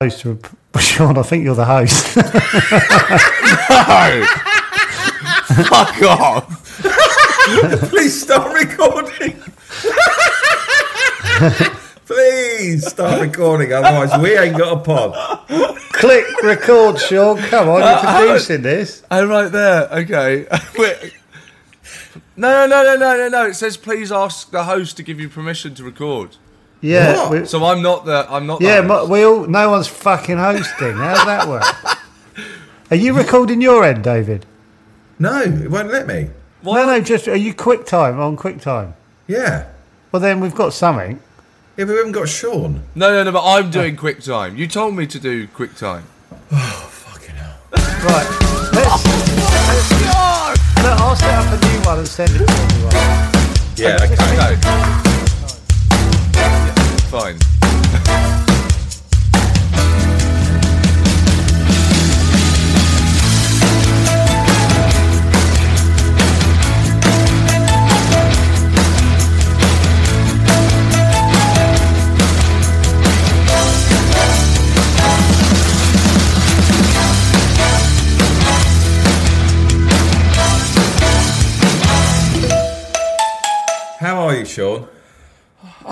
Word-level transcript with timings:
host. 0.00 0.24
of- 0.26 0.40
Seann, 0.74 1.18
I 1.18 1.22
think 1.24 1.42
you're 1.42 1.56
the 1.56 1.64
host. 1.64 2.16
No! 3.88 4.24
Fuck 5.64 6.02
off! 6.02 6.78
Please 7.90 8.22
stop 8.22 8.54
recording. 8.54 9.32
Please 12.06 12.86
stop 12.86 13.20
recording, 13.20 13.72
otherwise 13.72 14.16
we 14.22 14.36
ain't 14.38 14.56
got 14.56 14.72
a 14.78 14.80
pod. 14.80 15.14
Click 15.92 16.26
record, 16.44 16.96
Seann. 16.96 17.38
Come 17.48 17.68
on, 17.68 17.80
you're 17.80 17.88
uh, 17.88 18.18
producing 18.20 18.62
this. 18.62 19.02
I'm 19.10 19.28
right 19.28 19.50
there. 19.50 19.88
Okay. 19.92 20.46
Wait. 20.78 21.14
No, 22.36 22.66
no, 22.66 22.84
no, 22.84 22.96
no, 22.96 23.16
no, 23.16 23.28
no. 23.28 23.46
It 23.46 23.54
says 23.54 23.76
please 23.76 24.12
ask 24.12 24.50
the 24.52 24.62
host 24.64 24.96
to 24.98 25.02
give 25.02 25.18
you 25.18 25.28
permission 25.28 25.74
to 25.74 25.82
record. 25.82 26.36
Yeah, 26.80 27.16
What? 27.16 27.30
we, 27.30 27.46
So 27.46 27.64
I'm 27.64 27.82
not 27.82 28.04
the. 28.04 28.26
I'm 28.30 28.46
not. 28.46 28.60
Yeah. 28.60 28.82
host. 28.86 29.10
We 29.10 29.24
all. 29.24 29.46
No 29.46 29.70
one's 29.70 29.88
fucking 29.88 30.38
hosting. 30.38 30.94
How's 30.96 31.24
that 31.26 31.48
work? 31.48 31.64
Are 32.90 32.96
you 32.96 33.12
recording 33.14 33.60
your 33.60 33.84
end, 33.84 34.04
David? 34.04 34.46
No, 35.18 35.42
it 35.42 35.70
won't 35.70 35.90
let 35.90 36.06
me. 36.06 36.30
No, 36.62 36.86
no. 36.86 37.00
Just 37.00 37.26
are 37.28 37.36
you 37.36 37.52
QuickTime 37.52 38.18
on 38.18 38.36
QuickTime? 38.36 38.92
Yeah. 39.26 39.68
Well, 40.12 40.20
then 40.20 40.40
we've 40.40 40.54
got 40.54 40.72
something. 40.72 41.20
Yeah, 41.76 41.84
but 41.84 41.88
we 41.92 41.96
haven't 41.96 42.12
got 42.12 42.24
Seann. 42.28 42.80
No, 42.94 43.10
no, 43.12 43.24
no. 43.24 43.32
But 43.32 43.44
I'm 43.44 43.70
doing 43.70 43.96
QuickTime. 43.96 44.56
You 44.56 44.66
told 44.68 44.94
me 44.94 45.06
to 45.08 45.18
do 45.18 45.46
QuickTime. 45.48 46.02
Oh 46.50 46.88
fucking 46.90 47.34
hell. 47.34 47.56
Right. 47.72 48.28
Let's. 48.72 49.04
Look, 50.78 51.00
I'll 51.00 51.16
set 51.16 51.34
up 51.34 51.60
a 51.62 51.66
new 51.66 51.80
one 51.86 51.98
and 51.98 52.08
send 52.08 52.30
it 52.30 52.38
to 52.38 52.44
everyone. 52.44 52.94
Yeah, 53.76 53.98
okay. 54.02 55.02
No. 55.04 55.07
Fine. 57.08 57.57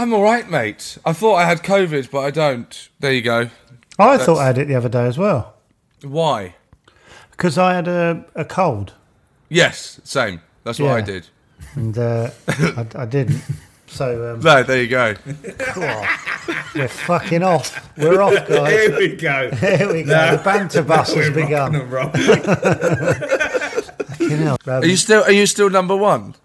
I'm 0.06 0.14
all 0.14 0.22
right, 0.22 0.48
mate. 0.48 0.98
I 1.04 1.12
thought 1.12 1.34
I 1.34 1.46
had 1.46 1.64
COVID, 1.64 2.12
but 2.12 2.20
I 2.20 2.30
don't. 2.30 2.88
There 3.00 3.12
you 3.12 3.22
go. 3.22 3.50
I 3.98 4.16
thought 4.18 4.38
I 4.38 4.46
had 4.46 4.56
it 4.56 4.68
the 4.68 4.76
other 4.76 4.88
day 4.88 5.04
as 5.04 5.18
well 5.18 5.54
Why? 6.02 6.54
because 7.32 7.58
I 7.58 7.74
had 7.74 7.88
a, 7.88 8.24
a 8.36 8.44
cold 8.44 8.92
Yes, 9.48 10.00
same. 10.04 10.42
That's 10.62 10.78
what 10.78 10.92
I 10.92 10.98
Yeah. 10.98 11.04
did. 11.04 11.26
and 11.74 11.98
uh, 11.98 12.30
I, 12.48 12.86
I 12.94 13.04
didn't. 13.06 13.42
So 13.88 14.34
um, 14.34 14.40
No, 14.42 14.62
there 14.62 14.80
you 14.80 14.86
go. 14.88 15.16
we're 16.76 16.86
fucking 16.86 17.42
off. 17.42 17.90
We're 17.98 18.22
off, 18.22 18.34
guys. 18.48 18.72
Here 18.72 18.96
we 18.98 19.16
go. 19.16 19.50
Here 19.56 19.92
we 19.92 20.04
go. 20.04 20.36
The 20.36 20.42
banter 20.44 20.82
bus 20.84 21.12
has 21.14 21.30
We're 21.30 21.34
begun. 21.46 21.74
and 21.74 21.90
rolling. 21.90 22.12
Fucking 22.12 22.38
hell. 24.38 24.56
Um, 24.66 24.82
Are 24.82 24.86
you 24.86 24.96
still? 24.96 25.24
Are 25.24 25.32
you 25.32 25.46
still 25.46 25.68
number 25.68 25.96
one? 25.96 26.36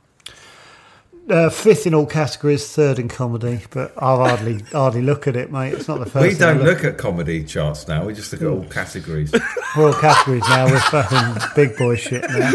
Uh, 1.30 1.50
fifth 1.50 1.88
in 1.88 1.94
all 1.94 2.06
categories, 2.06 2.68
third 2.72 3.00
in 3.00 3.08
comedy, 3.08 3.62
but 3.72 3.94
I 3.98 4.16
hardly 4.16 4.60
hardly 4.72 5.02
look 5.02 5.28
at 5.28 5.36
it, 5.36 5.52
mate. 5.52 5.74
It's 5.74 5.88
not 5.88 6.00
the 6.00 6.06
first. 6.06 6.28
We 6.28 6.38
don't 6.38 6.64
look 6.64 6.84
at 6.84 6.98
comedy 6.98 7.44
charts 7.44 7.88
now. 7.88 8.06
We 8.06 8.14
just 8.14 8.32
look 8.32 8.42
at 8.42 8.48
all 8.48 8.66
categories. 8.66 9.32
We're 9.78 9.88
all 9.88 9.94
categories 9.94 10.44
now. 10.50 10.66
We're 10.66 10.80
fucking 10.80 11.50
big 11.56 11.78
boy 11.78 11.96
shit 11.96 12.24
now. 12.30 12.52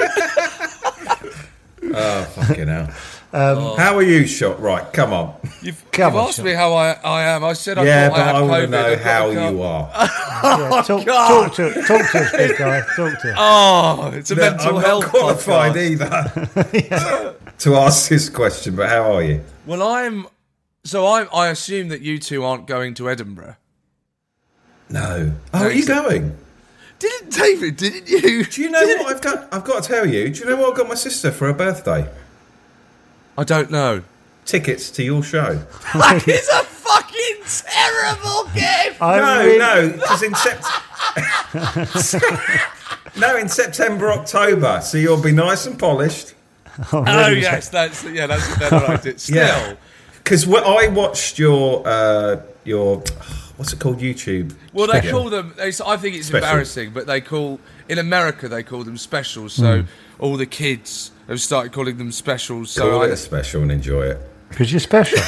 Oh, 1.94 2.24
fucking 2.34 2.68
hell. 2.68 2.90
Um, 3.36 3.58
oh. 3.58 3.76
How 3.76 3.94
are 3.96 4.02
you, 4.02 4.22
Seann? 4.22 4.58
Right, 4.58 4.90
come 4.94 5.12
on. 5.12 5.34
You've, 5.60 5.84
Come 5.92 6.14
you've 6.14 6.22
on, 6.22 6.28
asked 6.28 6.38
Seann. 6.40 6.44
me 6.44 6.52
how 6.54 6.72
I, 6.72 6.92
I 7.04 7.22
am. 7.24 7.44
I 7.44 7.52
said 7.52 7.76
I 7.76 7.84
Yeah, 7.84 8.08
thought 8.08 8.16
but 8.16 8.20
I 8.22 8.24
had 8.26 8.34
I 8.36 8.40
want 8.40 8.62
to 8.62 8.66
COVID. 8.66 8.70
know 8.70 8.86
I've 8.86 9.00
how 9.02 9.30
you 9.30 9.62
are. 9.62 9.90
Yeah, 10.46 10.68
oh, 10.70 10.82
talk, 10.82 11.04
talk 11.06 11.54
to 11.54 11.72
talk 11.82 12.10
to 12.12 12.18
us, 12.18 12.32
big 12.32 12.56
guy. 12.58 12.80
Talk 12.96 13.18
to 13.20 13.30
us. 13.32 13.36
Oh, 13.38 14.10
it's 14.14 14.30
a 14.30 14.34
No, 14.36 14.42
mental 14.42 14.76
I'm 14.78 14.84
health 14.84 15.02
not 15.04 15.10
qualified 15.10 15.72
podcast. 15.72 16.84
either 16.84 17.34
to 17.58 17.74
ask 17.76 18.08
this 18.10 18.28
question, 18.28 18.76
but 18.76 18.88
how 18.88 19.12
are 19.14 19.22
you? 19.22 19.42
Well, 19.66 19.82
I'm. 19.82 20.26
So 20.84 21.06
I, 21.06 21.24
I 21.24 21.48
assume 21.48 21.88
that 21.88 22.00
you 22.02 22.18
two 22.18 22.44
aren't 22.44 22.66
going 22.66 22.94
to 22.94 23.08
Edinburgh. 23.10 23.56
No. 24.90 25.32
Oh, 25.54 25.64
are 25.64 25.72
you 25.72 25.86
going? 25.86 26.36
Didn't 26.98 27.32
David? 27.32 27.76
Didn't 27.76 28.08
you? 28.08 28.44
Do 28.44 28.62
you 28.62 28.70
know 28.70 28.86
what 28.98 29.16
I've 29.16 29.20
got? 29.22 29.52
I've 29.52 29.64
got 29.64 29.82
to 29.82 29.88
tell 29.88 30.06
you. 30.06 30.28
Do 30.30 30.40
you 30.40 30.46
know 30.46 30.56
what 30.56 30.74
I 30.74 30.76
got 30.76 30.88
my 30.88 30.94
sister 30.94 31.30
for 31.30 31.46
her 31.48 31.52
birthday? 31.54 32.08
I 33.38 33.44
don't 33.44 33.70
know. 33.70 34.02
Tickets 34.44 34.90
to 34.92 35.02
your 35.02 35.22
show. 35.22 35.60
That 35.94 36.26
is 36.28 36.48
a 36.48 36.62
fucking 36.64 37.36
terrible 37.44 38.44
gift. 38.54 39.02
I 39.02 39.18
no, 39.18 39.44
really- 39.44 39.58
no, 39.58 39.90
because 39.92 40.22
in 40.22 40.34
September. 40.34 41.88
no, 43.16 43.36
in 43.36 43.48
September, 43.48 44.12
October. 44.12 44.80
So 44.82 44.98
you'll 44.98 45.22
be 45.22 45.32
nice 45.32 45.66
and 45.66 45.78
polished. 45.78 46.34
Oh 46.92 47.28
yes, 47.28 47.70
that's 47.70 48.04
yeah, 48.04 48.26
that's 48.26 48.54
a 48.54 48.58
better 48.58 48.76
idea. 48.76 49.18
Still, 49.18 49.36
Yeah. 49.36 49.74
Because 50.18 50.46
I 50.46 50.88
watched 50.88 51.38
your 51.38 51.82
uh, 51.86 52.36
your 52.64 53.02
what's 53.56 53.72
it 53.72 53.80
called 53.80 53.98
YouTube. 54.00 54.54
well, 54.74 54.86
they 54.86 55.00
call 55.10 55.30
them. 55.30 55.54
They, 55.56 55.68
I 55.86 55.96
think 55.96 56.16
it's 56.16 56.26
Special. 56.26 56.46
embarrassing, 56.46 56.90
but 56.92 57.06
they 57.06 57.22
call 57.22 57.60
in 57.88 57.98
America 57.98 58.46
they 58.48 58.62
call 58.62 58.84
them 58.84 58.98
specials. 58.98 59.54
So 59.54 59.84
all 60.18 60.36
the 60.36 60.44
kids 60.44 61.12
have 61.28 61.40
started 61.40 61.72
calling 61.72 61.96
them 61.98 62.12
specials. 62.12 62.70
So 62.70 62.90
Call 62.90 63.02
I, 63.02 63.06
it 63.06 63.12
a 63.12 63.16
special 63.16 63.62
and 63.62 63.72
enjoy 63.72 64.02
it. 64.02 64.18
Because 64.48 64.72
you're 64.72 64.80
special. 64.80 65.18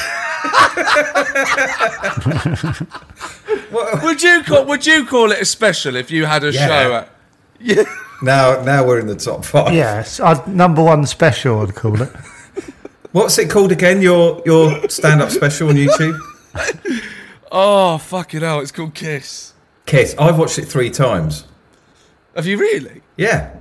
would 4.03 4.21
you 4.23 4.43
call 4.43 4.65
would 4.65 4.85
you 4.85 5.05
call 5.05 5.31
it 5.31 5.41
a 5.41 5.45
special 5.45 5.95
if 5.95 6.09
you 6.11 6.25
had 6.25 6.43
a 6.43 6.51
Yeah. 6.51 6.67
show? 6.67 6.93
At, 6.95 7.09
yeah. 7.59 7.83
Now, 8.21 8.61
now 8.63 8.85
we're 8.85 8.99
in 8.99 9.07
the 9.07 9.15
top 9.15 9.45
five. 9.45 9.73
Yes, 9.73 10.19
I'd, 10.19 10.45
number 10.45 10.83
one 10.83 11.05
special, 11.05 11.61
I'd 11.61 11.73
call 11.73 12.01
it. 12.01 12.09
What's 13.13 13.37
it 13.39 13.49
called 13.49 13.71
again? 13.71 14.01
Your 14.01 14.41
your 14.45 14.89
stand 14.89 15.21
up 15.21 15.29
special 15.29 15.69
on 15.69 15.75
YouTube? 15.75 16.19
Oh 17.49 17.97
fucking 17.97 18.41
hell! 18.41 18.59
It's 18.59 18.73
called 18.73 18.93
Kiss. 18.93 19.53
Kiss. 19.85 20.15
I've 20.19 20.37
watched 20.37 20.59
it 20.59 20.65
three 20.65 20.89
times. 20.89 21.45
Have 22.35 22.45
you 22.45 22.57
really? 22.57 23.01
Yeah. 23.15 23.55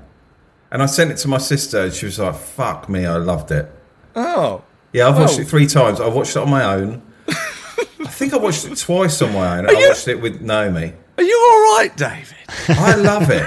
And 0.71 0.83
I 0.83 0.87
sent 0.87 1.11
it 1.11 1.17
to 1.19 1.29
my 1.29 1.39
sister, 1.39 1.85
and 1.85 1.93
she 1.93 2.07
was 2.07 2.19
like, 2.19 2.35
"Fuck 2.35 2.89
me, 2.89 3.07
I 3.07 3.17
loved 3.17 3.51
it." 3.51 3.71
Oh. 4.15 4.63
Yeah, 4.93 5.09
I've 5.09 5.19
watched 5.19 5.39
Oh. 5.39 5.43
it 5.43 5.49
three 5.49 5.67
times. 5.67 6.01
I 6.01 6.09
watched 6.09 6.37
it 6.37 6.41
on 6.43 6.51
my 6.51 6.65
own. 6.65 7.03
I 7.29 8.11
think 8.11 8.33
I 8.33 8.37
watched 8.39 8.65
it 8.67 8.77
twice 8.77 9.21
on 9.23 9.33
my 9.33 9.59
own. 9.59 9.69
I 9.69 9.73
you- 9.73 9.89
watched 9.89 10.09
it 10.09 10.21
with 10.21 10.41
Naomi. 10.41 10.93
Are 11.17 11.23
you 11.23 11.39
all 11.51 11.77
right, 11.79 11.97
David? 11.97 12.37
I 12.69 12.95
love 12.95 13.31
it. 13.31 13.47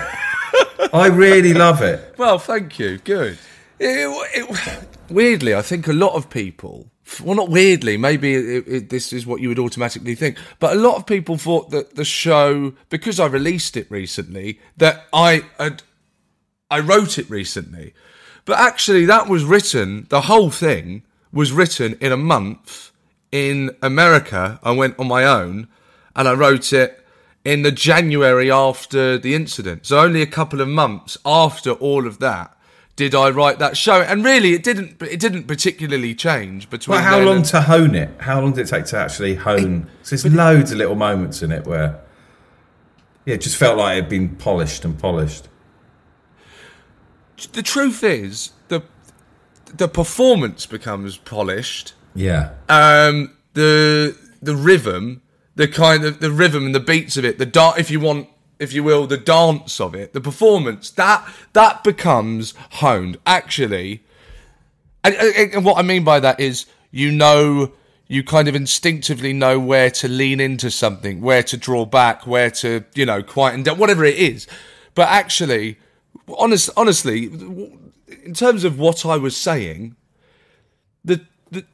I 0.94 1.08
really 1.08 1.54
love 1.54 1.82
it. 1.82 2.16
Well, 2.18 2.38
thank 2.40 2.78
you. 2.80 2.98
Good. 3.00 3.38
It- 3.80 4.28
it- 4.36 4.88
weirdly, 5.09 5.56
I 5.56 5.62
think 5.62 5.88
a 5.88 5.94
lot 5.94 6.14
of 6.14 6.30
people. 6.30 6.88
Well, 7.24 7.36
not 7.36 7.50
weirdly. 7.50 7.98
Maybe 7.98 8.36
it, 8.36 8.64
it, 8.68 8.90
this 8.90 9.12
is 9.12 9.26
what 9.26 9.42
you 9.42 9.50
would 9.50 9.59
automatically 9.59 10.16
think, 10.16 10.38
but 10.59 10.74
a 10.74 10.80
lot 10.80 10.96
of 10.96 11.06
people 11.06 11.38
thought 11.38 11.70
that 11.72 11.96
the 11.96 12.06
show, 12.06 12.74
because 12.90 13.20
I 13.20 13.26
released 13.26 13.76
it 13.76 13.90
recently, 13.92 14.59
that 14.78 15.06
I 15.12 15.44
had, 15.59 15.84
I 16.72 16.80
wrote 16.80 17.20
it 17.20 17.30
recently, 17.30 17.94
but 18.46 18.58
actually 18.58 19.06
that 19.06 19.28
was 19.28 19.44
written. 19.44 20.08
The 20.09 20.22
whole 20.22 20.50
thing 20.50 21.04
was 21.32 21.52
written 21.52 21.98
in 22.02 22.12
a 22.12 22.18
month 22.18 22.92
in 23.32 23.72
America. 23.82 24.59
I 24.64 24.72
went 24.72 24.98
on 24.98 25.08
my 25.08 25.24
own, 25.26 25.68
and 26.16 26.28
I 26.28 26.34
wrote 26.34 26.74
it 26.74 27.06
in 27.44 27.62
the 27.64 27.72
January 27.72 28.50
after 28.52 29.18
the 29.18 29.35
incident. 29.35 29.85
So 29.85 30.00
only 30.00 30.22
a 30.22 30.28
couple 30.28 30.62
of 30.62 30.68
months 30.68 31.18
after 31.26 31.72
all 31.72 32.08
of 32.08 32.20
that 32.20 32.56
did 32.96 33.16
I 33.16 33.29
write 33.32 33.58
that 33.59 33.78
show. 33.78 34.02
And 34.02 34.23
really, 34.23 34.53
it 34.53 34.64
didn't. 34.64 35.02
It 35.02 35.20
didn't 35.20 35.44
particularly 35.47 36.14
change 36.14 36.70
between. 36.70 36.96
Well, 36.96 37.03
how 37.03 37.20
long 37.20 37.38
and- 37.38 37.46
to 37.46 37.62
hone 37.62 37.96
it? 37.96 38.09
How 38.20 38.40
long 38.41 38.53
did 38.53 38.68
it 38.68 38.70
take 38.70 38.85
to 38.88 38.97
actually 38.97 39.35
hone? 39.35 39.90
'cause 40.03 40.09
there's 40.22 40.26
loads 40.34 40.72
of 40.72 40.78
little 40.78 40.96
moments 40.96 41.41
in 41.41 41.52
it 41.52 41.66
where, 41.66 42.00
yeah, 43.26 43.35
it 43.35 43.41
just 43.41 43.58
felt 43.58 43.78
like 43.78 43.94
it 43.94 44.02
had 44.02 44.09
been 44.09 44.29
polished 44.29 44.85
and 44.85 44.97
polished. 45.00 45.47
The 47.47 47.64
truth 47.64 48.03
is 48.03 48.52
the 48.67 48.82
the 49.73 49.88
performance 49.88 50.66
becomes 50.66 51.17
polished. 51.17 51.93
Yeah. 52.14 52.53
Um, 52.70 53.35
the 53.53 54.17
the 54.41 54.55
rhythm, 54.55 55.22
the 55.55 55.67
kind 55.67 56.03
of 56.03 56.20
the 56.20 56.32
rhythm 56.32 56.66
and 56.66 56.76
the 56.76 56.79
beats 56.79 57.17
of 57.17 57.26
it, 57.26 57.38
the 57.38 57.46
da- 57.46 57.76
if 57.78 57.91
you 57.91 57.99
want, 57.99 58.28
if 58.59 58.73
you 58.73 58.84
will, 58.84 59.08
the 59.08 59.17
dance 59.17 59.79
of 59.79 59.96
it, 59.96 60.14
the 60.14 60.22
performance 60.22 60.90
that 60.91 61.28
that 61.53 61.84
becomes 61.84 62.53
honed. 62.72 63.17
Actually, 63.26 64.03
and, 65.03 65.16
and 65.16 65.53
and 65.53 65.66
what 65.66 65.78
I 65.78 65.82
mean 65.82 66.03
by 66.03 66.20
that 66.20 66.40
is, 66.40 66.66
you 66.91 67.11
know, 67.11 67.72
you 68.11 68.23
kind 68.23 68.49
of 68.49 68.55
instinctively 68.55 69.32
know 69.32 69.58
where 69.58 69.90
to 69.90 70.08
lean 70.09 70.41
into 70.41 70.70
something, 70.70 71.22
where 71.22 71.44
to 71.44 71.55
draw 71.55 71.85
back, 71.85 72.28
where 72.28 72.52
to, 72.52 72.84
you 72.94 73.05
know, 73.05 73.23
quieten 73.23 73.64
down, 73.64 73.78
whatever 73.78 74.03
it 74.03 74.17
is. 74.17 74.47
But 74.96 75.08
actually, 75.08 75.78
honest, 76.37 76.69
honestly, 76.75 77.25
in 77.25 78.34
terms 78.34 78.63
of 78.63 78.79
what 78.79 79.05
I 79.05 79.17
was 79.17 79.35
saying, 79.35 79.96
the, 81.03 81.22
the 81.49 81.66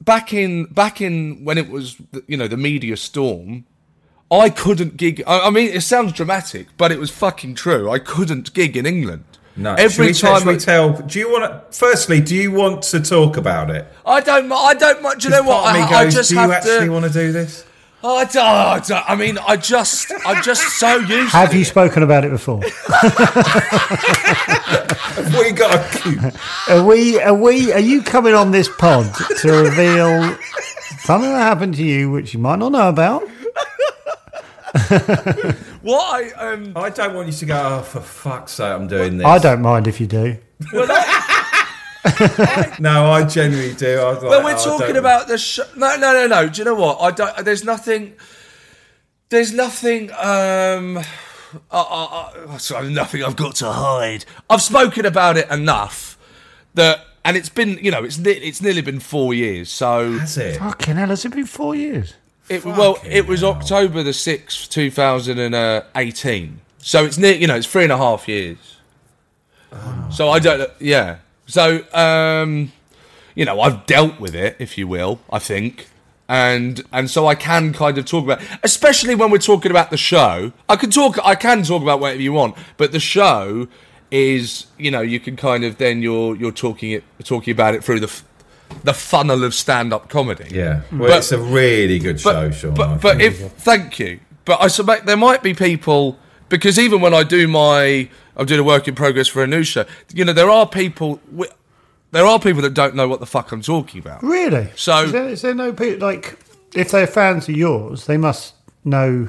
back 0.00 0.32
in 0.32 0.64
back 0.66 1.00
in 1.00 1.44
when 1.44 1.58
it 1.58 1.68
was 1.68 1.96
you 2.26 2.36
know 2.36 2.48
the 2.48 2.56
media 2.56 2.96
storm, 2.96 3.66
I 4.30 4.50
couldn't 4.50 4.96
gig. 4.96 5.22
I, 5.26 5.46
I 5.46 5.50
mean, 5.50 5.70
it 5.70 5.82
sounds 5.82 6.12
dramatic, 6.12 6.68
but 6.76 6.92
it 6.92 6.98
was 6.98 7.10
fucking 7.10 7.54
true. 7.54 7.90
I 7.90 7.98
couldn't 7.98 8.54
gig 8.54 8.76
in 8.76 8.86
England. 8.86 9.24
No. 9.56 9.74
every 9.74 10.12
should 10.12 10.26
we, 10.26 10.38
time 10.38 10.46
we 10.48 10.56
tell? 10.56 10.92
Do 10.92 11.18
you 11.18 11.30
want 11.30 11.44
to? 11.44 11.78
Firstly, 11.78 12.20
do 12.20 12.34
you 12.34 12.50
want 12.50 12.82
to 12.84 13.00
talk 13.00 13.36
about 13.36 13.70
it? 13.70 13.86
I 14.04 14.20
don't. 14.20 14.50
I 14.50 14.74
don't. 14.74 15.20
Do 15.20 15.28
you 15.28 15.30
know 15.30 15.44
what? 15.44 15.62
Part 15.62 15.76
of 15.76 15.82
me 15.82 15.94
I, 15.94 16.00
I 16.00 16.04
goes, 16.04 16.14
just 16.14 16.30
do 16.30 16.34
you 16.34 16.40
have 16.40 16.50
actually 16.50 16.86
to. 16.86 16.92
want 16.92 17.04
to 17.04 17.12
do 17.12 17.30
this? 17.30 17.64
I, 18.04 18.24
don't, 18.26 18.36
I, 18.44 18.80
don't- 18.86 19.10
I 19.10 19.16
mean, 19.16 19.38
I 19.38 19.56
just. 19.56 20.12
I'm 20.26 20.42
just 20.42 20.62
so 20.78 20.96
used. 20.98 21.30
To 21.32 21.36
Have 21.38 21.50
to 21.50 21.56
you 21.56 21.62
it. 21.62 21.66
spoken 21.66 22.02
about 22.02 22.24
it 22.24 22.30
before? 22.30 22.60
Have 25.14 25.34
we 25.38 25.52
got 25.52 25.74
a 25.74 25.78
coup? 25.98 26.30
Are 26.72 26.84
we? 26.84 27.18
Are 27.20 27.34
we? 27.34 27.72
Are 27.72 27.80
you 27.80 28.02
coming 28.02 28.34
on 28.34 28.50
this 28.50 28.68
pod 28.76 29.06
to 29.40 29.50
reveal 29.52 30.36
something 30.98 31.30
that 31.30 31.38
happened 31.42 31.74
to 31.76 31.82
you 31.84 32.10
which 32.10 32.34
you 32.34 32.40
might 32.40 32.58
not 32.58 32.72
know 32.72 32.88
about? 32.88 33.22
What 35.84 36.00
I 36.14 36.30
um. 36.52 36.72
I 36.76 36.88
don't 36.90 37.14
want 37.14 37.26
you 37.28 37.32
to 37.34 37.44
go. 37.46 37.60
Oh, 37.78 37.82
for 37.82 38.00
fuck's 38.00 38.52
sake, 38.52 38.66
I'm 38.72 38.86
doing 38.88 39.18
this. 39.18 39.26
I 39.26 39.38
don't 39.38 39.60
mind 39.62 39.86
if 39.86 40.00
you 40.00 40.06
do. 40.06 40.38
No, 42.80 43.10
I 43.10 43.24
genuinely 43.24 43.74
do. 43.74 43.98
I 44.00 44.10
was 44.12 44.22
like, 44.22 44.30
Well, 44.30 44.44
we're 44.44 44.54
oh, 44.56 44.64
talking 44.64 44.88
don't- 44.88 44.96
about 44.96 45.28
the 45.28 45.38
show. 45.38 45.64
No, 45.76 45.96
no, 45.96 46.12
no, 46.12 46.26
no. 46.26 46.48
Do 46.48 46.58
you 46.58 46.64
know 46.64 46.74
what? 46.74 46.98
I 47.00 47.10
don't. 47.10 47.44
There's 47.44 47.64
nothing. 47.64 48.14
There's 49.30 49.52
nothing. 49.52 50.10
Um. 50.12 50.98
Uh, 50.98 51.02
uh, 51.70 52.30
uh, 52.48 52.58
sorry, 52.58 52.92
nothing 52.92 53.22
I've 53.22 53.36
got 53.36 53.54
to 53.56 53.70
hide. 53.70 54.24
I've 54.50 54.60
spoken 54.62 55.06
about 55.06 55.36
it 55.36 55.48
enough 55.50 56.18
that, 56.74 57.00
and 57.24 57.36
it's 57.36 57.48
been, 57.48 57.78
you 57.80 57.92
know, 57.92 58.02
it's 58.02 58.18
ne- 58.18 58.32
it's 58.32 58.60
nearly 58.60 58.82
been 58.82 58.98
four 58.98 59.32
years. 59.34 59.70
So 59.70 60.14
That's 60.14 60.36
it. 60.36 60.58
Fucking 60.58 60.96
hell, 60.96 61.08
has 61.10 61.24
it 61.24 61.32
been 61.32 61.46
four 61.46 61.76
years? 61.76 62.14
it, 62.48 62.64
well, 62.64 62.94
Fucking 62.94 63.12
it 63.12 63.26
was 63.28 63.40
hell. 63.42 63.50
October 63.52 64.02
the 64.02 64.12
sixth, 64.12 64.68
two 64.68 64.90
thousand 64.90 65.38
and 65.38 65.84
eighteen. 65.94 66.60
So 66.78 67.04
it's 67.04 67.16
near, 67.18 67.34
you 67.34 67.46
know, 67.46 67.54
it's 67.54 67.68
three 67.68 67.84
and 67.84 67.92
a 67.92 67.96
half 67.98 68.26
years. 68.28 68.58
So 70.10 70.28
I 70.30 70.38
don't, 70.40 70.70
yeah. 70.80 71.18
So, 71.46 71.82
um, 71.92 72.72
you 73.34 73.44
know, 73.44 73.60
I've 73.60 73.86
dealt 73.86 74.18
with 74.20 74.34
it, 74.34 74.56
if 74.58 74.78
you 74.78 74.86
will, 74.88 75.20
I 75.30 75.38
think. 75.38 75.88
And 76.26 76.82
and 76.90 77.10
so 77.10 77.26
I 77.26 77.34
can 77.34 77.74
kind 77.74 77.98
of 77.98 78.06
talk 78.06 78.24
about, 78.24 78.40
especially 78.62 79.14
when 79.14 79.30
we're 79.30 79.36
talking 79.38 79.70
about 79.70 79.90
the 79.90 79.98
show. 79.98 80.52
I 80.70 80.76
can 80.76 80.90
talk, 80.90 81.18
I 81.22 81.34
can 81.34 81.62
talk 81.64 81.82
about 81.82 82.00
whatever 82.00 82.22
you 82.22 82.32
want, 82.32 82.56
but 82.78 82.92
the 82.92 83.00
show 83.00 83.68
is, 84.10 84.66
you 84.78 84.90
know, 84.90 85.02
you 85.02 85.20
can 85.20 85.36
kind 85.36 85.64
of 85.64 85.76
then 85.76 86.00
you're 86.00 86.34
you're 86.34 86.50
talking 86.52 86.92
it 86.92 87.04
talking 87.24 87.52
about 87.52 87.74
it 87.74 87.84
through 87.84 88.00
the 88.00 88.22
the 88.84 88.94
funnel 88.94 89.44
of 89.44 89.52
stand 89.54 89.92
up 89.92 90.08
comedy. 90.08 90.48
Yeah. 90.50 90.80
Well, 90.90 91.10
But- 91.10 91.18
it's 91.18 91.32
a 91.32 91.38
really 91.38 91.98
good 91.98 92.18
show, 92.18 92.48
Seann. 92.50 92.74
But, 92.74 93.02
but 93.02 93.20
if 93.20 93.52
thank 93.52 93.98
you, 93.98 94.20
but 94.46 94.62
I 94.62 94.68
suspect 94.68 95.04
there 95.04 95.18
might 95.18 95.42
be 95.42 95.52
people 95.52 96.18
because 96.48 96.78
even 96.78 97.00
when 97.00 97.14
I 97.14 97.22
do 97.22 97.48
my 97.48 98.08
I'm 98.36 98.46
doing 98.46 98.60
a 98.60 98.64
work 98.64 98.88
in 98.88 98.94
progress 98.94 99.28
for 99.28 99.42
a 99.42 99.46
new 99.46 99.62
show. 99.62 99.84
You 100.12 100.24
know, 100.24 100.32
there 100.32 100.50
are 100.50 100.66
people. 100.66 101.20
There 102.10 102.26
are 102.26 102.38
people 102.38 102.62
that 102.62 102.74
don't 102.74 102.94
know 102.94 103.08
what 103.08 103.20
the 103.20 103.26
fuck 103.26 103.50
I'm 103.52 103.62
talking 103.62 104.00
about. 104.00 104.22
Really? 104.22 104.70
So- 104.76 105.04
is 105.04 105.12
there, 105.12 105.28
is 105.28 105.42
there 105.42 105.54
no 105.54 105.72
people 105.72 106.06
like 106.06 106.38
if 106.74 106.90
they're 106.90 107.06
fans 107.06 107.48
of 107.48 107.56
yours, 107.56 108.06
they 108.06 108.16
must 108.16 108.54
know 108.84 109.28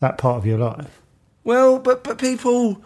that 0.00 0.18
part 0.18 0.38
of 0.38 0.46
your 0.46 0.58
life. 0.58 1.00
Well, 1.44 1.78
but 1.78 2.04
but 2.04 2.18
people. 2.18 2.82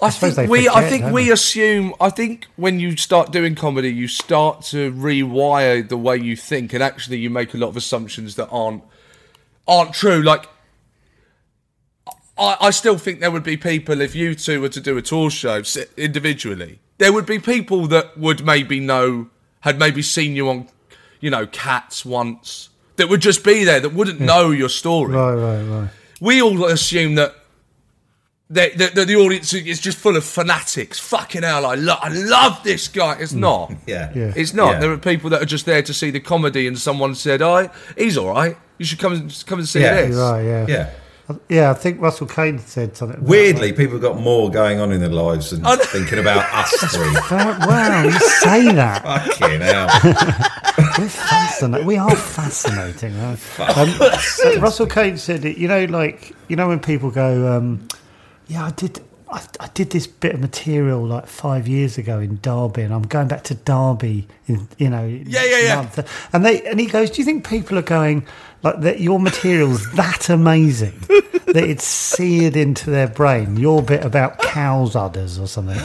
I, 0.00 0.10
suppose 0.10 0.34
think 0.34 0.50
we. 0.50 0.68
I 0.68 0.88
think 0.88 1.12
we 1.12 1.26
they? 1.26 1.30
assume. 1.30 1.94
I 2.00 2.10
think 2.10 2.46
when 2.56 2.80
you 2.80 2.96
start 2.96 3.30
doing 3.30 3.54
comedy, 3.54 3.88
you 3.88 4.08
start 4.08 4.62
to 4.66 4.92
rewire 4.92 5.88
the 5.88 5.96
way 5.96 6.16
you 6.16 6.34
think, 6.34 6.72
and 6.72 6.82
actually, 6.82 7.18
you 7.18 7.30
make 7.30 7.54
a 7.54 7.56
lot 7.56 7.68
of 7.68 7.76
assumptions 7.76 8.34
that 8.34 8.48
aren't 8.48 8.82
aren't 9.68 9.94
true. 9.94 10.20
Like, 10.22 10.48
I, 12.38 12.56
I 12.60 12.70
still 12.70 12.98
think 12.98 13.20
there 13.20 13.30
would 13.30 13.42
be 13.44 13.56
people 13.56 14.00
if 14.00 14.14
you 14.14 14.34
two 14.34 14.60
were 14.60 14.68
to 14.70 14.80
do 14.80 14.96
a 14.96 15.02
tour 15.02 15.30
show 15.30 15.62
individually. 15.96 16.80
There 16.98 17.12
would 17.12 17.26
be 17.26 17.38
people 17.38 17.86
that 17.88 18.16
would 18.16 18.44
maybe 18.44 18.80
know 18.80 19.28
had 19.60 19.78
maybe 19.78 20.02
seen 20.02 20.36
you 20.36 20.48
on, 20.48 20.68
you 21.20 21.30
know, 21.30 21.46
Cats 21.46 22.04
once. 22.04 22.68
That 22.96 23.08
would 23.08 23.20
just 23.20 23.42
be 23.44 23.64
there 23.64 23.80
that 23.80 23.94
wouldn't 23.94 24.18
hmm. 24.18 24.26
know 24.26 24.50
your 24.50 24.68
story 24.68 25.14
Right, 25.14 25.34
right, 25.34 25.62
right. 25.62 25.90
we 26.20 26.42
all 26.42 26.66
assume 26.66 27.14
that 27.16 27.34
that, 28.50 28.76
that, 28.76 28.94
that 28.94 29.08
the 29.08 29.16
audience 29.16 29.54
is 29.54 29.80
just 29.80 29.96
full 29.96 30.14
of 30.14 30.24
fanatics. 30.24 30.98
Fucking 30.98 31.42
hell, 31.42 31.64
I, 31.64 31.74
lo- 31.74 31.96
I 31.98 32.08
love 32.08 32.62
this 32.62 32.86
guy. 32.86 33.16
It's 33.18 33.32
hmm. 33.32 33.40
not. 33.40 33.72
yeah. 33.86 34.12
Yeah. 34.14 34.32
It's 34.36 34.52
not. 34.52 34.74
Yeah. 34.74 34.80
There 34.80 34.92
are 34.92 34.98
people 34.98 35.30
that 35.30 35.40
are 35.40 35.46
just 35.46 35.64
there 35.64 35.82
to 35.82 35.94
see 35.94 36.10
the 36.10 36.20
comedy, 36.20 36.66
and 36.66 36.78
someone 36.78 37.14
said, 37.14 37.40
"Oh, 37.40 37.70
he's 37.96 38.18
all 38.18 38.28
right. 38.28 38.56
You 38.76 38.84
should 38.84 38.98
come 38.98 39.14
and 39.14 39.44
come 39.46 39.60
and 39.60 39.68
see 39.68 39.80
Yeah. 39.80 40.02
this." 40.02 40.16
Right, 40.16 40.42
yeah. 40.42 40.66
Yeah. 40.68 40.90
Yeah, 41.48 41.70
I 41.70 41.74
think 41.74 42.00
Russell 42.00 42.26
Kane 42.26 42.58
said 42.58 42.96
something. 42.96 43.18
about 43.18 43.28
Weirdly, 43.28 43.72
people 43.72 43.98
got 43.98 44.18
more 44.20 44.50
going 44.50 44.80
on 44.80 44.92
in 44.92 45.00
their 45.00 45.08
lives 45.10 45.50
than 45.50 45.64
I 45.66 45.74
know. 45.76 45.84
thinking 45.84 46.18
about 46.18 46.52
us 46.54 46.70
three. 46.94 47.12
that. 47.12 47.66
Wow, 47.68 48.02
you 48.04 48.18
say 48.18 48.72
that. 48.74 49.02
Fucking 49.02 49.60
hell. 49.60 49.88
We're 50.98 51.08
fascinating. 51.08 51.86
We 51.86 51.96
are 51.96 52.14
fascinating. 52.16 53.14
Um, 53.20 54.60
Russell 54.62 54.86
Kane 54.86 55.16
said 55.16 55.44
it. 55.44 55.56
You 55.58 55.68
know, 55.68 55.84
like 55.86 56.34
you 56.48 56.56
know 56.56 56.68
when 56.68 56.80
people 56.80 57.10
go, 57.10 57.56
um, 57.56 57.86
"Yeah, 58.48 58.66
I 58.66 58.70
did. 58.70 59.00
I, 59.32 59.42
I 59.60 59.68
did 59.68 59.90
this 59.90 60.06
bit 60.06 60.34
of 60.34 60.40
material 60.40 61.04
like 61.06 61.26
five 61.26 61.66
years 61.66 61.96
ago 61.96 62.20
in 62.20 62.38
Derby, 62.42 62.82
and 62.82 62.92
I'm 62.92 63.02
going 63.02 63.28
back 63.28 63.44
to 63.44 63.54
Derby. 63.54 64.28
In 64.46 64.68
you 64.76 64.90
know, 64.90 65.04
Yeah, 65.06 65.44
yeah, 65.44 65.58
yeah. 65.58 65.76
month." 65.76 66.28
And 66.34 66.44
they 66.44 66.62
and 66.66 66.78
he 66.78 66.86
goes, 66.86 67.10
"Do 67.10 67.22
you 67.22 67.24
think 67.24 67.48
people 67.48 67.78
are 67.78 67.82
going 67.82 68.26
like 68.62 68.80
that? 68.82 69.00
Your 69.00 69.18
material's 69.18 69.90
that 69.94 70.28
amazing 70.28 70.98
that 71.08 71.64
it's 71.64 71.84
seared 71.84 72.56
into 72.56 72.90
their 72.90 73.08
brain. 73.08 73.56
Your 73.56 73.82
bit 73.82 74.04
about 74.04 74.38
cows 74.38 74.94
udders 74.94 75.38
or 75.38 75.48
something 75.48 75.80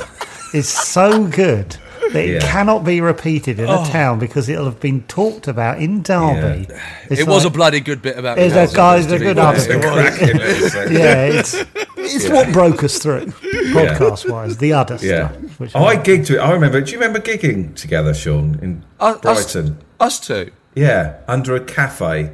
is 0.53 0.67
so 0.67 1.25
good." 1.27 1.77
That 2.13 2.23
it 2.23 2.41
cannot 2.41 2.85
be 2.85 3.01
repeated 3.01 3.59
in 3.59 3.65
a 3.65 3.81
oh. 3.81 3.85
town 3.85 4.17
because 4.17 4.47
it'll 4.47 4.63
have 4.63 4.79
been 4.79 5.03
talked 5.03 5.49
about 5.49 5.81
in 5.81 6.03
Derby. 6.03 6.73
It's 7.09 7.19
It 7.19 7.27
was 7.27 7.43
a 7.43 7.49
bloody 7.49 7.81
good 7.81 8.01
bit 8.01 8.17
about. 8.17 8.37
Cows, 8.37 8.73
a 8.73 8.73
guy's 8.73 9.11
a 9.11 9.19
good 9.19 9.35
fair. 9.35 9.55
It's 9.55 9.65
a 9.65 9.79
cracking 9.81 10.37
little 10.37 10.91
yeah, 10.93 11.25
it's 11.25 11.65
it's 12.15 12.29
what 12.29 12.51
broke 12.53 12.83
us 12.83 12.97
through 12.99 13.25
podcast 13.73 14.29
wise. 14.29 14.57
The 14.57 14.73
other 14.73 14.97
Yeah. 15.01 15.29
stuff. 15.29 15.59
Which 15.59 15.75
I 15.75 15.95
gigged 15.97 16.29
with 16.29 16.39
I 16.39 16.51
remember. 16.51 16.81
Do 16.81 16.91
you 16.91 16.97
remember 16.99 17.19
gigging 17.19 17.75
together, 17.75 18.11
Seann, 18.13 18.61
in 18.61 18.83
Us- 18.99 19.15
us- 19.17 19.21
Brighton? 19.53 19.77
Us 19.99 20.19
two. 20.19 20.51
Yeah, 20.75 21.17
under 21.27 21.55
a 21.55 21.59
cafe. 21.59 22.31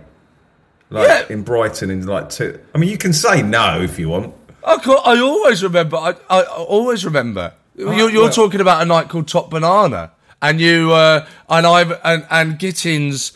Like 0.89 1.07
Yeah. 1.07 1.33
in 1.33 1.43
Brighton, 1.43 1.89
in 1.89 2.05
like 2.05 2.29
two. 2.29 2.59
I 2.75 2.77
mean, 2.77 2.89
you 2.89 2.97
can 2.97 3.13
say 3.13 3.41
no 3.41 3.81
if 3.81 3.97
you 3.97 4.09
want. 4.09 4.33
I, 4.65 4.75
I 5.05 5.19
always 5.19 5.63
remember. 5.63 5.97
I, 5.97 6.15
I, 6.29 6.41
I 6.41 6.43
always 6.43 7.03
remember. 7.05 7.53
you're 7.75 8.09
you're 8.09 8.23
well- 8.23 8.31
talking 8.31 8.61
about 8.61 8.81
a 8.81 8.85
night 8.85 9.09
called 9.09 9.27
Top 9.27 9.49
Banana, 9.49 10.11
and 10.41 10.59
you 10.61 10.91
uh, 10.91 11.25
and 11.49 11.65
I 11.65 11.81
and 12.03 12.25
and 12.29 12.59
Gittins 12.59 13.31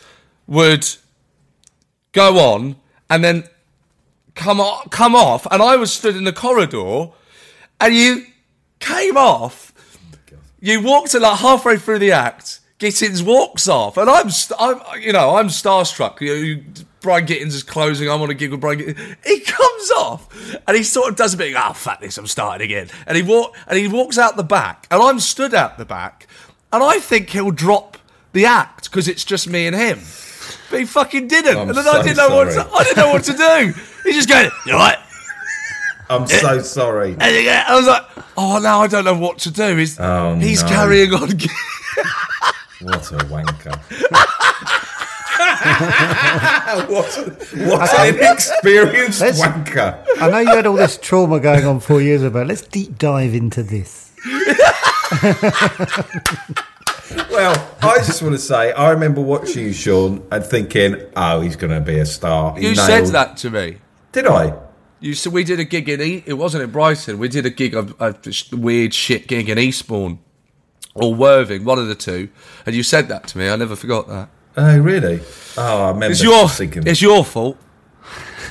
would 0.46 0.86
go 2.12 2.38
on 2.38 2.76
and 3.10 3.22
then 3.24 3.44
come 4.38 4.60
off, 4.60 4.88
come 4.90 5.14
off, 5.14 5.46
and 5.50 5.60
I 5.60 5.76
was 5.76 5.92
stood 5.92 6.16
in 6.16 6.24
the 6.24 6.32
corridor, 6.32 7.08
and 7.80 7.94
you 7.94 8.24
came 8.78 9.16
off. 9.16 9.74
You 10.60 10.80
walked 10.80 11.10
to 11.10 11.20
like 11.20 11.40
halfway 11.40 11.76
through 11.76 11.98
the 11.98 12.12
act. 12.12 12.60
Gittins 12.78 13.22
walks 13.22 13.68
off, 13.68 13.96
and 13.96 14.08
I'm, 14.08 14.28
I'm, 14.58 15.02
you 15.02 15.12
know, 15.12 15.36
I'm 15.36 15.48
starstruck. 15.48 16.20
You, 16.20 16.32
you, 16.34 16.64
Brian 17.00 17.26
Gittins 17.26 17.48
is 17.48 17.64
closing. 17.64 18.08
I'm 18.08 18.22
on 18.22 18.30
a 18.30 18.34
gig 18.34 18.52
with 18.52 18.60
Brian. 18.60 18.78
Gittins. 18.78 19.16
He 19.26 19.40
comes 19.40 19.90
off, 19.90 20.56
and 20.66 20.76
he 20.76 20.84
sort 20.84 21.10
of 21.10 21.16
does 21.16 21.34
a 21.34 21.36
bit. 21.36 21.54
Oh 21.58 21.72
fuck 21.72 22.00
this! 22.00 22.16
I'm 22.16 22.28
starting 22.28 22.64
again. 22.64 22.88
And 23.06 23.16
he 23.16 23.22
walk, 23.22 23.56
and 23.66 23.76
he 23.76 23.88
walks 23.88 24.16
out 24.16 24.36
the 24.36 24.44
back, 24.44 24.86
and 24.90 25.02
I'm 25.02 25.18
stood 25.18 25.54
out 25.54 25.76
the 25.76 25.84
back, 25.84 26.28
and 26.72 26.82
I 26.82 27.00
think 27.00 27.30
he'll 27.30 27.50
drop 27.50 27.98
the 28.32 28.46
act 28.46 28.90
because 28.90 29.08
it's 29.08 29.24
just 29.24 29.48
me 29.48 29.66
and 29.66 29.74
him. 29.74 29.98
But 30.70 30.80
he 30.80 30.86
fucking 30.86 31.28
didn't, 31.28 31.56
I'm 31.56 31.68
and 31.68 31.76
then 31.76 31.84
so 31.84 31.90
I 31.92 32.02
didn't 32.02 32.16
know 32.18 32.28
what 32.36 32.44
to. 32.52 32.68
I 32.74 32.84
didn't 32.84 32.96
know 32.98 33.10
what 33.12 33.24
to 33.24 33.32
do. 33.32 33.72
He 34.04 34.12
just 34.12 34.28
going, 34.28 34.50
you 34.66 34.72
all 34.74 34.78
right? 34.78 34.98
I'm 36.10 36.26
so 36.26 36.60
sorry. 36.62 37.12
And 37.18 37.36
he- 37.36 37.48
I 37.48 37.74
was 37.74 37.86
like, 37.86 38.02
oh, 38.36 38.58
now 38.62 38.80
I 38.82 38.86
don't 38.86 39.04
know 39.04 39.14
what 39.18 39.38
to 39.40 39.50
do. 39.50 39.76
He's, 39.76 39.98
Oh, 40.00 40.34
he's 40.36 40.62
no. 40.62 40.68
carrying 40.68 41.12
on. 41.14 41.30
What 42.80 43.10
a 43.10 43.16
wanker. 43.24 43.74
what, 46.88 47.12
what 47.68 47.98
an 47.98 48.14
inexperienced 48.14 49.20
Let's- 49.20 49.40
wanker. 49.42 49.98
I 50.20 50.30
know 50.30 50.38
you 50.38 50.54
had 50.54 50.64
all 50.66 50.76
this 50.76 50.96
trauma 50.96 51.40
going 51.40 51.66
on 51.66 51.80
four 51.80 52.00
years 52.00 52.22
ago. 52.22 52.44
Let's 52.44 52.62
deep 52.62 52.96
dive 52.96 53.34
into 53.34 53.64
this. 53.64 54.12
Well, 57.30 57.76
I 57.82 57.96
just 57.98 58.22
want 58.22 58.34
to 58.34 58.38
say, 58.40 58.72
I 58.72 58.90
remember 58.90 59.20
watching 59.20 59.64
you, 59.64 59.70
Seann, 59.70 60.22
and 60.30 60.44
thinking, 60.44 60.96
"Oh, 61.16 61.40
he's 61.40 61.56
going 61.56 61.72
to 61.72 61.80
be 61.80 61.98
a 61.98 62.06
star." 62.06 62.54
He 62.56 62.68
You 62.68 62.74
nailed- 62.74 62.86
said 62.86 63.06
that 63.08 63.36
to 63.38 63.50
me. 63.50 63.78
Did 64.12 64.26
I? 64.26 64.54
You 65.00 65.14
said 65.14 65.32
we 65.32 65.44
did 65.44 65.60
a 65.60 65.64
gig 65.64 65.88
in 65.88 66.00
e- 66.02 66.22
it 66.26 66.34
wasn't 66.34 66.64
in 66.64 66.70
Brighton. 66.70 67.18
We 67.18 67.28
did 67.28 67.46
a 67.46 67.50
gig 67.50 67.74
of 67.74 67.94
a 68.00 68.14
weird 68.52 68.92
shit 68.92 69.28
gig 69.28 69.48
in 69.48 69.56
Eastbourne 69.58 70.18
or 70.94 71.14
Worthing, 71.14 71.64
one 71.64 71.78
of 71.78 71.86
the 71.86 71.94
two. 71.94 72.28
And 72.66 72.74
you 72.74 72.82
said 72.82 73.06
that 73.08 73.28
to 73.28 73.38
me. 73.38 73.48
I 73.48 73.54
never 73.56 73.76
forgot 73.76 74.08
that. 74.08 74.28
Oh, 74.56 74.76
really? 74.78 75.20
Oh, 75.56 75.84
I 75.84 75.88
remember 75.90 76.10
It's 76.10 76.22
your 76.22 76.48
thinking. 76.48 76.82
it's 76.86 77.00
your 77.00 77.24
fault. 77.24 77.56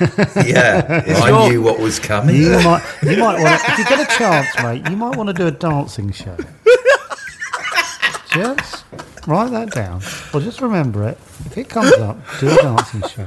yeah, 0.46 1.04
I 1.22 1.28
your- 1.28 1.50
knew 1.50 1.62
what 1.62 1.78
was 1.80 1.98
coming. 1.98 2.36
You 2.36 2.50
might, 2.62 2.82
you 3.02 3.16
might 3.18 3.42
want 3.42 3.60
to, 3.60 3.72
if 3.72 3.78
you 3.78 3.84
get 3.84 4.10
a 4.10 4.16
chance, 4.16 4.48
mate, 4.62 4.88
you 4.88 4.96
might 4.96 5.16
want 5.16 5.26
to 5.28 5.32
do 5.34 5.46
a 5.48 5.50
dancing 5.50 6.12
show. 6.12 6.36
Just 8.32 8.84
write 9.26 9.50
that 9.50 9.70
down, 9.70 10.02
or 10.34 10.40
just 10.40 10.60
remember 10.60 11.06
it. 11.08 11.18
If 11.46 11.56
it 11.58 11.68
comes 11.68 11.92
up, 11.94 12.18
do 12.40 12.48
a 12.50 12.56
dancing 12.56 13.02
show. 13.08 13.26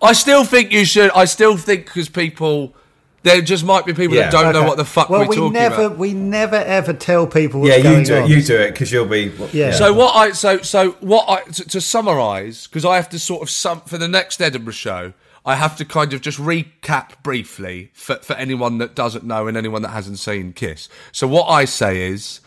I 0.00 0.12
still 0.12 0.44
think 0.44 0.72
you 0.72 0.84
should. 0.84 1.10
I 1.12 1.24
still 1.26 1.56
think 1.56 1.86
because 1.86 2.08
people 2.08 2.74
there 3.22 3.40
just 3.40 3.64
might 3.64 3.86
be 3.86 3.92
people 3.94 4.16
Yeah. 4.16 4.24
that 4.24 4.32
don't 4.32 4.52
know 4.52 4.60
Okay. 4.60 4.68
what 4.68 4.76
the 4.76 4.84
fuck 4.84 5.08
well, 5.08 5.20
we're 5.20 5.28
we 5.28 5.36
talking 5.36 5.52
never, 5.52 5.82
about. 5.86 5.98
we 5.98 6.12
never 6.12 6.56
ever 6.56 6.92
tell 6.92 7.26
people 7.26 7.60
what's 7.60 7.70
yeah, 7.70 7.76
you 7.76 7.82
going 7.84 8.04
do 8.04 8.16
on. 8.16 8.22
it. 8.24 8.28
You 8.30 8.42
do 8.42 8.56
it 8.56 8.72
because 8.72 8.90
you'll 8.90 9.06
be. 9.06 9.32
Yeah. 9.52 9.70
So 9.72 9.92
what 9.92 10.14
I 10.16 10.32
so 10.32 10.58
so 10.62 10.92
what 11.00 11.28
I 11.28 11.42
to, 11.52 11.64
to 11.68 11.80
summarise 11.80 12.66
because 12.66 12.84
I 12.84 12.96
have 12.96 13.08
to 13.10 13.18
sort 13.18 13.42
of 13.42 13.50
sum 13.50 13.80
for 13.82 13.96
the 13.98 14.08
next 14.08 14.40
Edinburgh 14.42 14.72
show. 14.74 15.12
I 15.44 15.56
have 15.56 15.76
to 15.78 15.84
kind 15.84 16.12
of 16.12 16.20
just 16.20 16.38
recap 16.38 17.20
briefly 17.24 17.90
for, 17.94 18.14
for 18.16 18.34
anyone 18.34 18.78
that 18.78 18.94
doesn't 18.94 19.24
know 19.24 19.48
and 19.48 19.56
anyone 19.56 19.82
that 19.82 19.88
hasn't 19.88 20.20
seen 20.20 20.52
Kiss. 20.52 20.88
So 21.10 21.26
what 21.26 21.46
I 21.48 21.64
say 21.64 22.02
is, 22.06 22.40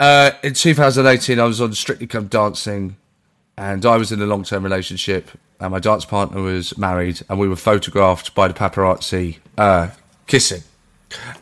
uh, 0.00 0.32
in 0.42 0.54
2018, 0.54 1.38
I 1.38 1.44
was 1.44 1.60
on 1.60 1.74
Strictly 1.74 2.06
Come 2.06 2.26
Dancing, 2.26 2.96
and 3.58 3.84
I 3.84 3.98
was 3.98 4.10
in 4.10 4.22
a 4.22 4.26
long-term 4.26 4.64
relationship, 4.64 5.30
and 5.60 5.72
my 5.72 5.78
dance 5.78 6.06
partner 6.06 6.40
was 6.40 6.76
married, 6.78 7.20
and 7.28 7.38
we 7.38 7.46
were 7.46 7.54
photographed 7.54 8.34
by 8.34 8.48
the 8.48 8.54
paparazzi 8.54 9.38
uh, 9.58 9.90
kissing. 10.26 10.62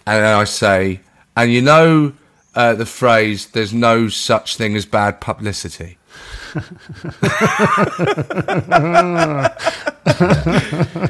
And 0.05 0.25
then 0.25 0.35
I 0.35 0.43
say, 0.43 1.01
and 1.37 1.53
you 1.53 1.63
know 1.63 2.15
uh, 2.57 2.75
the 2.75 2.85
phrase, 2.85 3.47
"There's 3.47 3.73
no 3.73 4.09
such 4.09 4.57
thing 4.57 4.75
as 4.75 4.87
bad 4.87 5.21
publicity." 5.21 5.99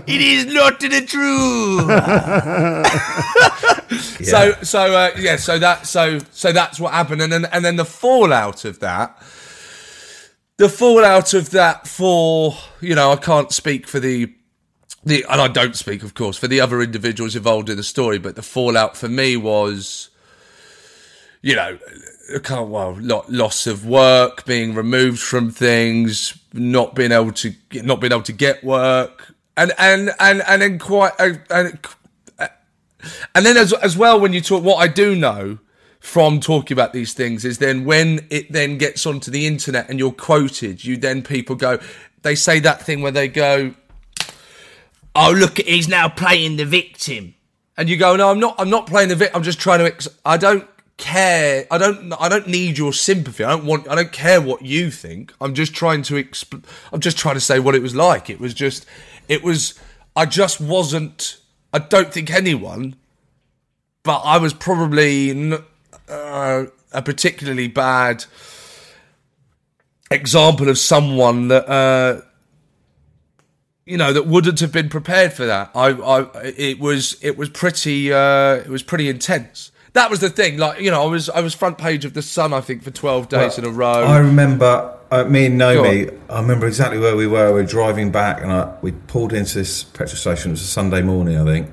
it 0.06 0.20
is 0.20 0.44
not 0.52 0.80
the 0.80 1.00
truth. 1.06 1.88
So 4.22 4.52
so 4.62 4.80
uh, 4.80 5.10
yeah, 5.16 5.36
so 5.36 5.58
that 5.58 5.86
so 5.86 6.18
so 6.32 6.52
that's 6.52 6.78
what 6.80 6.92
happened, 6.92 7.22
and 7.22 7.32
then 7.32 7.44
and 7.46 7.64
then 7.64 7.76
the 7.76 7.84
fallout 7.84 8.64
of 8.64 8.80
that, 8.80 9.16
the 10.58 10.68
fallout 10.68 11.32
of 11.34 11.50
that 11.50 11.86
for 11.86 12.54
you 12.80 12.94
know 12.94 13.12
I 13.12 13.16
can't 13.16 13.52
speak 13.52 13.86
for 13.86 14.00
the 14.00 14.34
the 15.04 15.24
and 15.30 15.40
I 15.40 15.48
don't 15.48 15.76
speak 15.76 16.02
of 16.02 16.14
course 16.14 16.36
for 16.36 16.48
the 16.48 16.60
other 16.60 16.82
individuals 16.82 17.36
involved 17.36 17.70
in 17.70 17.76
the 17.76 17.82
story, 17.82 18.18
but 18.18 18.36
the 18.36 18.42
fallout 18.42 18.96
for 18.96 19.08
me 19.08 19.36
was, 19.36 20.10
you 21.40 21.54
know, 21.54 21.78
can't 22.42 22.68
well 22.68 22.96
lo- 23.00 23.24
loss 23.28 23.66
of 23.66 23.86
work, 23.86 24.44
being 24.44 24.74
removed 24.74 25.20
from 25.20 25.50
things, 25.50 26.38
not 26.52 26.94
being 26.94 27.12
able 27.12 27.32
to 27.32 27.54
not 27.72 28.00
being 28.00 28.12
able 28.12 28.22
to 28.22 28.32
get 28.32 28.62
work, 28.62 29.34
and 29.56 29.72
and 29.78 30.10
and 30.20 30.42
and 30.42 30.62
then 30.62 30.78
quite 30.78 31.12
uh, 31.18 31.34
and 31.50 31.78
and 33.34 33.44
then 33.44 33.56
as 33.56 33.72
as 33.72 33.96
well 33.96 34.18
when 34.20 34.32
you 34.32 34.40
talk 34.40 34.62
what 34.62 34.76
I 34.76 34.88
do 34.88 35.14
know 35.14 35.58
from 36.00 36.40
talking 36.40 36.74
about 36.74 36.92
these 36.92 37.12
things 37.12 37.44
is 37.44 37.58
then 37.58 37.84
when 37.84 38.26
it 38.30 38.52
then 38.52 38.78
gets 38.78 39.04
onto 39.04 39.30
the 39.30 39.46
internet 39.46 39.88
and 39.88 39.98
you're 39.98 40.12
quoted, 40.12 40.84
you 40.84 40.96
then 40.96 41.22
people 41.22 41.56
go 41.56 41.78
they 42.22 42.34
say 42.34 42.60
that 42.60 42.82
thing 42.82 43.00
where 43.02 43.12
they 43.12 43.28
go, 43.28 43.74
Oh 45.14 45.32
look 45.32 45.58
he's 45.58 45.88
now 45.88 46.08
playing 46.08 46.56
the 46.56 46.64
victim. 46.64 47.34
And 47.76 47.88
you 47.88 47.96
go, 47.96 48.16
No, 48.16 48.30
I'm 48.30 48.40
not 48.40 48.54
I'm 48.58 48.70
not 48.70 48.86
playing 48.86 49.08
the 49.08 49.16
victim, 49.16 49.36
I'm 49.36 49.42
just 49.42 49.60
trying 49.60 49.80
to 49.80 49.86
ex- 49.86 50.08
I 50.24 50.36
don't 50.36 50.68
care 50.96 51.64
I 51.70 51.78
don't 51.78 52.12
I 52.20 52.28
don't 52.28 52.48
need 52.48 52.78
your 52.78 52.92
sympathy. 52.92 53.44
I 53.44 53.50
don't 53.50 53.66
want 53.66 53.88
I 53.88 53.94
don't 53.94 54.12
care 54.12 54.40
what 54.40 54.62
you 54.62 54.90
think. 54.90 55.32
I'm 55.40 55.54
just 55.54 55.74
trying 55.74 56.02
to 56.02 56.14
exp- 56.14 56.64
I'm 56.92 57.00
just 57.00 57.18
trying 57.18 57.34
to 57.34 57.40
say 57.40 57.58
what 57.58 57.74
it 57.74 57.82
was 57.82 57.94
like. 57.94 58.30
It 58.30 58.40
was 58.40 58.54
just 58.54 58.86
it 59.28 59.42
was 59.42 59.78
I 60.14 60.26
just 60.26 60.60
wasn't 60.60 61.38
I 61.72 61.78
don't 61.78 62.12
think 62.12 62.30
anyone 62.30 62.96
but 64.08 64.22
I 64.24 64.38
was 64.38 64.54
probably 64.54 65.52
uh, 66.08 66.64
a 66.92 67.02
particularly 67.02 67.68
bad 67.68 68.24
example 70.10 70.70
of 70.70 70.78
someone 70.78 71.48
that 71.48 71.68
uh, 71.68 72.22
you 73.84 73.98
know 73.98 74.14
that 74.14 74.26
wouldn't 74.26 74.60
have 74.60 74.72
been 74.72 74.88
prepared 74.88 75.34
for 75.34 75.44
that. 75.44 75.72
I, 75.74 75.88
I 75.88 76.26
it 76.42 76.80
was 76.80 77.18
it 77.22 77.36
was 77.36 77.50
pretty 77.50 78.10
uh, 78.10 78.54
it 78.54 78.68
was 78.68 78.82
pretty 78.82 79.10
intense. 79.10 79.72
That 79.92 80.10
was 80.10 80.20
the 80.20 80.30
thing. 80.30 80.56
Like 80.56 80.80
you 80.80 80.90
know, 80.90 81.02
I 81.02 81.06
was 81.06 81.28
I 81.28 81.40
was 81.40 81.52
front 81.52 81.76
page 81.76 82.06
of 82.06 82.14
the 82.14 82.22
Sun. 82.22 82.54
I 82.54 82.62
think 82.62 82.82
for 82.82 82.90
twelve 82.90 83.28
days 83.28 83.58
in 83.58 83.66
a 83.66 83.70
row. 83.70 84.04
I 84.04 84.20
remember 84.20 84.97
uh, 85.10 85.24
me 85.24 85.46
and 85.46 85.58
Go 85.58 85.82
Naomi. 85.82 86.10
I 86.28 86.40
remember 86.40 86.66
exactly 86.66 86.98
where 86.98 87.16
we 87.16 87.26
were. 87.26 87.48
We 87.48 87.60
were 87.62 87.66
driving 87.66 88.10
back, 88.12 88.42
and 88.42 88.52
I, 88.52 88.76
we 88.82 88.92
pulled 88.92 89.32
into 89.32 89.54
this 89.58 89.84
petrol 89.84 90.16
station. 90.16 90.50
It 90.50 90.54
was 90.54 90.62
a 90.62 90.66
Sunday 90.66 91.02
morning, 91.02 91.38
I 91.38 91.44
think. 91.44 91.72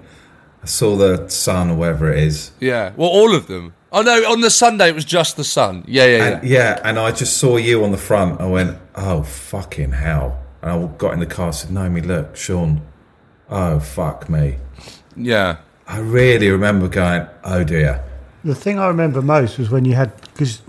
I 0.64 0.68
saw 0.68 0.96
the 0.96 1.28
sun 1.30 1.70
or 1.70 1.76
whatever 1.76 2.12
it 2.12 2.24
is. 2.24 2.52
yeah, 2.60 2.94
well, 2.96 3.10
all 3.10 3.36
of 3.36 3.48
them. 3.48 3.74
Oh 3.92 4.02
no, 4.02 4.30
on 4.30 4.42
the 4.42 4.50
Sunday 4.50 4.90
it 4.90 4.96
was 4.96 5.06
just 5.06 5.38
the 5.38 5.44
Sun. 5.44 5.86
Yeah, 5.88 6.06
yeah, 6.06 6.18
yeah. 6.18 6.26
And, 6.26 6.48
yeah, 6.50 6.82
and 6.84 7.00
I 7.00 7.12
just 7.12 7.38
saw 7.38 7.56
you 7.56 7.84
on 7.84 7.92
the 7.92 7.98
front. 7.98 8.42
I 8.42 8.46
went, 8.48 8.78
"Oh 8.96 9.24
fucking 9.24 9.92
hell!" 9.92 10.44
And 10.62 10.72
I 10.72 10.88
got 10.98 11.14
in 11.14 11.20
the 11.20 11.26
car. 11.26 11.48
and 11.48 11.56
Said, 11.56 11.72
"Naomi, 11.72 12.02
look, 12.02 12.34
Seann. 12.36 12.82
Oh 13.50 13.80
fuck 13.80 14.28
me." 14.30 14.58
yeah. 15.16 15.58
I 15.88 16.00
really 16.00 16.50
remember 16.50 16.88
going, 16.88 17.28
"Oh 17.44 17.64
dear." 17.64 18.04
The 18.44 18.56
thing 18.56 18.80
I 18.80 18.88
remember 18.88 19.22
most 19.22 19.58
was 19.58 19.70
when 19.70 19.86
you 19.86 19.94
had 19.94 20.12
because 20.34 20.62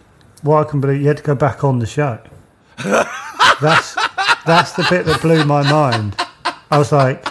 what 0.43 0.67
I 0.67 0.71
can 0.71 0.81
believe 0.81 1.01
you 1.01 1.09
had 1.09 1.17
to 1.17 1.23
go 1.23 1.35
back 1.35 1.65
on 1.65 1.79
the 1.79 1.87
show. 1.87 2.21
That's 2.85 3.95
that's 4.45 4.73
the 4.73 4.87
bit 4.91 5.07
that 5.07 5.19
blew 5.23 5.45
my 5.45 5.63
mind. 5.71 6.17
I 6.71 6.79
was 6.79 6.93
like, 6.93 7.27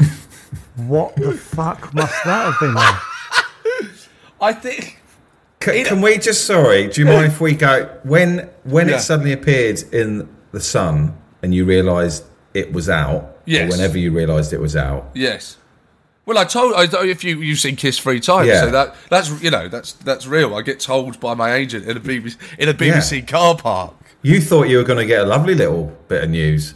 "What 0.76 1.16
the 1.16 1.34
fuck 1.34 1.94
must 1.94 2.14
that 2.26 2.52
have 2.52 2.60
been 2.60 2.74
like?" 2.74 2.96
I 4.42 4.54
think. 4.54 5.02
C- 5.64 5.84
can 5.84 6.00
we 6.02 6.18
just 6.20 6.46
sorry? 6.46 6.88
Do 6.88 7.02
you 7.02 7.08
mind 7.08 7.26
if 7.28 7.42
we 7.42 7.56
go 7.56 7.90
when 8.04 8.50
when 8.64 8.88
Yeah. 8.90 8.98
it 8.98 9.00
suddenly 9.00 9.34
appeared 9.34 9.82
in 9.92 10.30
the 10.52 10.60
sun 10.60 11.18
and 11.42 11.56
you 11.56 11.66
realised 11.66 12.24
it 12.54 12.72
was 12.72 12.88
out? 12.90 13.38
Yes. 13.46 13.68
Or 13.68 13.78
whenever 13.78 13.98
you 13.98 14.12
realised 14.12 14.54
it 14.54 14.60
was 14.62 14.76
out. 14.76 15.10
Yes. 15.16 15.58
Well, 16.28 16.38
I 16.38 16.44
told 16.44 16.74
I 16.76 16.84
if 17.06 17.24
you 17.24 17.40
you've 17.42 17.60
seen 17.60 17.76
Kiss 17.76 17.98
three 17.98 18.20
times, 18.20 18.48
Yeah. 18.48 18.62
so 18.62 18.72
that 18.72 18.96
that's 19.10 19.42
you 19.42 19.50
know 19.50 19.68
that's 19.68 19.94
that's 19.94 20.28
real. 20.28 20.56
I 20.56 20.62
get 20.62 20.80
told 20.80 21.20
by 21.20 21.34
my 21.34 21.54
agent 21.54 21.86
in 21.88 21.98
a 21.98 22.00
BBC 22.00 22.36
in 22.60 22.70
a 22.70 22.74
BBC 22.74 23.28
car 23.28 23.56
park. 23.56 23.94
You 24.26 24.42
thought 24.42 24.64
you 24.70 24.78
were 24.78 24.84
going 24.84 24.98
to 24.98 25.06
get 25.06 25.22
a 25.22 25.26
lovely 25.28 25.54
little 25.54 25.96
bit 26.08 26.24
of 26.24 26.32
news 26.32 26.74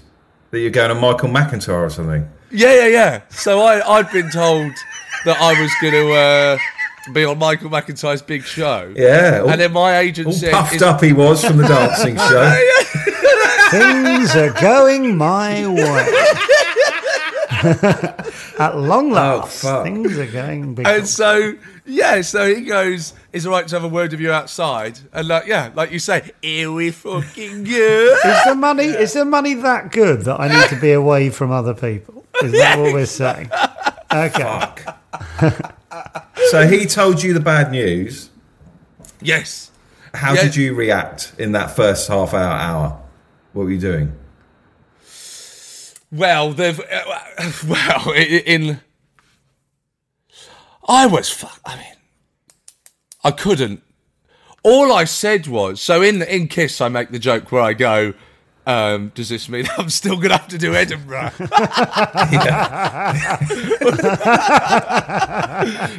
that 0.52 0.60
you're 0.60 0.70
going 0.70 0.90
to 0.90 0.94
Michael 0.94 1.30
McIntyre 1.30 1.82
or 1.82 1.90
something. 1.90 2.30
Yeah, 2.52 2.76
yeah, 2.76 2.88
yeah. 2.88 3.22
So 3.30 3.62
I 3.62 3.98
I'd 3.98 4.12
been 4.12 4.30
told 4.30 4.72
that 5.26 5.42
I 5.42 5.60
was 5.60 5.72
going 5.82 5.94
to 5.94 6.12
uh, 6.14 6.58
be 7.12 7.26
on 7.26 7.40
Michael 7.40 7.72
McIntyre's 7.72 8.22
big 8.22 8.44
show. 8.44 8.94
Yeah. 8.96 9.40
All, 9.42 9.50
And 9.50 9.60
then 9.60 9.74
my 9.74 9.98
agent 9.98 10.28
all 10.28 10.34
said, 10.34 10.54
puffed 10.54 10.84
up 10.84 11.02
he 11.02 11.12
was 11.12 11.44
from 11.44 11.58
the 11.58 11.68
dancing 11.68 12.18
show. 12.30 12.56
Things 13.72 14.36
are 14.36 14.54
going 14.62 15.18
my 15.18 15.66
way. 15.66 16.46
At 18.60 18.78
long 18.78 19.12
oh, 19.12 19.16
last, 19.16 19.62
fuck. 19.62 19.84
things 19.84 20.18
are 20.18 20.26
going 20.32 20.76
big. 20.76 20.88
And 20.88 21.08
so, 21.08 21.54
yeah, 21.86 22.22
so 22.22 22.54
he 22.54 22.62
goes, 22.62 23.14
"Is 23.34 23.46
it 23.46 23.50
right 23.50 23.68
to 23.68 23.76
have 23.76 23.84
a 23.84 23.88
word 23.88 24.12
with 24.12 24.20
you 24.22 24.32
outside?" 24.32 25.00
And 25.14 25.28
like, 25.28 25.46
yeah, 25.48 25.72
like 25.76 25.92
you 25.92 26.00
say, 26.00 26.32
here 26.42 26.72
we 26.72 26.92
fucking 26.92 27.64
go. 27.66 28.18
Is 28.26 28.44
the 28.46 28.56
money 28.56 28.86
is 28.86 29.14
the 29.14 29.26
money 29.26 29.56
that 29.56 29.92
good 29.92 30.22
that 30.22 30.40
I 30.40 30.48
need 30.48 30.70
to 30.70 30.80
be 30.80 30.92
away 30.94 31.30
from 31.30 31.52
other 31.52 31.74
people? 31.74 32.26
Is 32.44 32.52
that 32.54 32.80
what 32.80 32.94
we're 32.94 33.06
saying? 33.06 33.50
Okay. 34.14 34.76
so 36.50 36.68
he 36.68 36.86
told 36.86 37.22
you 37.22 37.34
the 37.34 37.40
bad 37.40 37.72
news. 37.72 38.30
yes. 39.22 39.72
How 40.14 40.34
Yeah. 40.34 40.44
did 40.44 40.56
you 40.56 40.74
react 40.74 41.34
in 41.38 41.52
that 41.52 41.76
first 41.76 42.08
half 42.08 42.34
hour? 42.34 42.52
Hour? 42.54 43.00
What 43.54 43.66
were 43.66 43.72
you 43.72 43.80
doing? 43.80 44.14
Well, 46.12 46.52
they've 46.54 46.80
uh, 46.80 47.22
well 47.68 48.10
i- 48.14 48.44
in. 48.46 48.80
I 50.88 51.06
was 51.06 51.30
fuck. 51.30 51.60
I 51.66 51.76
mean, 51.78 51.96
I 53.24 53.32
couldn't. 53.32 53.84
All 54.64 54.92
I 54.92 55.04
said 55.06 55.48
was 55.48 55.82
so 55.82 56.02
in 56.02 56.22
in 56.24 56.48
Kiss. 56.48 56.82
I 56.82 56.90
make 56.90 57.12
the 57.12 57.20
joke 57.20 57.52
where 57.52 57.62
I 57.62 57.74
go. 57.74 58.14
Um, 58.66 59.12
does 59.16 59.30
this 59.30 59.50
mean 59.50 59.68
I'm 59.78 59.90
still 59.90 60.18
gonna 60.18 60.38
have 60.38 60.48
to 60.50 60.58
do 60.58 60.74
Edinburgh? 60.76 61.32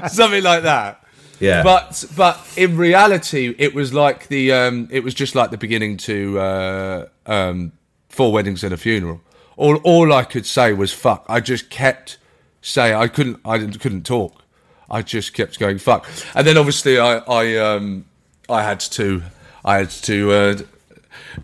Something 0.08 0.42
like 0.42 0.62
that. 0.64 1.02
Yeah. 1.40 1.62
But 1.62 2.04
but 2.16 2.38
in 2.56 2.76
reality, 2.76 3.54
it 3.58 3.74
was 3.74 3.94
like 3.94 4.28
the 4.28 4.52
um, 4.52 4.88
it 4.90 5.02
was 5.02 5.14
just 5.14 5.34
like 5.34 5.50
the 5.50 5.56
beginning 5.56 5.96
to 5.98 6.38
uh, 6.38 7.06
um, 7.26 7.72
four 8.08 8.30
weddings 8.32 8.62
and 8.62 8.74
a 8.74 8.76
funeral. 8.76 9.20
All 9.56 9.76
all 9.76 10.12
I 10.12 10.24
could 10.24 10.46
say 10.46 10.72
was 10.72 10.92
fuck. 10.92 11.24
I 11.28 11.40
just 11.40 11.70
kept 11.70 12.18
saying 12.62 12.94
I 12.94 13.08
couldn't 13.08 13.40
I 13.44 13.58
didn't, 13.58 13.80
couldn't 13.80 14.06
talk. 14.06 14.42
I 14.90 15.02
just 15.02 15.34
kept 15.34 15.58
going 15.58 15.78
fuck. 15.78 16.06
And 16.34 16.46
then 16.46 16.56
obviously 16.56 16.98
I 16.98 17.18
I 17.18 17.56
um, 17.56 18.06
I 18.48 18.62
had 18.62 18.80
to 18.80 19.22
I 19.64 19.76
had 19.78 19.90
to 19.90 20.32
uh, 20.32 20.58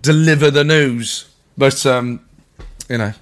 deliver 0.01 0.51
the 0.51 0.65
news. 0.65 1.29
But 1.59 1.85
um, 1.87 2.21
you 2.89 2.99
know, 2.99 3.13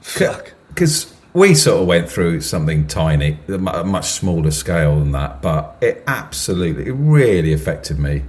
fuck 0.00 0.52
Because 0.68 1.12
we 1.36 1.54
sort 1.54 1.82
of 1.82 1.86
went 1.86 2.08
through 2.08 2.40
something 2.40 2.86
tiny, 2.86 3.38
a 3.48 3.58
much 3.84 4.06
smaller 4.06 4.50
scale 4.50 4.98
than 4.98 5.12
that, 5.12 5.42
but 5.42 5.76
it 5.82 6.02
absolutely, 6.06 6.86
it 6.86 6.92
really 6.92 7.52
affected 7.52 7.98
me. 7.98 8.22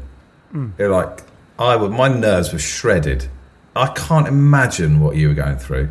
It 0.78 0.88
like 0.88 1.22
I 1.58 1.76
would, 1.76 1.92
my 1.92 2.10
nerves 2.10 2.52
were 2.52 2.60
shredded. 2.60 3.30
I 3.78 3.88
can't 3.94 4.28
imagine 4.28 5.00
what 5.00 5.16
you 5.16 5.28
were 5.30 5.34
going 5.34 5.58
through. 5.58 5.90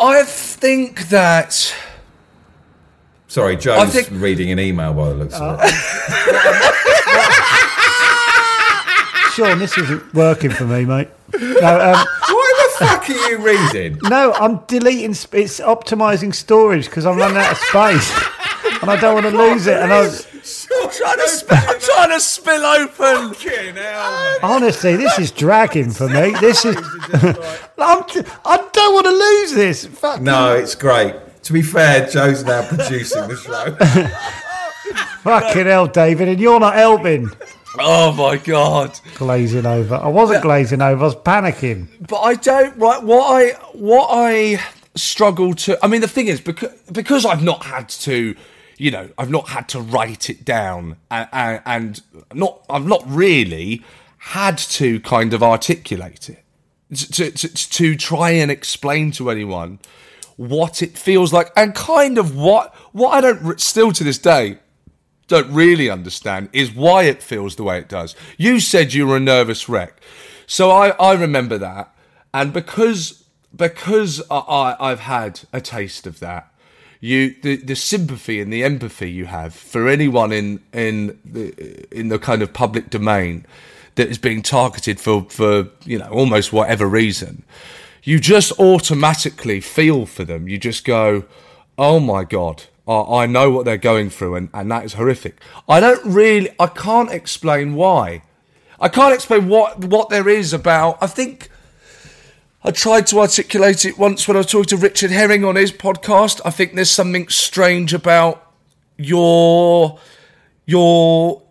I 0.00 0.22
think 0.24 1.08
that 1.08 1.74
Sorry, 3.26 3.56
Joe's 3.56 3.92
think- 3.92 4.08
reading 4.12 4.50
an 4.50 4.58
email 4.60 4.94
by 4.94 5.08
the 5.10 5.14
looks 5.16 5.34
of 5.34 5.60
it. 5.62 5.74
Seann, 9.34 9.58
this 9.60 9.76
isn't 9.78 10.14
working 10.14 10.50
for 10.50 10.64
me, 10.64 10.84
mate. 10.84 11.08
No, 11.38 11.80
um, 11.94 12.06
What 12.28 12.78
the 12.80 12.84
fuck 12.86 13.08
are 13.10 13.12
you 13.30 13.38
reading? 13.38 13.98
no, 14.04 14.32
I'm 14.32 14.58
deleting. 14.66 15.14
sp- 15.14 15.34
It's 15.36 15.60
optimizing 15.60 16.34
storage 16.34 16.86
because 16.86 17.06
I'm 17.06 17.16
running 17.16 17.36
out 17.36 17.52
of 17.52 17.58
space, 17.58 18.10
and 18.82 18.90
I 18.90 18.96
don't 19.00 19.14
want 19.14 19.26
to 19.26 19.36
lose 19.36 19.66
it. 19.68 19.76
And 19.76 19.92
I 19.92 20.00
was, 20.00 20.26
I'm 20.80 20.90
trying 20.90 21.16
to 21.18 21.28
spill, 21.28 21.58
I'm 21.58 21.80
trying 21.80 22.10
to 22.10 22.20
spill 22.20 22.64
open. 22.64 23.74
Hell, 23.74 24.38
honestly, 24.42 24.96
this 24.96 25.18
is 25.18 25.30
dragging 25.30 25.90
for 25.90 26.08
me. 26.08 26.34
This 26.40 26.64
is. 26.64 26.76
I'm, 27.78 28.04
t- 28.04 28.22
I 28.44 28.68
don't 28.72 28.94
want 28.94 29.06
to 29.06 29.12
lose 29.12 29.52
this. 29.52 29.86
Fuck. 29.86 30.20
No, 30.20 30.54
it's 30.54 30.74
great. 30.74 31.14
To 31.44 31.52
be 31.52 31.62
fair, 31.62 32.06
Joe's 32.08 32.44
now 32.44 32.66
producing 32.66 33.28
the 33.28 33.36
show. 33.36 33.74
Fucking 35.22 35.66
hell, 35.66 35.86
David, 35.86 36.28
and 36.28 36.40
you're 36.40 36.60
not 36.60 36.74
helping. 36.74 37.30
Oh 37.78 38.12
my 38.12 38.36
god! 38.38 38.98
Glazing 39.14 39.66
over. 39.66 39.94
I 39.96 40.08
wasn't 40.08 40.42
glazing 40.42 40.82
over. 40.82 41.00
I 41.02 41.06
was 41.06 41.16
panicking. 41.16 41.88
But 42.06 42.20
I 42.20 42.34
don't. 42.34 42.76
Right, 42.76 43.02
what 43.02 43.24
I 43.30 43.50
what 43.72 44.08
I 44.10 44.60
struggle 44.94 45.54
to. 45.54 45.78
I 45.84 45.88
mean, 45.88 46.00
the 46.00 46.08
thing 46.08 46.26
is 46.28 46.40
because 46.40 46.72
because 46.90 47.24
I've 47.24 47.42
not 47.42 47.64
had 47.64 47.88
to. 47.90 48.34
You 48.78 48.92
know, 48.92 49.10
I've 49.18 49.30
not 49.30 49.48
had 49.48 49.68
to 49.70 49.80
write 49.80 50.30
it 50.30 50.44
down, 50.44 50.96
and, 51.10 51.60
and, 51.66 52.02
not. 52.32 52.64
I've 52.70 52.86
not 52.86 53.02
really 53.06 53.84
had 54.18 54.56
to 54.58 55.00
kind 55.00 55.34
of 55.34 55.42
articulate 55.42 56.30
it 56.30 56.44
to, 56.94 57.30
to 57.30 57.48
to 57.48 57.96
try 57.96 58.30
and 58.30 58.50
explain 58.50 59.10
to 59.12 59.30
anyone 59.30 59.78
what 60.36 60.82
it 60.82 60.96
feels 60.96 61.32
like 61.32 61.52
and 61.56 61.74
kind 61.74 62.18
of 62.18 62.36
what 62.36 62.74
what 62.92 63.10
I 63.10 63.20
don't 63.20 63.60
still 63.60 63.92
to 63.92 64.04
this 64.04 64.18
day 64.18 64.58
don't 65.26 65.52
really 65.52 65.90
understand 65.90 66.48
is 66.52 66.72
why 66.72 67.02
it 67.02 67.22
feels 67.22 67.56
the 67.56 67.62
way 67.62 67.78
it 67.78 67.88
does. 67.88 68.16
You 68.38 68.60
said 68.60 68.94
you 68.94 69.06
were 69.06 69.18
a 69.18 69.20
nervous 69.20 69.68
wreck, 69.68 70.00
so 70.46 70.70
I, 70.70 70.90
I 70.90 71.12
remember 71.14 71.58
that, 71.58 71.94
and 72.32 72.52
because 72.52 73.24
because 73.54 74.22
I, 74.30 74.38
I, 74.38 74.90
I've 74.90 75.00
had 75.00 75.40
a 75.52 75.60
taste 75.60 76.06
of 76.06 76.20
that, 76.20 76.52
you 77.00 77.34
the, 77.42 77.56
the 77.56 77.76
sympathy 77.76 78.40
and 78.40 78.52
the 78.52 78.64
empathy 78.64 79.10
you 79.10 79.26
have 79.26 79.54
for 79.54 79.88
anyone 79.88 80.32
in 80.32 80.60
in 80.72 81.18
the 81.24 81.86
in 81.96 82.08
the 82.08 82.18
kind 82.18 82.42
of 82.42 82.52
public 82.52 82.90
domain 82.90 83.46
that 83.94 84.08
is 84.08 84.18
being 84.18 84.42
targeted 84.42 84.98
for 85.00 85.26
for 85.28 85.68
you 85.84 85.98
know 85.98 86.08
almost 86.08 86.52
whatever 86.52 86.86
reason, 86.86 87.44
you 88.02 88.18
just 88.18 88.52
automatically 88.58 89.60
feel 89.60 90.06
for 90.06 90.24
them. 90.24 90.48
You 90.48 90.58
just 90.58 90.84
go, 90.84 91.24
oh 91.76 92.00
my 92.00 92.24
god. 92.24 92.64
I 92.86 93.22
I 93.22 93.26
know 93.26 93.50
what 93.50 93.64
they're 93.64 93.76
going 93.76 94.10
through, 94.10 94.34
and, 94.34 94.48
and 94.54 94.70
that 94.70 94.84
is 94.84 94.94
horrific. 94.94 95.40
I 95.68 95.78
don't 95.80 96.04
really, 96.04 96.50
I 96.58 96.66
can't 96.66 97.10
explain 97.10 97.74
why. 97.74 98.22
I 98.80 98.88
can't 98.88 99.14
explain 99.14 99.48
what 99.48 99.84
what 99.84 100.08
there 100.08 100.28
is 100.28 100.52
about. 100.52 100.98
I 101.00 101.06
think 101.06 101.50
I 102.64 102.72
tried 102.72 103.06
to 103.08 103.20
articulate 103.20 103.84
it 103.84 103.98
once 103.98 104.26
when 104.26 104.36
I 104.36 104.40
was 104.40 104.46
talking 104.46 104.64
to 104.66 104.76
Richard 104.76 105.12
Herring 105.12 105.44
on 105.44 105.54
his 105.54 105.70
podcast. 105.70 106.40
I 106.44 106.50
think 106.50 106.74
there's 106.74 106.90
something 106.90 107.28
strange 107.28 107.94
about 107.94 108.52
your 108.96 110.00
your 110.66 111.42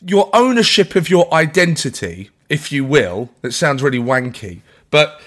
your 0.00 0.30
ownership 0.32 0.94
of 0.94 1.10
your 1.10 1.32
identity, 1.34 2.30
if 2.48 2.70
you 2.70 2.84
will. 2.84 3.30
It 3.42 3.50
sounds 3.50 3.82
really 3.82 3.98
wanky, 3.98 4.60
but 4.90 5.20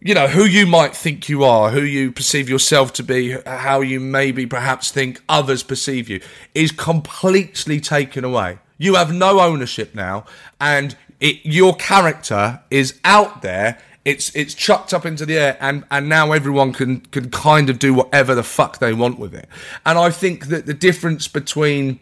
you 0.00 0.14
know 0.14 0.28
who 0.28 0.44
you 0.44 0.66
might 0.66 0.96
think 0.96 1.28
you 1.28 1.44
are, 1.44 1.70
who 1.70 1.82
you 1.82 2.12
perceive 2.12 2.48
yourself 2.48 2.94
to 2.94 3.02
be, 3.02 3.36
how 3.44 3.82
you 3.82 4.00
maybe 4.00 4.46
perhaps 4.46 4.90
think 4.90 5.20
others 5.28 5.62
perceive 5.62 6.08
you, 6.08 6.22
is 6.54 6.72
completely 6.72 7.80
taken 7.80 8.24
away. 8.24 8.58
You 8.78 8.94
have 8.94 9.12
no 9.12 9.40
ownership 9.40 9.94
now, 9.94 10.24
and 10.58 10.96
it, 11.20 11.44
your 11.44 11.74
character 11.74 12.60
is 12.70 12.98
out 13.04 13.42
there. 13.42 13.78
It's 14.04 14.34
it's 14.36 14.54
chucked 14.54 14.94
up 14.94 15.04
into 15.04 15.26
the 15.26 15.36
air, 15.36 15.56
and, 15.60 15.84
and 15.90 16.08
now 16.08 16.32
everyone 16.32 16.72
can 16.72 17.00
can 17.00 17.30
kind 17.30 17.68
of 17.68 17.78
do 17.78 17.92
whatever 17.92 18.34
the 18.34 18.44
fuck 18.44 18.78
they 18.78 18.92
want 18.92 19.18
with 19.18 19.34
it. 19.34 19.48
And 19.84 19.98
I 19.98 20.10
think 20.10 20.46
that 20.46 20.66
the 20.66 20.74
difference 20.74 21.26
between 21.26 21.98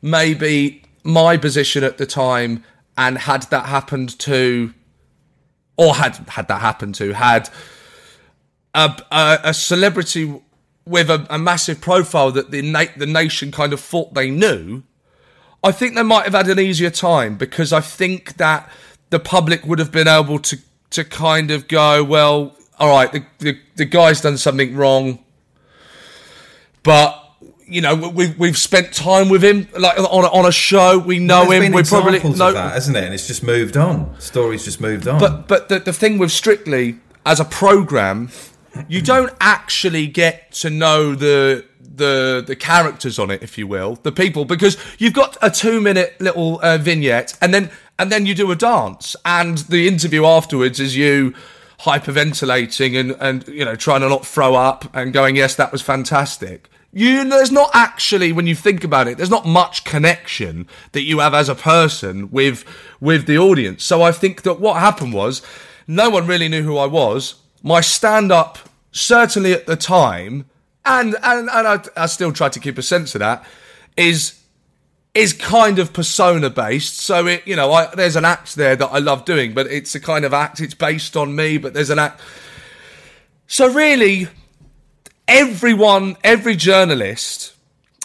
maybe 0.00 0.82
my 1.04 1.36
position 1.36 1.84
at 1.84 1.98
the 1.98 2.06
time 2.06 2.64
and 2.96 3.18
had 3.18 3.42
that 3.44 3.66
happened 3.66 4.18
to 4.20 4.74
or 5.76 5.94
had 5.94 6.16
had 6.28 6.48
that 6.48 6.60
happened 6.60 6.94
to 6.96 7.12
had 7.12 7.48
a 8.74 9.00
a, 9.12 9.38
a 9.44 9.54
celebrity 9.54 10.40
with 10.84 11.08
a, 11.10 11.26
a 11.30 11.38
massive 11.38 11.80
profile 11.80 12.32
that 12.32 12.50
the 12.50 12.62
na- 12.62 12.86
the 12.96 13.06
nation 13.06 13.52
kind 13.52 13.72
of 13.72 13.80
thought 13.80 14.14
they 14.14 14.30
knew, 14.30 14.82
I 15.62 15.72
think 15.72 15.94
they 15.94 16.02
might 16.02 16.24
have 16.24 16.34
had 16.34 16.48
an 16.48 16.58
easier 16.58 16.90
time 16.90 17.36
because 17.36 17.72
I 17.72 17.80
think 17.80 18.36
that 18.36 18.68
the 19.10 19.20
public 19.20 19.64
would 19.64 19.78
have 19.78 19.92
been 19.92 20.08
able 20.08 20.38
to 20.40 20.58
to 20.90 21.04
kind 21.04 21.50
of 21.50 21.68
go, 21.68 22.04
well, 22.04 22.56
all 22.78 22.88
right, 22.90 23.10
the 23.12 23.24
the, 23.38 23.58
the 23.76 23.84
guy's 23.84 24.20
done 24.20 24.38
something 24.38 24.74
wrong, 24.76 25.24
but. 26.82 27.18
You 27.64 27.80
know, 27.80 27.94
we 27.94 28.34
we've 28.36 28.58
spent 28.58 28.92
time 28.92 29.30
with 29.30 29.42
him, 29.42 29.66
like 29.78 29.98
on 29.98 30.24
a, 30.24 30.28
on 30.28 30.44
a 30.44 30.52
show. 30.52 30.98
We 30.98 31.18
know 31.18 31.48
There's 31.48 31.64
him. 31.64 31.72
We 31.72 31.82
probably 31.84 32.16
examples 32.16 32.38
know 32.38 32.48
of 32.48 32.54
that, 32.54 32.72
hasn't 32.74 32.98
it? 32.98 33.04
And 33.04 33.14
it's 33.14 33.26
just 33.26 33.42
moved 33.42 33.78
on. 33.78 34.14
Stories 34.20 34.66
just 34.66 34.78
moved 34.78 35.08
on. 35.08 35.18
but 35.18 35.48
but 35.48 35.70
the, 35.70 35.78
the 35.78 35.92
thing 35.92 36.18
with 36.18 36.32
Strictly 36.32 36.98
as 37.24 37.40
a 37.40 37.46
program, 37.46 38.28
you 38.88 39.00
don't 39.00 39.32
actually 39.40 40.06
get 40.06 40.52
to 40.52 40.68
know 40.68 41.14
the 41.14 41.64
the 41.94 42.42
the 42.46 42.56
characters 42.56 43.18
on 43.18 43.30
it, 43.30 43.42
if 43.42 43.58
you 43.58 43.66
will, 43.66 43.96
the 44.02 44.12
people, 44.12 44.44
because 44.44 44.76
you've 44.98 45.12
got 45.12 45.36
a 45.42 45.50
two 45.50 45.80
minute 45.80 46.20
little 46.20 46.60
uh, 46.62 46.78
vignette, 46.78 47.36
and 47.40 47.52
then 47.52 47.70
and 47.98 48.10
then 48.10 48.26
you 48.26 48.34
do 48.34 48.50
a 48.50 48.56
dance, 48.56 49.16
and 49.24 49.58
the 49.58 49.86
interview 49.86 50.24
afterwards 50.24 50.80
is 50.80 50.96
you 50.96 51.34
hyperventilating 51.80 52.98
and 52.98 53.16
and 53.20 53.46
you 53.48 53.64
know 53.64 53.74
trying 53.76 54.00
to 54.00 54.08
not 54.08 54.26
throw 54.26 54.54
up 54.54 54.94
and 54.94 55.12
going, 55.12 55.36
yes, 55.36 55.54
that 55.56 55.72
was 55.72 55.82
fantastic. 55.82 56.68
You, 56.94 57.26
there's 57.26 57.50
not 57.50 57.70
actually, 57.72 58.32
when 58.32 58.46
you 58.46 58.54
think 58.54 58.84
about 58.84 59.08
it, 59.08 59.16
there's 59.16 59.30
not 59.30 59.46
much 59.46 59.84
connection 59.84 60.68
that 60.92 61.04
you 61.04 61.20
have 61.20 61.32
as 61.32 61.48
a 61.48 61.54
person 61.54 62.30
with 62.30 62.64
with 63.00 63.26
the 63.26 63.38
audience. 63.38 63.82
So 63.82 64.02
I 64.02 64.12
think 64.12 64.42
that 64.42 64.60
what 64.60 64.78
happened 64.78 65.14
was, 65.14 65.40
no 65.86 66.10
one 66.10 66.26
really 66.26 66.48
knew 66.48 66.62
who 66.62 66.76
I 66.76 66.86
was. 66.86 67.36
My 67.62 67.80
stand 67.80 68.30
up, 68.30 68.58
certainly 68.90 69.52
at 69.54 69.66
the 69.66 69.76
time, 69.76 70.44
and 70.84 71.16
and 71.22 71.48
and 71.50 71.68
I, 71.68 71.80
I 71.96 72.06
still 72.06 72.32
try 72.32 72.48
to 72.48 72.60
keep 72.60 72.78
a 72.78 72.82
sense 72.82 73.14
of 73.14 73.20
that, 73.20 73.44
is 73.96 74.42
is 75.14 75.32
kind 75.32 75.78
of 75.78 75.92
persona 75.92 76.48
based. 76.48 76.98
So 77.00 77.26
it, 77.26 77.46
you 77.46 77.54
know, 77.54 77.72
I, 77.72 77.94
there's 77.94 78.16
an 78.16 78.24
act 78.24 78.56
there 78.56 78.76
that 78.76 78.86
I 78.86 78.98
love 78.98 79.24
doing, 79.24 79.52
but 79.52 79.66
it's 79.66 79.94
a 79.94 80.00
kind 80.00 80.24
of 80.24 80.32
act. 80.32 80.60
It's 80.60 80.74
based 80.74 81.16
on 81.16 81.36
me, 81.36 81.58
but 81.58 81.74
there's 81.74 81.90
an 81.90 81.98
act. 81.98 82.20
So 83.46 83.70
really, 83.70 84.28
everyone, 85.28 86.16
every 86.24 86.56
journalist, 86.56 87.54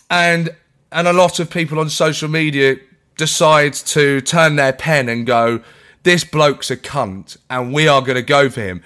and 0.10 0.50
and 0.92 1.08
a 1.08 1.14
lot 1.14 1.40
of 1.40 1.50
people 1.50 1.80
on 1.80 1.90
social 1.90 2.30
media 2.30 2.78
decide 3.18 3.74
to 3.74 4.22
turn 4.22 4.58
their 4.58 4.74
pen 4.74 5.08
and 5.10 5.26
go, 5.26 5.62
"This 6.04 6.24
bloke's 6.24 6.70
a 6.70 6.78
cunt," 6.78 7.38
and 7.50 7.74
we 7.74 7.88
are 7.88 8.02
going 8.02 8.16
to 8.16 8.22
go 8.22 8.50
for 8.50 8.62
him. 8.62 8.84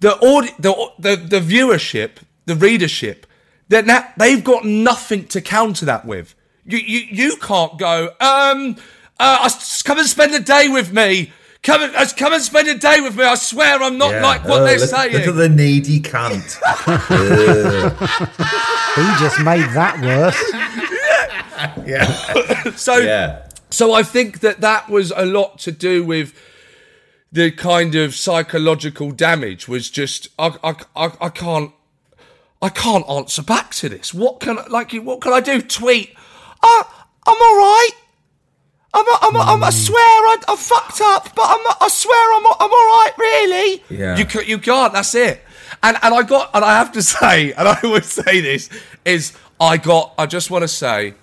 The 0.00 0.16
audi- 0.16 0.54
the, 0.58 0.90
the 0.98 1.16
the 1.16 1.40
viewership, 1.40 2.12
the 2.46 2.56
readership, 2.56 3.26
they're 3.68 3.82
na- 3.82 4.04
they've 4.16 4.42
got 4.44 4.64
nothing 4.64 5.26
to 5.28 5.40
counter 5.40 5.84
that 5.86 6.04
with. 6.04 6.34
You 6.64 6.78
you 6.78 7.00
you 7.10 7.36
can't 7.36 7.78
go. 7.78 8.10
Um, 8.20 8.76
uh, 9.20 9.48
come 9.84 9.98
and 9.98 10.06
spend 10.08 10.34
a 10.34 10.40
day 10.40 10.68
with 10.68 10.92
me. 10.92 11.32
come 11.62 11.82
and 11.82 11.94
uh, 11.96 12.06
come 12.16 12.32
and 12.32 12.42
spend 12.42 12.68
a 12.68 12.76
day 12.78 13.00
with 13.00 13.16
me. 13.16 13.24
I 13.24 13.34
swear 13.34 13.82
I'm 13.82 13.98
not 13.98 14.12
Yeah. 14.12 14.22
like 14.22 14.44
what 14.44 14.62
Oh, 14.62 14.64
they're 14.64 14.78
look, 14.78 14.88
saying. 14.88 15.12
Look 15.12 15.26
at 15.26 15.34
the 15.36 15.48
needy 15.48 16.00
cunt. 16.00 16.58
He 18.98 19.04
just 19.20 19.38
made 19.40 19.68
that 19.74 20.00
worse. 20.02 21.86
yeah. 21.86 22.06
so 22.76 22.96
Yeah. 22.98 23.44
So 23.70 23.92
I 23.92 24.02
think 24.02 24.40
that 24.40 24.60
that 24.62 24.88
was 24.88 25.12
a 25.14 25.26
lot 25.26 25.58
to 25.60 25.72
do 25.72 26.02
with 26.04 26.32
the 27.30 27.50
kind 27.50 27.94
of 27.94 28.14
psychological 28.14 29.10
damage. 29.12 29.68
Was 29.68 29.90
just 29.90 30.28
I 30.38 30.54
I, 30.64 30.74
I, 30.96 31.12
I 31.20 31.28
can't 31.28 31.72
I 32.60 32.68
can't 32.68 33.08
answer 33.08 33.42
back 33.42 33.72
to 33.76 33.88
this. 33.88 34.12
What 34.12 34.40
can 34.40 34.58
I, 34.58 34.66
like 34.66 34.92
what 34.92 35.20
can 35.20 35.32
I 35.32 35.40
do? 35.40 35.62
Tweet? 35.62 36.14
Uh, 36.62 36.82
I'm 37.26 37.36
all 37.40 37.56
right. 37.56 37.90
I'm, 38.94 39.04
I'm, 39.22 39.36
I'm, 39.36 39.64
I 39.64 39.70
swear 39.70 39.98
I, 39.98 40.38
I 40.48 40.56
fucked 40.56 41.00
up, 41.02 41.34
but 41.34 41.44
I'm, 41.44 41.74
I 41.80 41.88
swear 41.88 42.34
I'm, 42.36 42.46
I'm 42.46 42.52
all 42.60 42.68
right, 42.68 43.12
really. 43.18 43.82
Yeah. 43.90 44.16
You, 44.16 44.40
you 44.42 44.58
can't. 44.58 44.92
That's 44.92 45.14
it. 45.14 45.42
And 45.82 45.96
and 46.02 46.14
I 46.14 46.22
got 46.22 46.50
and 46.54 46.64
I 46.64 46.78
have 46.78 46.92
to 46.92 47.02
say, 47.14 47.52
and 47.52 47.68
I 47.68 47.78
always 47.84 48.06
say 48.06 48.40
this 48.40 48.70
is 49.04 49.36
I 49.60 49.76
got. 49.76 50.14
I 50.18 50.26
just 50.26 50.50
want 50.50 50.62
to 50.62 50.68
say, 50.68 51.14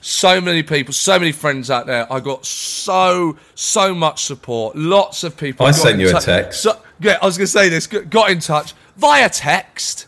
so 0.00 0.40
many 0.40 0.62
people, 0.62 0.92
so 0.92 1.18
many 1.18 1.32
friends 1.32 1.70
out 1.70 1.86
there. 1.86 2.10
I 2.12 2.20
got 2.20 2.44
so 2.44 3.38
so 3.54 3.94
much 3.94 4.24
support. 4.24 4.76
Lots 4.76 5.24
of 5.24 5.36
people. 5.36 5.66
I 5.66 5.70
sent 5.70 6.00
you 6.00 6.16
a 6.16 6.20
text. 6.20 6.62
So, 6.62 6.80
yeah, 7.00 7.18
I 7.22 7.26
was 7.26 7.38
going 7.38 7.46
to 7.46 7.52
say 7.52 7.68
this. 7.68 7.86
Got 7.86 8.30
in 8.30 8.40
touch 8.40 8.74
via 8.96 9.28
text. 9.28 10.06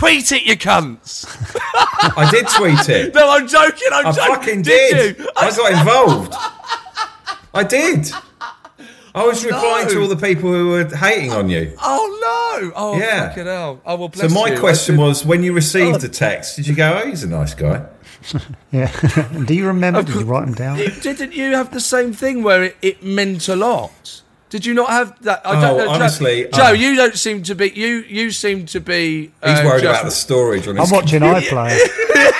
Tweet 0.00 0.32
it, 0.32 0.44
you 0.44 0.56
cunts. 0.56 1.26
I 2.16 2.30
did 2.30 2.48
tweet 2.48 2.88
it. 2.88 3.14
No, 3.20 3.28
I'm 3.28 3.46
joking. 3.46 3.88
I'm 3.92 4.06
I 4.06 4.12
joking. 4.12 4.34
fucking 4.34 4.62
did. 4.62 5.18
you? 5.18 5.28
I 5.36 5.50
got 5.50 5.72
involved. 5.72 6.34
I 7.52 7.64
did. 7.64 8.10
I 9.14 9.26
was 9.26 9.44
replying 9.44 9.88
to 9.88 10.00
all 10.00 10.08
the 10.08 10.16
people 10.16 10.50
who 10.50 10.70
were 10.70 10.84
hating 10.86 11.32
on 11.32 11.50
you. 11.50 11.76
Oh 11.82 12.60
no! 12.62 12.72
Oh 12.74 12.98
Yeah. 12.98 13.28
fucking 13.28 13.44
hell! 13.44 13.82
Oh 13.84 13.96
well. 13.96 14.12
So 14.14 14.30
my 14.30 14.52
you. 14.52 14.58
question 14.58 14.96
was, 14.96 15.26
when 15.26 15.42
you 15.42 15.52
received 15.52 15.96
oh. 15.96 15.98
the 15.98 16.08
text, 16.08 16.56
did 16.56 16.66
you 16.66 16.74
go, 16.74 16.98
"Oh, 17.02 17.06
he's 17.06 17.22
a 17.22 17.28
nice 17.28 17.52
guy"? 17.52 17.84
Yeah. 18.72 18.90
Do 19.46 19.54
you 19.54 19.66
remember? 19.66 20.02
Did 20.02 20.14
you 20.14 20.24
write 20.24 20.46
them 20.46 20.54
down? 20.54 20.78
Didn't 20.78 21.34
you 21.34 21.54
have 21.56 21.72
the 21.72 21.80
same 21.80 22.14
thing 22.14 22.42
where 22.42 22.62
it, 22.64 22.76
it 22.80 23.02
meant 23.02 23.48
a 23.48 23.56
lot? 23.56 24.22
Did 24.50 24.66
you 24.66 24.74
not 24.74 24.90
have 24.90 25.22
that? 25.22 25.40
I 25.46 25.52
don't 25.54 25.64
Oh, 25.64 25.78
know, 25.78 25.84
Joe- 25.84 25.90
honestly, 25.92 26.46
Joe. 26.52 26.64
um, 26.70 26.76
you 26.76 26.96
don't 26.96 27.16
seem 27.16 27.42
to 27.44 27.54
be. 27.54 27.70
You 27.70 28.04
you 28.08 28.30
seem 28.32 28.66
to 28.66 28.80
be. 28.80 29.30
He's 29.44 29.58
uh, 29.58 29.62
worried 29.64 29.82
just- 29.82 30.00
about 30.00 30.04
the 30.04 30.10
storage 30.10 30.66
on 30.68 30.76
I'm 30.76 30.82
his. 30.82 30.92
watching 30.92 31.20
iPlayer. 31.22 31.78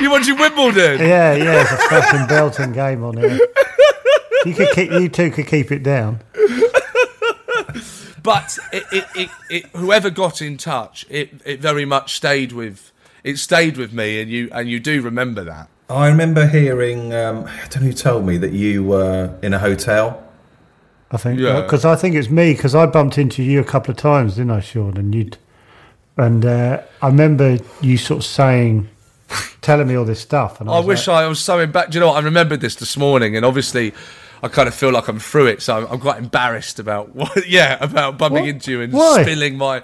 You 0.00 0.12
watching 0.12 0.38
Wimbledon? 0.38 1.00
Yeah, 1.00 1.34
yeah, 1.34 1.62
it's 1.62 1.72
a 1.72 1.76
fucking 1.88 2.28
belting 2.28 2.72
game 2.72 3.02
on 3.02 3.16
here. 3.16 3.38
You 4.46 4.54
could 4.54 4.68
keep, 4.70 4.92
you 4.92 5.08
two 5.08 5.32
could 5.32 5.48
keep 5.48 5.72
it 5.72 5.82
down. 5.82 6.20
But 8.22 8.58
it, 8.72 8.84
it, 8.92 9.04
it, 9.16 9.30
it, 9.50 9.66
whoever 9.74 10.10
got 10.10 10.40
in 10.42 10.56
touch, 10.56 11.04
it, 11.08 11.40
it 11.44 11.60
very 11.60 11.84
much 11.84 12.14
stayed 12.14 12.52
with. 12.52 12.92
It 13.24 13.38
stayed 13.38 13.76
with 13.76 13.92
me, 13.92 14.20
and 14.20 14.30
you 14.30 14.48
and 14.52 14.68
you 14.68 14.78
do 14.80 15.02
remember 15.02 15.42
that. 15.44 15.68
I 15.90 16.08
remember 16.08 16.46
hearing. 16.46 17.12
Um, 17.14 17.44
I 17.46 17.66
don't 17.68 17.82
know 17.82 17.88
who 17.88 17.92
told 17.92 18.24
me 18.26 18.36
that 18.38 18.52
you 18.52 18.84
were 18.84 19.34
in 19.42 19.52
a 19.54 19.58
hotel. 19.58 20.22
I 21.10 21.16
think 21.16 21.40
Yeah. 21.40 21.60
because 21.62 21.84
I 21.84 21.96
think 21.96 22.14
it's 22.16 22.28
me 22.30 22.52
because 22.52 22.74
I 22.74 22.86
bumped 22.86 23.16
into 23.18 23.42
you 23.42 23.60
a 23.60 23.64
couple 23.64 23.90
of 23.92 23.96
times, 23.96 24.34
didn't 24.36 24.50
I, 24.50 24.60
Seann? 24.60 24.96
And 24.98 25.14
you'd 25.14 25.38
and 26.16 26.44
uh, 26.44 26.82
I 27.00 27.06
remember 27.06 27.58
you 27.80 27.96
sort 27.96 28.18
of 28.20 28.26
saying, 28.26 28.88
telling 29.62 29.86
me 29.86 29.94
all 29.94 30.04
this 30.04 30.20
stuff, 30.20 30.60
and 30.60 30.68
I, 30.68 30.74
I 30.74 30.80
wish 30.80 31.06
like, 31.06 31.24
I 31.24 31.26
was 31.28 31.38
so 31.38 31.60
embarrassed. 31.60 31.92
Do 31.92 31.98
you 31.98 32.00
know 32.00 32.08
what? 32.08 32.20
I 32.22 32.24
remembered 32.24 32.60
this 32.60 32.74
this 32.74 32.96
morning, 32.96 33.36
and 33.36 33.44
obviously, 33.46 33.94
I 34.42 34.48
kind 34.48 34.66
of 34.68 34.74
feel 34.74 34.90
like 34.90 35.06
I'm 35.08 35.20
through 35.20 35.46
it. 35.46 35.62
So 35.62 35.76
I'm, 35.76 35.86
I'm 35.92 36.00
quite 36.00 36.18
embarrassed 36.18 36.78
about 36.80 37.14
what, 37.14 37.48
yeah, 37.48 37.78
about 37.80 38.18
bumping 38.18 38.40
What? 38.42 38.48
into 38.48 38.70
you 38.72 38.80
and 38.82 38.92
Why? 38.92 39.22
spilling 39.22 39.56
my. 39.56 39.82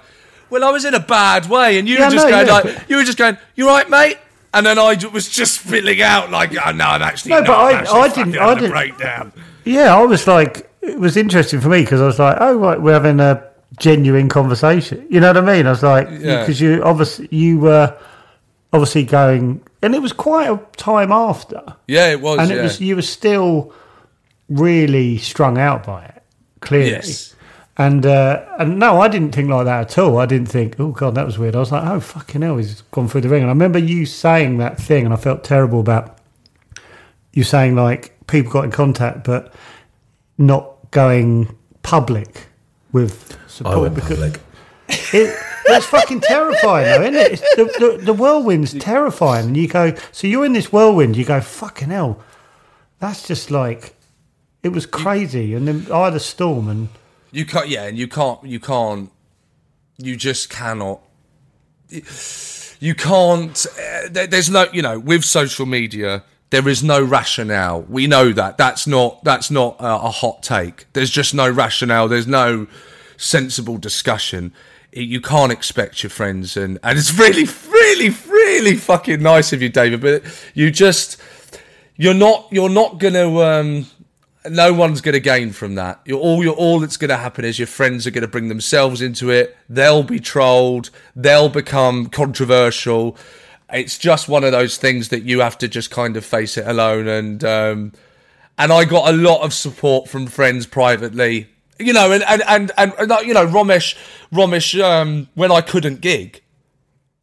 Well, 0.49 0.63
I 0.63 0.69
was 0.71 0.83
in 0.85 0.93
a 0.93 0.99
bad 0.99 1.47
way, 1.47 1.79
and 1.79 1.87
you 1.87 1.95
Yeah, 1.97 2.05
were 2.07 2.11
just 2.11 2.25
no, 2.25 2.31
going 2.31 2.47
yeah, 2.47 2.53
like, 2.53 2.63
but- 2.65 2.89
you 2.89 2.97
were 2.97 3.03
just 3.03 3.17
going, 3.17 3.37
"You 3.55 3.67
right, 3.67 3.89
mate?" 3.89 4.17
And 4.53 4.65
then 4.65 4.77
I 4.77 4.95
was 5.11 5.27
just 5.29 5.61
spilling 5.61 6.01
out 6.01 6.31
like, 6.31 6.51
"Oh 6.65 6.71
no, 6.71 6.85
I'm 6.85 7.01
actually 7.01 7.31
No, 7.31 7.39
not. 7.39 7.47
but 7.47 7.57
I'm 7.57 7.87
I- 7.87 7.99
I 8.01 8.07
didn't- 8.09 8.37
I 8.37 8.53
didn't- 8.55 8.71
breakdown." 8.71 9.31
yeah, 9.63 9.95
I 9.95 10.03
was 10.03 10.27
like, 10.27 10.69
it 10.87 10.99
was 10.99 11.17
interesting 11.17 11.59
for 11.61 11.69
me 11.69 11.81
because 11.81 12.01
I 12.01 12.05
was 12.05 12.19
like, 12.19 12.37
oh 12.39 12.57
right, 12.57 12.79
we're 12.81 12.93
having 12.93 13.19
a 13.19 13.43
genuine 13.77 14.29
conversation. 14.29 15.05
You 15.09 15.19
know 15.19 15.27
what 15.27 15.37
I 15.37 15.41
mean? 15.41 15.67
I 15.67 15.71
was 15.71 15.83
like, 15.83 16.07
Yeah. 16.11 16.39
because 16.41 16.61
you 16.61 16.81
obviously 16.83 17.27
you 17.31 17.59
were 17.59 17.97
obviously 18.73 19.03
going, 19.03 19.61
and 19.81 19.95
it 19.95 20.01
was 20.01 20.13
quite 20.13 20.49
a 20.49 20.59
time 20.77 21.11
after. 21.11 21.61
Yeah, 21.87 22.11
it 22.11 22.21
was. 22.21 22.39
and 22.39 22.49
yeah. 22.49 22.57
it 22.57 22.61
was 22.63 22.79
you 22.81 22.95
were 22.95 23.01
still 23.01 23.73
really 24.49 25.17
strung 25.17 25.57
out 25.57 25.85
by 25.85 26.05
it 26.05 26.23
clearly 26.61 26.91
Yes. 26.91 27.35
and 27.77 28.05
uh, 28.05 28.45
and 28.59 28.77
no 28.79 29.01
i 29.01 29.07
didn't 29.07 29.31
think 29.33 29.49
like 29.49 29.65
that 29.65 29.81
at 29.91 29.97
all 29.97 30.19
i 30.19 30.25
didn't 30.27 30.47
think 30.49 30.79
oh 30.79 30.91
god 30.91 31.15
that 31.15 31.25
was 31.25 31.37
weird 31.39 31.55
i 31.55 31.59
was 31.59 31.71
like 31.71 31.83
oh 31.87 31.99
fucking 31.99 32.43
hell 32.43 32.57
he's 32.57 32.81
gone 32.91 33.07
through 33.07 33.21
the 33.21 33.29
ring 33.29 33.41
and 33.41 33.49
i 33.49 33.53
remember 33.53 33.79
you 33.79 34.05
saying 34.05 34.57
that 34.59 34.77
thing 34.79 35.03
and 35.05 35.13
i 35.13 35.17
felt 35.17 35.43
terrible 35.43 35.79
about 35.79 36.19
you 37.33 37.43
saying 37.43 37.75
like 37.75 38.15
people 38.27 38.51
got 38.51 38.65
in 38.65 38.71
contact 38.71 39.23
but 39.25 39.51
not 40.37 40.74
going 40.95 41.53
public 41.83 42.47
with 42.93 43.37
I 43.45 43.47
support 43.49 43.79
went 43.81 43.95
because 43.95 44.17
public. 44.17 44.39
it, 44.87 45.37
it's 45.67 45.85
fucking 45.87 46.21
terrifying, 46.21 46.85
though, 46.85 47.01
isn't 47.01 47.15
it? 47.15 47.31
It's, 47.33 47.55
the, 47.57 47.65
the, 47.97 48.05
the 48.05 48.13
whirlwind's 48.13 48.73
terrifying, 48.73 49.47
and 49.47 49.57
you 49.57 49.67
go. 49.67 49.93
So 50.13 50.25
you're 50.27 50.45
in 50.45 50.53
this 50.53 50.71
whirlwind. 50.71 51.17
You 51.17 51.25
go, 51.25 51.41
fucking 51.41 51.89
hell. 51.89 52.23
That's 52.99 53.27
just 53.27 53.51
like 53.51 53.95
it 54.63 54.69
was 54.69 54.85
crazy, 54.85 55.53
and 55.53 55.67
then 55.67 55.91
I 55.91 56.05
had 56.05 56.13
a 56.13 56.19
storm, 56.19 56.69
and 56.69 56.87
You 57.31 57.45
can't, 57.45 57.67
yeah, 57.67 57.87
and 57.87 57.97
you 57.97 58.07
can't, 58.07 58.41
you 58.45 58.59
can't, 58.61 59.11
you 59.97 60.15
just 60.15 60.49
cannot. 60.49 61.01
You 62.79 62.95
can't. 62.95 63.65
Uh, 63.79 64.25
there's 64.27 64.49
no, 64.49 64.65
you 64.71 64.81
know, 64.81 64.97
with 64.97 65.23
social 65.25 65.65
media, 65.65 66.23
there 66.55 66.69
is 66.69 66.81
no 66.81 67.03
rationale. 67.03 67.81
We 67.81 68.07
know 68.07 68.31
that. 68.31 68.57
That's 68.57 68.87
not. 68.87 69.21
That's 69.25 69.51
not 69.51 69.75
uh, 69.81 69.99
a 70.03 70.09
hot 70.09 70.41
take. 70.41 70.85
There's 70.93 71.09
just 71.09 71.33
no 71.33 71.49
rationale. 71.49 72.07
There's 72.07 72.27
no 72.27 72.67
sensible 73.17 73.77
discussion. 73.77 74.53
You 74.93 75.19
can't 75.19 75.51
expect 75.51 76.01
your 76.01 76.11
friends, 76.11 76.55
and 76.55 76.79
and 76.81 76.97
it's 76.97 77.13
really, 77.19 77.43
really, 77.67 78.15
really 78.29 78.77
fucking 78.77 79.21
nice 79.21 79.51
of 79.51 79.61
you, 79.61 79.67
David. 79.67 79.99
But 79.99 80.23
you 80.53 80.71
just, 80.71 81.21
you're 81.97 82.13
not, 82.13 82.47
you're 82.51 82.69
not 82.69 82.99
gonna. 82.99 83.37
um 83.39 83.87
no 84.47 84.71
one's 84.71 85.01
going 85.01 85.13
to 85.13 85.19
gain 85.19 85.51
from 85.51 85.73
that. 85.73 85.99
You're 86.05 86.19
all, 86.19 86.43
you're, 86.43 86.53
all 86.53 86.79
that's 86.79 86.97
going 86.97 87.09
to 87.09 87.17
happen 87.17 87.43
is 87.43 87.57
your 87.57 87.67
friends 87.67 88.05
are 88.05 88.11
going 88.11 88.21
to 88.21 88.27
bring 88.27 88.47
themselves 88.47 89.01
into 89.01 89.31
it. 89.31 89.57
They'll 89.67 90.03
be 90.03 90.19
trolled. 90.19 90.91
They'll 91.15 91.49
become 91.49 92.09
controversial. 92.09 93.17
It's 93.75 93.97
just 93.97 94.27
one 94.27 94.43
of 94.43 94.51
those 94.51 94.77
things 94.77 95.09
that 95.09 95.23
you 95.23 95.41
have 95.41 95.57
to 95.59 95.67
just 95.67 95.91
kind 95.91 96.17
of 96.17 96.25
face 96.25 96.57
it 96.57 96.65
alone. 96.67 97.07
And 97.07 97.43
um, 97.43 97.91
and 98.57 98.71
I 98.71 98.85
got 98.85 99.13
a 99.13 99.15
lot 99.15 99.41
of 99.41 99.53
support 99.53 100.09
from 100.09 100.27
friends 100.27 100.65
privately. 100.65 101.49
You 101.77 101.93
know, 101.93 102.11
and 102.11 102.23
and 102.23 102.41
and, 102.47 102.71
and, 102.77 103.11
you 103.27 103.33
know, 103.33 103.45
Romesh, 103.45 103.97
Romesh, 104.31 104.81
um, 104.81 105.27
when 105.35 105.51
I 105.51 105.61
couldn't 105.61 106.01
gig, 106.01 106.41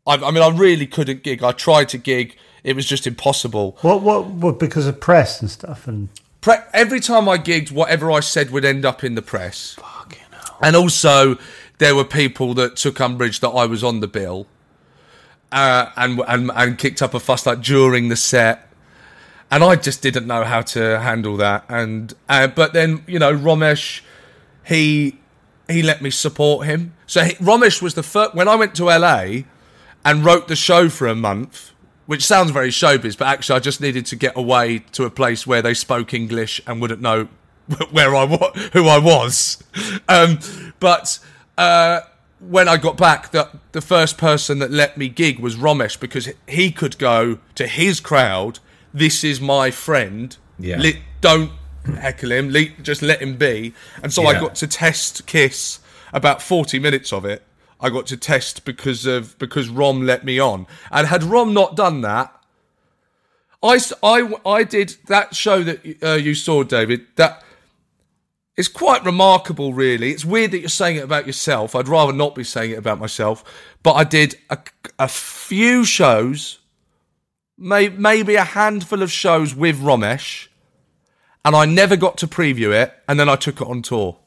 I, 0.06 0.16
I 0.16 0.30
mean, 0.30 0.42
I 0.42 0.50
really 0.50 0.86
couldn't 0.86 1.22
gig. 1.22 1.42
I 1.42 1.52
tried 1.52 1.88
to 1.90 1.98
gig. 1.98 2.36
It 2.62 2.76
was 2.76 2.86
just 2.86 3.06
impossible. 3.06 3.76
what, 3.80 4.02
what, 4.02 4.26
what, 4.26 4.58
because 4.60 4.86
of 4.86 5.00
press 5.00 5.40
and 5.40 5.50
stuff, 5.50 5.88
and 5.88 6.10
Pre- 6.42 6.56
every 6.74 7.00
time 7.00 7.28
I 7.28 7.38
gigged, 7.38 7.70
whatever 7.70 8.10
I 8.10 8.20
said 8.20 8.50
would 8.50 8.64
end 8.64 8.84
up 8.84 9.02
in 9.04 9.14
the 9.14 9.22
press. 9.22 9.74
Fucking 9.74 10.18
hell. 10.30 10.58
And 10.60 10.76
also, 10.76 11.38
there 11.78 11.94
were 11.94 12.04
people 12.04 12.52
that 12.54 12.76
took 12.76 13.00
umbrage 13.00 13.40
that 13.40 13.50
I 13.50 13.66
was 13.66 13.82
on 13.82 14.00
the 14.00 14.08
bill, 14.08 14.48
uh, 15.52 15.90
and 15.96 16.20
and 16.26 16.50
and 16.54 16.78
kicked 16.78 17.02
up 17.02 17.14
a 17.14 17.20
fuss 17.20 17.46
like 17.46 17.60
during 17.60 18.08
the 18.08 18.16
set, 18.16 18.68
and 19.50 19.62
I 19.62 19.76
just 19.76 20.02
didn't 20.02 20.26
know 20.26 20.44
how 20.44 20.62
to 20.62 20.98
handle 21.00 21.36
that. 21.36 21.64
And 21.68 22.12
uh, 22.28 22.48
but 22.48 22.72
then 22.72 23.04
you 23.06 23.18
know, 23.18 23.32
Romesh, 23.32 24.00
he 24.64 25.18
he 25.68 25.82
let 25.82 26.02
me 26.02 26.10
support 26.10 26.66
him. 26.66 26.94
So 27.06 27.24
he, 27.24 27.34
Romesh 27.34 27.82
was 27.82 27.94
the 27.94 28.02
first 28.02 28.34
when 28.34 28.48
I 28.48 28.56
went 28.56 28.74
to 28.76 28.84
LA 28.84 29.42
and 30.04 30.24
wrote 30.24 30.48
the 30.48 30.56
show 30.56 30.88
for 30.88 31.06
a 31.06 31.14
month, 31.14 31.72
which 32.06 32.24
sounds 32.24 32.50
very 32.50 32.70
showbiz, 32.70 33.16
but 33.16 33.28
actually 33.28 33.56
I 33.56 33.60
just 33.60 33.80
needed 33.80 34.06
to 34.06 34.16
get 34.16 34.36
away 34.36 34.80
to 34.92 35.04
a 35.04 35.10
place 35.10 35.46
where 35.46 35.62
they 35.62 35.74
spoke 35.74 36.12
English 36.14 36.60
and 36.66 36.80
wouldn't 36.80 37.00
know 37.00 37.28
where 37.90 38.14
I 38.16 38.24
was, 38.24 38.70
who 38.72 38.88
I 38.88 38.98
was. 38.98 39.62
Um, 40.08 40.38
but 40.80 41.18
uh, 41.56 42.00
when 42.48 42.68
I 42.68 42.76
got 42.76 42.96
back, 42.96 43.30
the 43.30 43.48
the 43.72 43.80
first 43.80 44.18
person 44.18 44.58
that 44.58 44.70
let 44.70 44.96
me 44.96 45.08
gig 45.08 45.38
was 45.38 45.56
Romesh 45.56 45.98
because 45.98 46.28
he 46.48 46.70
could 46.70 46.98
go 46.98 47.38
to 47.54 47.66
his 47.66 48.00
crowd. 48.00 48.58
This 48.92 49.24
is 49.24 49.40
my 49.40 49.70
friend. 49.70 50.36
Yeah. 50.58 50.78
Li- 50.78 51.02
don't 51.20 51.52
heckle 51.84 52.32
him. 52.32 52.50
Le- 52.50 52.68
just 52.82 53.02
let 53.02 53.22
him 53.22 53.36
be. 53.36 53.74
And 54.02 54.12
so 54.12 54.26
I 54.26 54.34
got 54.34 54.54
to 54.56 54.66
test 54.66 55.26
Kiss 55.26 55.80
about 56.12 56.42
forty 56.42 56.78
minutes 56.78 57.12
of 57.12 57.24
it. 57.24 57.42
I 57.80 57.90
got 57.90 58.06
to 58.08 58.16
test 58.16 58.64
because 58.64 59.06
of 59.06 59.38
because 59.38 59.68
Rom 59.68 60.02
let 60.02 60.24
me 60.24 60.38
on. 60.38 60.66
And 60.90 61.08
had 61.08 61.24
Rom 61.24 61.52
not 61.52 61.76
done 61.76 62.00
that, 62.02 62.32
I 63.62 63.80
I 64.02 64.34
I 64.44 64.64
did 64.64 64.96
that 65.06 65.34
show 65.34 65.62
that 65.62 66.02
uh, 66.02 66.14
you 66.14 66.34
saw, 66.34 66.62
David. 66.62 67.06
That 67.16 67.42
It's 68.56 68.68
quite 68.68 69.04
remarkable, 69.04 69.72
really. 69.72 70.10
It's 70.10 70.24
weird 70.24 70.50
that 70.50 70.60
you're 70.60 70.68
saying 70.68 70.96
it 70.96 71.04
about 71.04 71.26
yourself. 71.26 71.74
I'd 71.74 71.88
rather 71.88 72.12
not 72.12 72.34
be 72.34 72.44
saying 72.44 72.72
it 72.72 72.78
about 72.78 72.98
myself. 72.98 73.42
But 73.82 73.94
I 73.94 74.04
did 74.04 74.36
a, 74.50 74.58
a 74.98 75.08
few 75.08 75.84
shows, 75.84 76.58
may, 77.56 77.88
maybe 77.88 78.34
a 78.34 78.44
handful 78.44 79.02
of 79.02 79.10
shows 79.10 79.54
with 79.54 79.80
Romesh, 79.80 80.48
and 81.44 81.56
I 81.56 81.64
never 81.64 81.96
got 81.96 82.18
to 82.18 82.26
preview 82.26 82.72
it, 82.72 82.92
and 83.08 83.18
then 83.18 83.28
I 83.28 83.36
took 83.36 83.60
it 83.60 83.66
on 83.66 83.80
tour. 83.80 84.18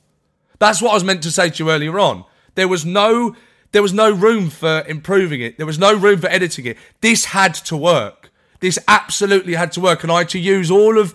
That's 0.58 0.82
what 0.82 0.92
I 0.92 0.96
was 0.96 1.04
meant 1.04 1.22
to 1.24 1.32
say 1.32 1.50
to 1.50 1.64
you 1.64 1.70
earlier 1.70 2.00
on. 2.00 2.26
There 2.56 2.68
was 2.68 2.86
no 2.86 3.36
there 3.72 3.82
was 3.82 3.94
no 3.94 4.10
room 4.10 4.50
for 4.50 4.86
improving 4.88 5.42
it. 5.42 5.58
There 5.58 5.66
was 5.66 5.78
no 5.78 5.94
room 5.94 6.22
for 6.22 6.28
editing 6.28 6.66
it. 6.66 6.78
This 7.02 7.26
had 7.26 7.54
to 7.56 7.76
work. 7.76 8.32
This 8.62 8.80
absolutely 8.88 9.56
had 9.56 9.74
to 9.74 9.82
work, 9.82 10.02
and 10.02 10.12
I 10.12 10.20
had 10.20 10.30
to 10.30 10.40
use 10.40 10.72
all 10.72 10.98
of 10.98 11.14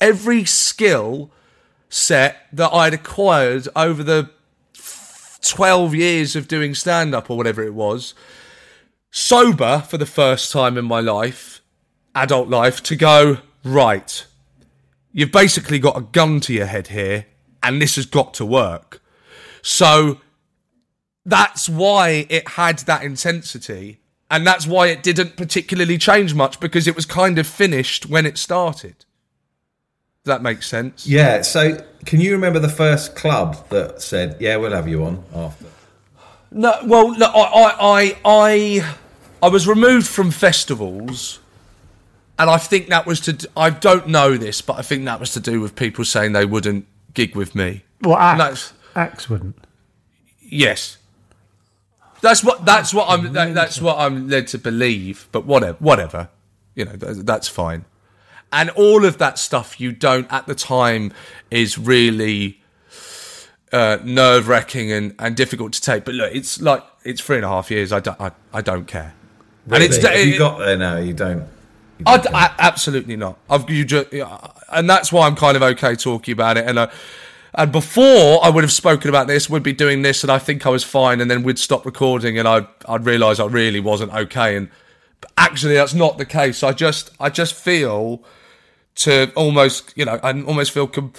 every 0.00 0.44
skill 0.44 1.30
set 1.90 2.46
that 2.52 2.72
I'd 2.72 2.94
acquired 2.94 3.68
over 3.76 4.02
the 4.02 4.30
12 5.42 5.94
years 5.94 6.36
of 6.36 6.48
doing 6.48 6.74
stand 6.74 7.14
up 7.14 7.28
or 7.28 7.36
whatever 7.36 7.62
it 7.62 7.74
was, 7.74 8.14
sober 9.10 9.80
for 9.80 9.98
the 9.98 10.06
first 10.06 10.50
time 10.50 10.78
in 10.78 10.84
my 10.86 11.00
life, 11.00 11.60
adult 12.14 12.48
life, 12.48 12.82
to 12.84 12.96
go, 12.96 13.38
right, 13.64 14.24
you've 15.12 15.32
basically 15.32 15.78
got 15.78 15.98
a 15.98 16.02
gun 16.02 16.40
to 16.40 16.54
your 16.54 16.66
head 16.66 16.88
here, 16.88 17.26
and 17.62 17.82
this 17.82 17.96
has 17.96 18.06
got 18.06 18.32
to 18.34 18.46
work. 18.46 19.02
So 19.60 20.20
that's 21.26 21.68
why 21.68 22.26
it 22.30 22.48
had 22.50 22.78
that 22.80 23.02
intensity. 23.02 23.98
And 24.30 24.46
that's 24.46 24.66
why 24.66 24.86
it 24.86 25.02
didn't 25.02 25.36
particularly 25.36 25.98
change 25.98 26.34
much 26.34 26.60
because 26.60 26.86
it 26.86 26.94
was 26.94 27.04
kind 27.04 27.38
of 27.38 27.48
finished 27.48 28.06
when 28.06 28.26
it 28.26 28.38
started. 28.38 29.04
Does 30.24 30.32
that 30.32 30.42
make 30.42 30.62
sense? 30.62 31.06
Yeah. 31.06 31.40
So, 31.40 31.82
can 32.04 32.20
you 32.20 32.32
remember 32.32 32.58
the 32.58 32.68
first 32.68 33.16
club 33.16 33.68
that 33.70 34.02
said, 34.02 34.36
"Yeah, 34.38 34.56
we'll 34.56 34.72
have 34.72 34.86
you 34.86 35.02
on 35.04 35.24
after"? 35.34 35.64
No. 36.50 36.74
Well, 36.84 37.16
no, 37.16 37.26
I, 37.26 37.76
I, 37.80 38.18
I, 38.24 38.94
I 39.42 39.48
was 39.48 39.66
removed 39.66 40.06
from 40.06 40.30
festivals, 40.30 41.38
and 42.38 42.50
I 42.50 42.58
think 42.58 42.88
that 42.88 43.06
was 43.06 43.20
to. 43.20 43.48
I 43.56 43.70
don't 43.70 44.08
know 44.08 44.36
this, 44.36 44.60
but 44.60 44.78
I 44.78 44.82
think 44.82 45.06
that 45.06 45.20
was 45.20 45.32
to 45.32 45.40
do 45.40 45.58
with 45.58 45.74
people 45.74 46.04
saying 46.04 46.32
they 46.32 46.44
wouldn't 46.44 46.86
gig 47.14 47.34
with 47.34 47.54
me. 47.54 47.84
Well, 48.02 48.18
And 48.18 48.42
Axe, 48.42 48.74
Axe 48.94 49.30
wouldn't. 49.30 49.56
Yes. 50.42 50.98
That's 52.20 52.44
what 52.44 52.66
that's 52.66 52.92
what 52.92 53.08
I'm 53.08 53.32
that, 53.32 53.54
that's 53.54 53.80
what 53.80 53.96
I'm 53.96 54.28
led 54.28 54.48
to 54.48 54.58
believe. 54.58 55.28
But 55.32 55.46
whatever, 55.46 55.78
whatever, 55.78 56.28
you 56.74 56.84
know, 56.84 56.96
th- 56.96 57.24
that's 57.24 57.48
fine. 57.48 57.86
And 58.52 58.70
all 58.70 59.04
of 59.04 59.18
that 59.18 59.38
stuff 59.38 59.80
you 59.80 59.92
don't 59.92 60.30
at 60.32 60.46
the 60.46 60.54
time 60.54 61.12
is 61.50 61.78
really 61.78 62.60
uh, 63.72 63.98
nerve 64.04 64.48
wracking 64.48 64.90
and, 64.90 65.14
and 65.18 65.36
difficult 65.36 65.72
to 65.74 65.80
take. 65.80 66.04
But 66.04 66.14
look, 66.14 66.34
it's 66.34 66.60
like 66.60 66.84
it's 67.04 67.20
three 67.20 67.36
and 67.36 67.44
a 67.44 67.48
half 67.48 67.70
years. 67.70 67.92
I 67.92 68.00
don't 68.00 68.20
I, 68.20 68.32
I 68.52 68.60
don't 68.60 68.86
care. 68.86 69.14
And 69.70 69.82
it's 69.82 70.02
Have 70.02 70.26
you 70.26 70.38
got 70.38 70.58
there 70.58 70.76
now. 70.76 70.96
You 70.96 71.12
don't. 71.12 71.46
you 71.98 72.04
don't 72.04 72.24
care. 72.24 72.34
I- 72.34 72.54
absolutely 72.58 73.16
not. 73.16 73.38
I've 73.48 73.68
you 73.70 73.84
just, 73.84 74.12
and 74.72 74.90
that's 74.90 75.12
why 75.12 75.26
I'm 75.26 75.36
kind 75.36 75.56
of 75.56 75.62
okay 75.62 75.94
talking 75.94 76.32
about 76.32 76.56
it. 76.56 76.66
And 76.66 76.78
uh, 76.78 76.90
and 77.54 77.72
before 77.72 78.44
I 78.44 78.48
would 78.48 78.64
have 78.64 78.72
spoken 78.72 79.08
about 79.08 79.26
this, 79.26 79.50
would 79.50 79.62
be 79.62 79.72
doing 79.72 80.02
this, 80.02 80.22
and 80.22 80.30
I 80.30 80.38
think 80.38 80.66
I 80.66 80.70
was 80.70 80.84
fine, 80.84 81.20
and 81.20 81.30
then 81.30 81.42
we'd 81.42 81.58
stop 81.58 81.84
recording, 81.84 82.38
and 82.38 82.48
I 82.48 82.66
I'd 82.88 83.04
realise 83.04 83.38
I 83.38 83.46
really 83.46 83.80
wasn't 83.80 84.12
okay, 84.12 84.56
and 84.56 84.70
actually 85.36 85.74
that's 85.74 85.94
not 85.94 86.18
the 86.18 86.26
case. 86.26 86.62
I 86.62 86.72
just 86.72 87.10
I 87.20 87.30
just 87.30 87.54
feel 87.54 88.24
to 89.00 89.32
almost 89.34 89.92
you 89.96 90.04
know 90.04 90.18
I 90.22 90.40
almost 90.42 90.70
feel. 90.72 90.86
Com- 90.86 91.12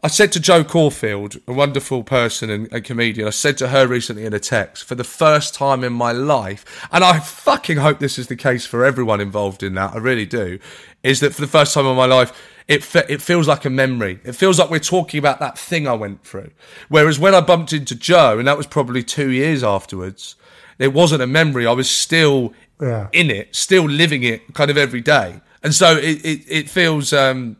I 0.00 0.06
said 0.06 0.30
to 0.32 0.40
Jo 0.40 0.62
Caulfield, 0.62 1.38
a 1.48 1.52
wonderful 1.52 2.04
person 2.04 2.50
and, 2.50 2.68
and 2.72 2.84
comedian, 2.84 3.26
I 3.26 3.30
said 3.30 3.58
to 3.58 3.66
her 3.70 3.84
recently 3.88 4.24
in 4.24 4.32
a 4.32 4.38
text, 4.38 4.84
for 4.84 4.94
the 4.94 5.02
first 5.02 5.54
time 5.54 5.82
in 5.82 5.92
my 5.92 6.12
life, 6.12 6.86
and 6.92 7.02
I 7.02 7.18
fucking 7.18 7.78
hope 7.78 7.98
this 7.98 8.16
is 8.16 8.28
the 8.28 8.36
case 8.36 8.64
for 8.64 8.84
everyone 8.84 9.20
involved 9.20 9.64
in 9.64 9.74
that, 9.74 9.94
I 9.94 9.98
really 9.98 10.24
do, 10.24 10.60
is 11.02 11.18
that 11.18 11.34
for 11.34 11.40
the 11.40 11.48
first 11.48 11.74
time 11.74 11.84
in 11.84 11.96
my 11.96 12.04
life, 12.06 12.30
it 12.68 12.84
fe- 12.84 13.06
it 13.08 13.20
feels 13.20 13.48
like 13.48 13.64
a 13.64 13.70
memory. 13.70 14.20
It 14.22 14.34
feels 14.36 14.56
like 14.60 14.70
we're 14.70 14.78
talking 14.78 15.18
about 15.18 15.40
that 15.40 15.58
thing 15.58 15.88
I 15.88 15.94
went 15.94 16.22
through. 16.24 16.52
Whereas 16.88 17.18
when 17.18 17.34
I 17.34 17.40
bumped 17.40 17.72
into 17.72 17.96
Joe, 17.96 18.38
and 18.38 18.46
that 18.46 18.56
was 18.56 18.68
probably 18.68 19.02
two 19.02 19.30
years 19.32 19.64
afterwards, 19.64 20.36
it 20.78 20.92
wasn't 20.92 21.22
a 21.22 21.26
memory. 21.26 21.66
I 21.66 21.72
was 21.72 21.90
still 21.90 22.52
Yeah. 22.80 23.08
in 23.12 23.30
it, 23.32 23.56
still 23.56 23.86
living 23.88 24.22
it 24.22 24.54
kind 24.54 24.70
of 24.70 24.76
every 24.76 25.00
day. 25.00 25.40
And 25.62 25.74
so 25.74 25.96
it, 25.96 26.24
it, 26.24 26.44
it 26.48 26.70
feels 26.70 27.12
um, 27.12 27.56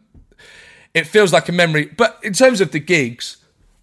it 0.94 1.06
feels 1.06 1.32
like 1.32 1.48
a 1.48 1.52
memory. 1.52 1.86
But 1.86 2.18
in 2.22 2.32
terms 2.32 2.60
of 2.60 2.72
the 2.72 2.78
gigs, 2.78 3.38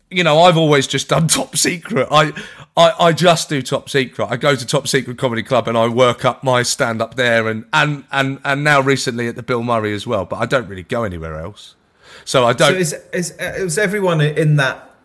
you 0.10 0.24
know, 0.24 0.40
I've 0.42 0.58
always 0.58 0.88
just 0.88 1.10
done 1.10 1.28
top 1.30 1.58
secret. 1.58 2.08
I, 2.12 2.32
I, 2.78 2.94
I 3.00 3.12
just 3.14 3.50
do 3.50 3.62
top 3.62 3.90
secret. 3.90 4.28
I 4.30 4.38
go 4.38 4.56
to 4.56 4.66
top 4.66 4.88
secret 4.88 5.18
comedy 5.18 5.44
club 5.44 5.68
and 5.68 5.78
I 5.78 5.88
work 5.88 6.26
up 6.26 6.44
my 6.44 6.64
stand 6.64 7.02
up 7.02 7.16
there 7.16 7.48
and, 7.48 7.66
and, 7.74 8.06
and, 8.12 8.40
and 8.44 8.64
now 8.64 8.82
recently 8.82 9.28
at 9.28 9.36
the 9.36 9.44
Bill 9.44 9.64
Murray 9.64 9.94
as 9.94 10.06
well, 10.06 10.26
but 10.26 10.38
I 10.38 10.46
don't 10.46 10.68
really 10.68 10.84
go 10.84 11.04
anywhere 11.04 11.40
else. 11.40 11.76
So 12.24 12.46
I 12.46 12.54
don't. 12.54 12.74
So 12.74 12.78
is, 12.78 12.94
is 13.14 13.32
is 13.40 13.78
everyone 13.78 14.22
in 14.22 14.56
that 14.56 14.96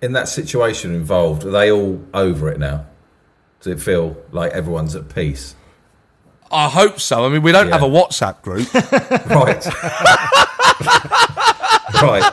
in 0.00 0.12
that 0.12 0.28
situation 0.28 0.94
involved? 0.94 1.44
Are 1.44 1.50
they 1.50 1.70
all 1.70 2.02
over 2.14 2.50
it 2.50 2.58
now? 2.58 2.86
Does 3.60 3.72
it 3.72 3.80
feel 3.80 4.16
like 4.32 4.52
everyone's 4.52 4.94
at 4.94 5.14
peace? 5.14 5.54
I 6.50 6.68
hope 6.68 7.00
so. 7.00 7.24
I 7.24 7.28
mean, 7.28 7.42
we 7.42 7.52
don't 7.52 7.68
Yeah. 7.68 7.78
have 7.78 7.82
a 7.82 7.88
WhatsApp 7.92 8.42
group. 8.42 8.68
Right. 9.26 9.66
right. 12.02 12.32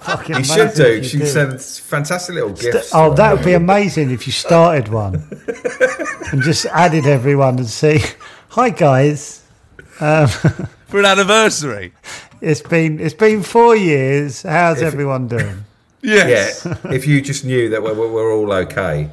Fucking 0.00 0.36
You 0.36 0.44
should 0.44 0.74
do. 0.74 0.84
if 0.84 1.06
She 1.06 1.18
you 1.18 1.26
sends 1.26 1.78
fantastic 1.78 2.34
little 2.34 2.52
gifts. 2.52 2.90
Oh, 2.94 3.14
that 3.14 3.34
would 3.34 3.44
be 3.44 3.54
amazing 3.54 4.10
if 4.10 4.26
you 4.26 4.32
started 4.32 4.88
one 4.88 5.26
and 6.32 6.42
just 6.42 6.66
added 6.66 7.06
everyone 7.06 7.58
and 7.58 7.68
see. 7.68 8.00
Hi 8.50 8.70
guys, 8.70 9.42
Um, 10.00 10.28
for 10.88 11.00
an 11.00 11.06
anniversary. 11.06 11.92
it's 12.40 12.62
been 12.62 13.00
it's 13.00 13.14
been 13.14 13.42
four 13.42 13.76
years. 13.76 14.42
How's 14.42 14.80
If- 14.80 14.86
everyone 14.92 15.28
doing? 15.28 15.64
Yes. 16.02 16.64
Yeah. 16.64 16.92
If 16.92 17.06
you 17.06 17.20
just 17.20 17.44
knew 17.44 17.68
that 17.70 17.82
we're, 17.82 17.94
we're 17.94 18.12
we're 18.12 18.32
all 18.32 18.52
okay, 18.52 19.10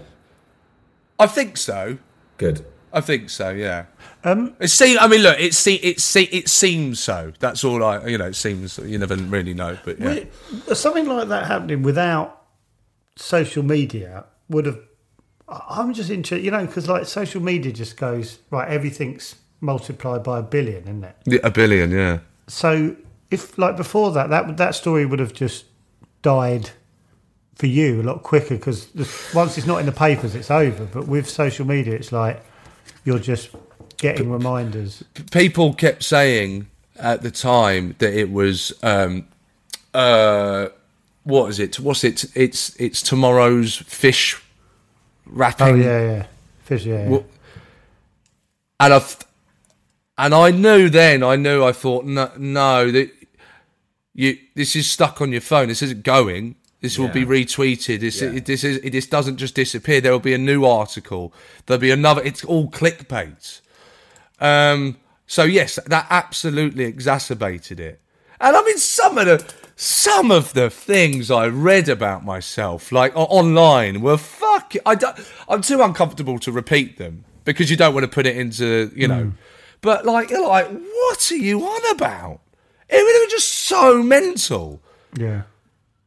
I 1.23 1.27
think 1.27 1.57
so. 1.57 1.97
good. 2.37 2.65
I 2.95 3.01
think 3.01 3.29
so. 3.31 3.49
Yeah. 3.49 3.85
Um, 4.23 4.55
It 4.59 4.67
seems. 4.67 4.99
I 5.01 5.07
mean, 5.07 5.21
look. 5.21 5.39
It 5.39 5.53
se- 5.55 5.81
it 5.81 5.99
se- 5.99 6.29
it 6.31 6.47
seems 6.47 6.99
so. 6.99 7.33
That's 7.39 7.63
all 7.63 7.83
I. 7.83 8.05
You 8.05 8.17
know. 8.19 8.27
It 8.27 8.35
seems. 8.35 8.77
You 8.77 8.99
never 8.99 9.15
really 9.15 9.53
know. 9.55 9.77
But 9.83 9.99
yeah. 9.99 10.05
Wi- 10.05 10.73
Something 10.75 11.07
like 11.07 11.27
that 11.29 11.47
happening 11.47 11.81
without 11.81 12.43
social 13.15 13.63
media 13.63 14.25
would 14.49 14.65
have. 14.67 14.79
I- 15.47 15.65
I'm 15.79 15.93
just 15.93 16.09
interested, 16.11 16.45
you 16.45 16.51
know, 16.51 16.65
because 16.65 16.87
like 16.87 17.05
social 17.07 17.41
media 17.41 17.71
just 17.71 17.97
goes 17.97 18.39
right. 18.51 18.67
Everything's 18.69 19.35
multiplied 19.59 20.21
by 20.23 20.39
a 20.39 20.43
billion, 20.43 20.83
isn't 20.83 21.03
it? 21.03 21.15
Yeah, 21.25 21.39
a 21.43 21.49
billion. 21.49 21.89
Yeah. 21.91 22.19
So 22.47 22.95
if 23.31 23.57
like 23.57 23.75
before 23.75 24.11
that, 24.11 24.29
that 24.29 24.57
that 24.57 24.75
story 24.75 25.05
would 25.07 25.19
have 25.19 25.33
just 25.33 25.65
died 26.21 26.69
for 27.55 27.67
you 27.67 28.01
a 28.01 28.03
lot 28.03 28.23
quicker 28.23 28.55
because 28.55 28.87
once 29.33 29.57
it's 29.57 29.67
not 29.67 29.79
in 29.79 29.85
the 29.85 29.91
papers, 29.91 30.35
it's 30.35 30.51
over. 30.51 30.85
But 30.85 31.07
with 31.07 31.29
social 31.29 31.65
media, 31.65 31.93
it's 31.93 32.11
like 32.11 32.43
you're 33.03 33.19
just 33.19 33.49
getting 33.97 34.31
reminders. 34.31 35.03
People 35.31 35.73
kept 35.73 36.03
saying 36.03 36.67
at 36.97 37.21
the 37.21 37.31
time 37.31 37.95
that 37.99 38.13
it 38.13 38.31
was. 38.31 38.73
Um, 38.83 39.27
uh, 39.93 40.69
what 41.23 41.49
is 41.49 41.59
it? 41.59 41.79
What's 41.79 42.03
it? 42.03 42.25
It's 42.35 42.75
it's 42.79 43.01
tomorrow's 43.01 43.77
fish 43.77 44.41
wrapping. 45.25 45.67
Oh 45.67 45.75
yeah, 45.75 46.01
yeah, 46.01 46.25
fish, 46.63 46.85
yeah. 46.85 47.09
yeah. 47.09 47.19
And 48.79 48.93
I, 48.93 48.99
th- 48.99 49.17
and 50.17 50.33
I 50.33 50.51
knew 50.51 50.89
then. 50.89 51.23
I 51.23 51.37
knew. 51.37 51.63
I 51.63 51.71
thought, 51.71 52.05
no, 52.05 52.29
no, 52.37 52.91
that 52.91 53.11
you. 54.13 54.37
This 54.55 54.75
is 54.75 54.89
stuck 54.89 55.21
on 55.21 55.31
your 55.31 55.41
phone. 55.41 55.69
This 55.69 55.81
isn't 55.81 56.03
going. 56.03 56.55
This 56.83 56.99
will 56.99 57.07
be 57.07 57.25
retweeted. 57.25 58.01
This, 58.01 58.21
Yeah. 58.21 58.33
it, 58.33 58.45
this 58.45 58.63
is. 58.63 58.77
It, 58.83 58.91
this 58.91 59.07
doesn't 59.07 59.37
just 59.37 59.55
disappear. 59.55 60.01
There 60.01 60.11
will 60.11 60.19
be 60.19 60.33
a 60.33 60.37
new 60.37 60.65
article. 60.65 61.33
There'll 61.65 61.79
be 61.81 61.91
another. 61.91 62.21
It's 62.23 62.43
all 62.45 62.69
clickbait. 62.69 63.61
Um. 64.39 64.97
So 65.25 65.43
yes, 65.43 65.79
that 65.87 66.05
absolutely 66.09 66.83
exacerbated 66.83 67.79
it. 67.79 67.99
And 68.41 68.55
I 68.57 68.61
mean, 68.63 68.77
some 68.77 69.17
of 69.17 69.25
the 69.25 69.53
some 69.77 70.29
of 70.29 70.53
the 70.53 70.69
things 70.69 71.31
I 71.31 71.47
read 71.47 71.87
about 71.87 72.25
myself, 72.25 72.91
like 72.91 73.13
online, 73.15 74.01
were 74.01 74.17
fuck. 74.17 74.73
I 74.85 74.95
don't, 74.95 75.17
I'm 75.47 75.61
too 75.61 75.81
uncomfortable 75.81 76.37
to 76.39 76.51
repeat 76.51 76.97
them 76.97 77.23
because 77.45 77.71
you 77.71 77.77
don't 77.77 77.93
want 77.93 78.03
to 78.03 78.09
put 78.09 78.25
it 78.27 78.35
into, 78.37 78.91
you 78.95 79.07
know. 79.07 79.31
But 79.81 80.05
like, 80.05 80.29
you're 80.29 80.47
like, 80.47 80.69
what 80.69 81.31
are 81.31 81.35
you 81.35 81.61
on 81.65 81.95
about? 81.95 82.41
It, 82.89 82.97
it 82.97 83.21
was 83.25 83.31
just 83.31 83.49
so 83.49 84.03
mental. 84.03 84.81
yeah. 85.17 85.43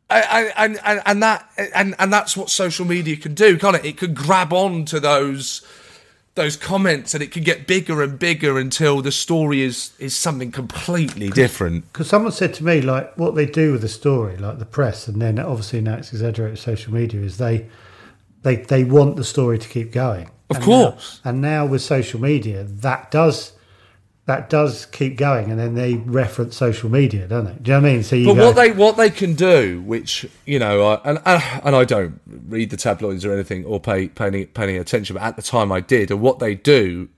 I- 0.09 0.23
I- 0.57 0.65
and, 0.65 0.79
and 0.85 1.03
and 1.05 1.23
that 1.23 1.51
and 1.75 1.95
and 1.99 2.13
that's 2.13 2.37
what 2.37 2.49
social 2.51 2.85
media 2.87 3.17
can 3.17 3.35
do, 3.35 3.59
can't 3.59 3.77
it? 3.77 3.85
It 3.85 3.97
can 3.97 4.15
grab 4.15 4.53
on 4.53 4.85
to 4.87 5.01
those 5.01 5.63
those 6.37 6.57
comments, 6.57 7.15
and 7.15 7.23
it 7.23 7.31
can 7.33 7.43
get 7.43 7.67
bigger 7.67 8.03
and 8.03 8.19
bigger 8.19 8.59
until 8.59 9.01
the 9.03 9.11
story 9.11 9.63
is 9.63 9.93
is 9.99 10.15
something 10.15 10.53
completely 10.53 11.31
different. 11.31 11.91
Because 11.93 12.09
someone 12.09 12.31
said 12.33 12.53
to 12.55 12.65
me, 12.65 12.81
like, 12.83 13.17
what 13.17 13.35
they 13.35 13.47
do 13.47 13.73
with 13.73 13.81
the 13.81 13.89
story, 13.89 14.37
like 14.37 14.59
the 14.59 14.67
press, 14.67 15.09
and 15.09 15.21
then 15.21 15.39
obviously 15.39 15.81
now 15.81 15.95
it's 15.97 16.13
exaggerated 16.13 16.59
social 16.59 16.93
media, 16.93 17.23
is 17.23 17.39
they 17.39 17.67
they 18.43 18.57
they 18.57 18.85
want 18.85 19.17
the 19.17 19.25
story 19.25 19.59
to 19.59 19.69
keep 19.69 19.91
going. 19.93 20.31
Of 20.51 20.57
And 20.57 20.65
course. 20.65 21.21
Now, 21.25 21.31
and 21.31 21.41
now 21.41 21.67
with 21.67 21.83
social 21.83 22.21
media, 22.21 22.63
that 22.63 23.11
does 23.11 23.53
that 24.27 24.51
does 24.51 24.87
keep 24.87 25.17
going, 25.17 25.51
and 25.53 25.59
then 25.59 25.75
they 25.75 25.95
reference 25.95 26.57
social 26.57 26.91
media, 26.91 27.29
don't 27.29 27.45
they? 27.45 27.53
Do 27.53 27.71
you 27.71 27.77
know 27.77 27.83
what 27.83 27.89
I 27.89 27.93
mean? 27.93 28.03
So 28.03 28.17
you 28.17 28.27
But 28.27 28.35
go, 28.35 28.47
what 28.47 28.57
they 28.57 28.73
what 28.73 28.97
they 28.97 29.09
can 29.11 29.35
do, 29.35 29.81
which 29.83 30.27
you 30.45 30.59
know, 30.59 30.83
I, 30.83 31.01
and 31.05 31.21
and 31.25 31.43
and 31.65 31.77
I 31.77 31.85
don't 31.85 32.21
read 32.49 32.71
the 32.71 32.77
tabloids 32.77 33.25
or 33.25 33.33
anything 33.33 33.65
or 33.65 33.79
pay 33.79 34.09
pay 34.09 34.27
any, 34.27 34.47
pay 34.47 34.65
any 34.65 34.77
attention, 34.79 35.15
but 35.15 35.23
at 35.23 35.37
the 35.37 35.43
time 35.43 35.71
I 35.71 35.81
did. 35.81 36.11
And 36.11 36.21
what 36.21 36.41
they 36.41 36.57
do 36.57 37.09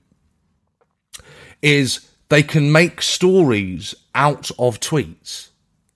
is 1.62 2.06
they 2.28 2.42
can 2.42 2.70
make 2.70 3.00
stories 3.00 3.94
out 4.14 4.50
of 4.58 4.78
tweets, 4.78 5.48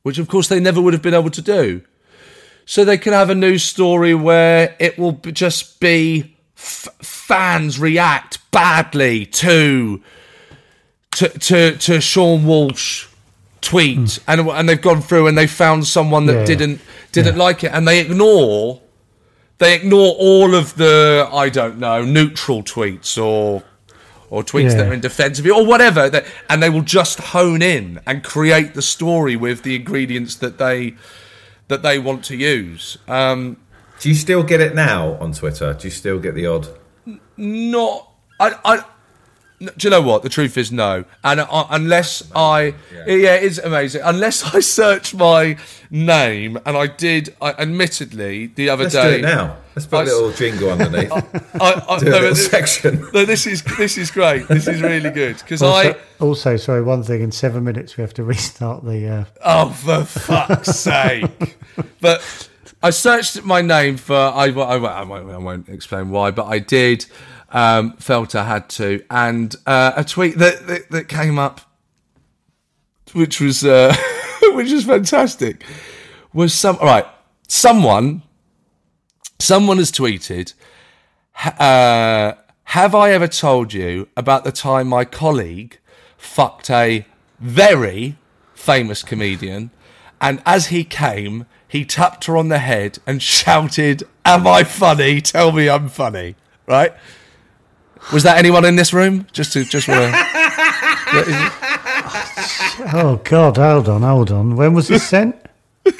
which 0.02 0.18
of 0.18 0.28
course 0.28 0.48
they 0.48 0.60
never 0.60 0.80
would 0.80 0.94
have 0.94 1.02
been 1.02 1.14
able 1.14 1.30
to 1.30 1.42
do. 1.42 1.82
So 2.64 2.84
they 2.84 2.96
can 2.96 3.12
have 3.12 3.28
a 3.28 3.34
news 3.34 3.64
story 3.64 4.14
where 4.14 4.76
it 4.78 4.98
will 4.98 5.12
just 5.12 5.78
be 5.78 6.36
f- 6.56 6.88
fans 7.02 7.78
react 7.78 8.38
badly 8.50 9.26
to 9.26 10.00
to 11.16 11.28
to, 11.28 11.76
to 11.76 11.92
Seann 11.98 12.44
Walsh 12.44 13.06
tweet, 13.60 14.18
and 14.26 14.40
and 14.48 14.68
they've 14.68 14.80
gone 14.80 15.00
through 15.02 15.26
and 15.28 15.36
they 15.38 15.46
found 15.46 15.86
someone 15.86 16.26
that. 16.26 16.32
Yeah, 16.32 16.38
yeah. 16.40 16.46
didn't 16.46 16.80
didn't 17.12 17.36
like 17.36 17.62
it, 17.64 17.72
and 17.72 17.86
they 17.86 18.00
ignore 18.00 18.80
they 19.58 19.74
ignore 19.76 20.14
all 20.18 20.54
of 20.54 20.74
the 20.76 21.28
I 21.32 21.48
don't 21.50 21.78
know 21.78 22.02
neutral 22.04 22.62
tweets 22.62 23.22
or 23.22 23.62
or 24.30 24.42
tweets 24.42 24.70
Yeah. 24.70 24.76
that 24.78 24.88
are 24.88 24.92
in 24.94 25.00
defence 25.00 25.38
of 25.38 25.44
you 25.44 25.54
or 25.54 25.66
whatever, 25.66 26.08
that, 26.08 26.24
and 26.48 26.62
they 26.62 26.70
will 26.70 26.80
just 26.80 27.18
hone 27.18 27.60
in 27.60 28.00
and 28.06 28.24
create 28.24 28.72
the 28.72 28.80
story 28.80 29.36
with 29.36 29.62
the 29.62 29.76
ingredients 29.76 30.36
that 30.36 30.56
they 30.56 30.94
that 31.68 31.82
they 31.82 31.98
want 31.98 32.24
to 32.24 32.36
use. 32.36 32.96
Um, 33.06 33.58
Do 34.00 34.08
you 34.08 34.14
still 34.14 34.42
get 34.42 34.60
it 34.62 34.74
now 34.74 35.12
on 35.20 35.32
Twitter? 35.32 35.74
Do 35.74 35.86
you 35.86 35.90
still 35.92 36.18
get 36.18 36.34
the 36.34 36.46
odd? 36.46 36.68
not 37.36 38.08
I, 38.40 38.54
I 38.64 38.74
n- 38.78 38.84
do 39.76 39.86
you 39.86 39.90
know 39.90 40.02
what 40.02 40.22
the 40.22 40.28
truth 40.28 40.56
is 40.58 40.70
no 40.72 41.04
and 41.24 41.40
uh, 41.40 41.66
unless 41.70 42.22
i 42.34 42.74
yeah. 43.06 43.34
it's 43.34 43.58
amazing 43.58 44.00
unless 44.04 44.54
i 44.54 44.60
search 44.60 45.14
my 45.14 45.56
name 45.90 46.58
and 46.66 46.76
i 46.76 46.86
did 46.86 47.34
I, 47.40 47.50
admittedly 47.52 48.46
the 48.46 48.68
other 48.70 48.84
Let's 48.84 48.94
day 48.94 49.10
do 49.10 49.16
it 49.18 49.22
now. 49.22 49.56
Let's 49.74 49.86
put 49.86 49.96
I 49.96 50.00
a 50.00 50.02
s- 50.04 50.12
little 50.12 50.32
jingle 50.32 50.70
underneath. 50.70 51.10
I, 51.60 51.84
I, 51.88 51.98
do 51.98 52.06
a 52.06 52.10
no, 52.10 52.16
little 52.18 52.30
but- 52.30 52.36
section. 52.36 53.08
no, 53.14 53.24
this 53.24 53.46
is 53.46 53.62
this 53.78 53.96
is 53.96 54.10
great 54.10 54.46
this 54.48 54.68
is 54.68 54.82
really 54.82 55.10
good 55.10 55.38
because 55.38 55.62
also, 55.62 55.92
i 55.92 55.96
also, 56.20 56.56
sorry, 56.56 56.82
one 56.82 57.02
thing. 57.02 57.22
In 57.22 57.32
seven 57.32 57.64
minutes, 57.64 57.96
we 57.96 58.02
have 58.02 58.12
to 58.14 58.22
restart 58.24 58.84
the. 58.84 59.08
Uh, 59.08 59.24
Oh, 59.44 59.70
for 59.70 60.04
fuck's 60.04 60.78
sake! 60.78 61.56
But 62.00 62.48
I 62.82 62.90
searched 62.90 63.42
my 63.44 63.60
name 63.62 63.96
for 63.96 64.14
I, 64.14 64.46
I, 64.46 64.76
I, 64.76 65.02
won't, 65.04 65.30
I 65.30 65.38
won't 65.38 65.68
explain 65.68 66.10
why, 66.10 66.30
but 66.32 66.46
I 66.46 66.58
did. 66.58 67.06
Um, 67.54 67.96
felt 67.98 68.34
I 68.34 68.44
had 68.44 68.70
to, 68.70 69.04
and 69.10 69.54
uh, 69.66 69.92
a 69.94 70.04
tweet 70.04 70.38
that, 70.38 70.66
that 70.68 70.90
that 70.90 71.08
came 71.08 71.38
up, 71.38 71.60
which 73.12 73.40
was 73.40 73.62
uh, 73.62 73.94
which 74.42 74.72
was 74.72 74.84
fantastic, 74.84 75.62
was 76.32 76.54
some 76.54 76.78
all 76.80 76.86
right. 76.86 77.06
Someone, 77.48 78.22
someone 79.38 79.76
has 79.76 79.92
tweeted. 79.92 80.54
Uh, 81.44 82.32
have 82.64 82.94
I 82.94 83.10
ever 83.10 83.28
told 83.28 83.74
you 83.74 84.08
about 84.16 84.44
the 84.44 84.52
time 84.52 84.88
my 84.88 85.04
colleague 85.04 85.78
fucked 86.16 86.70
a 86.70 87.04
very 87.38 88.16
famous 88.54 89.02
comedian, 89.02 89.70
and 90.20 90.40
as 90.46 90.68
he 90.68 90.84
came, 90.84 91.44
he 91.68 91.84
tapped 91.84 92.24
her 92.24 92.36
on 92.36 92.48
the 92.48 92.60
head 92.60 92.98
and 93.06 93.22
shouted, 93.36 94.04
"Am 94.24 94.46
I 94.46 94.64
funny? 94.64 95.20
Tell 95.20 95.52
me 95.52 95.68
I'm 95.68 95.90
funny." 95.90 96.36
Right? 96.66 96.94
Was 98.12 98.22
that 98.24 98.38
anyone 98.38 98.64
in 98.64 98.76
this 98.76 98.92
room? 98.92 99.26
Just 99.32 99.52
to 99.54 99.64
just 99.64 99.88
want 99.88 100.00
to. 100.14 100.20
oh 102.94 103.20
God! 103.24 103.56
Hold 103.56 103.88
on, 103.88 104.02
hold 104.02 104.30
on. 104.30 104.56
When 104.56 104.74
was 104.74 104.88
this 104.88 105.08
sent? 105.08 105.36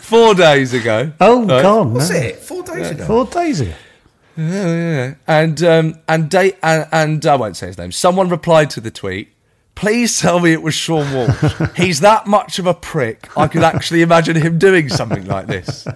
Four 0.00 0.34
days 0.34 0.72
ago. 0.72 1.12
Oh 1.20 1.46
God! 1.46 1.92
What's 1.92 2.10
no. 2.10 2.16
it? 2.16 2.36
Four 2.36 2.62
days 2.62 2.90
ago. 2.90 3.06
Four 3.06 3.26
days 3.26 3.60
ago. 3.60 3.74
And 4.36 5.62
um, 5.62 5.98
and 6.08 6.30
date 6.30 6.56
and, 6.62 6.86
and 6.92 7.26
I 7.26 7.36
won't 7.36 7.56
say 7.56 7.66
his 7.66 7.78
name. 7.78 7.92
Someone 7.92 8.28
replied 8.28 8.70
to 8.70 8.80
the 8.80 8.90
tweet. 8.90 9.28
Please 9.74 10.20
tell 10.20 10.40
me 10.40 10.52
it 10.52 10.62
was 10.62 10.74
Seann 10.74 11.14
Walsh. 11.14 11.70
He's 11.76 12.00
that 12.00 12.26
much 12.26 12.58
of 12.58 12.66
a 12.66 12.74
prick. 12.74 13.36
I 13.36 13.48
could 13.48 13.62
actually 13.62 14.02
imagine 14.02 14.36
him 14.36 14.58
doing 14.58 14.88
something 14.90 15.26
like 15.26 15.46
this. 15.46 15.84
There 15.84 15.94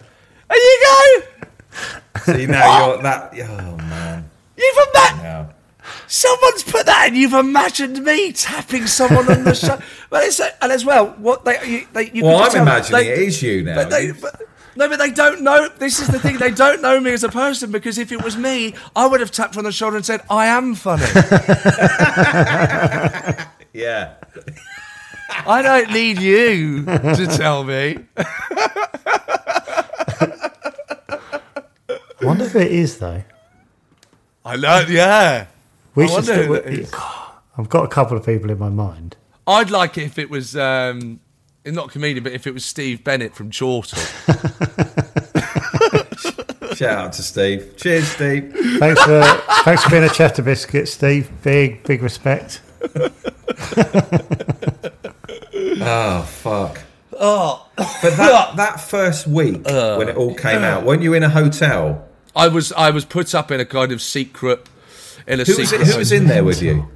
you 0.51 0.79
go. 0.87 1.23
See 2.33 2.47
now 2.47 2.93
you're 2.95 3.03
that. 3.03 3.33
Oh 3.41 3.77
man. 3.77 4.31
You've 4.57 4.79
imagined. 4.95 5.23
Now. 5.23 5.51
Someone's 6.07 6.63
put 6.63 6.87
that, 6.87 7.09
and 7.09 7.17
you've 7.17 7.33
imagined 7.35 8.03
me 8.05 8.33
tapping 8.33 8.87
someone 8.87 9.31
on 9.31 9.45
the 9.45 9.55
shoulder. 9.61 9.83
But 10.11 10.25
it's 10.25 10.41
and 10.41 10.73
as 10.73 10.85
well, 10.85 11.09
what 11.19 11.45
they 11.45 11.59
you, 11.67 11.87
they 11.93 12.11
you 12.11 12.25
Well, 12.25 12.39
can 12.39 12.45
I'm 12.47 12.53
tell- 12.53 12.63
imagining 12.63 13.01
they- 13.05 13.13
it 13.13 13.19
is 13.19 13.43
you 13.43 13.63
now. 13.65 13.75
But 13.75 13.91
they, 13.91 14.13
but, 14.13 14.41
no, 14.77 14.89
but 14.89 14.99
they 14.99 15.11
don't 15.11 15.43
know. 15.43 15.69
This 15.79 16.01
is 16.01 16.09
the 16.09 16.19
thing. 16.19 16.39
They 16.39 16.51
don't 16.51 16.81
know 16.83 16.99
me 17.01 17.13
as 17.13 17.23
a 17.23 17.29
person 17.29 17.71
because 17.71 17.99
if 17.99 18.11
it 18.13 18.23
was 18.25 18.37
me, 18.37 18.75
I 18.97 19.07
would 19.07 19.21
have 19.21 19.31
tapped 19.31 19.57
on 19.57 19.65
the 19.65 19.73
shoulder 19.73 19.97
and 19.97 20.05
said, 20.07 20.23
"I 20.31 20.47
am 20.47 20.75
funny. 20.75 21.03
yeah. 23.73 24.15
I 25.47 25.63
don't 25.63 25.91
need 25.93 26.21
you 26.21 26.85
to 26.87 27.27
tell 27.37 27.63
me." 27.65 27.99
I 31.87 32.27
wonder 32.27 32.45
if 32.45 32.57
it 32.57 32.73
is 32.73 32.99
though. 32.99 33.23
I 34.45 34.57
know. 34.57 34.85
Yeah. 34.89 35.47
We 35.95 36.05
I 36.05 36.07
should. 36.09 36.25
Still, 36.25 36.43
who 36.45 36.55
that 36.55 36.67
is. 36.67 36.93
I've 37.57 37.69
got 37.69 37.85
a 37.85 37.89
couple 37.89 38.17
of 38.17 38.27
people 38.27 38.51
in 38.51 38.59
my 38.59 38.69
mind. 38.69 39.17
I'd 39.47 39.71
like 39.71 39.99
it 39.99 40.05
if 40.05 40.19
it 40.19 40.31
was 40.31 40.57
um, 40.57 41.21
not 41.65 41.87
a 41.87 41.91
comedian, 41.91 42.25
but 42.25 42.33
if 42.33 42.47
it 42.47 42.55
was 42.55 42.65
Steve 42.65 43.05
Bennett 43.05 43.35
from 43.35 43.51
Chortle. 43.51 43.99
Shout 46.75 46.99
out 46.99 47.13
to 47.13 47.23
Steve. 47.23 47.75
Cheers, 47.77 48.09
Steve. 48.09 48.53
Thanks 48.79 49.01
for 49.03 49.23
thanks 49.65 49.85
for 49.85 49.91
being 49.91 50.03
a 50.03 50.09
chatter 50.09 50.43
biscuit, 50.43 50.89
Steve. 50.89 51.31
Big 51.43 51.83
big 51.85 52.03
respect. 52.03 52.61
Oh 55.87 56.23
fuck. 56.23 56.81
Oh. 57.19 57.69
But 57.77 58.17
that 58.17 58.57
that 58.57 58.81
first 58.81 59.27
week 59.27 59.65
when 59.65 60.09
it 60.09 60.17
all 60.17 60.35
came 60.35 60.63
out, 60.63 60.85
weren't 60.85 61.03
you 61.03 61.15
in 61.15 61.23
a 61.23 61.29
hotel? 61.29 62.07
I 62.37 62.49
was 62.49 62.73
I 62.73 62.91
was 62.91 63.05
put 63.05 63.35
up 63.35 63.51
in 63.51 63.61
a 63.61 63.65
kind 63.65 63.93
of 63.93 64.03
secret 64.03 64.69
in 65.27 65.41
a 65.41 65.45
Who 65.45 65.57
was, 65.57 65.69
secret. 65.71 65.87
who 65.87 65.99
was 65.99 66.13
in 66.13 66.27
there 66.27 66.45
with 66.45 66.61
you? 66.63 66.89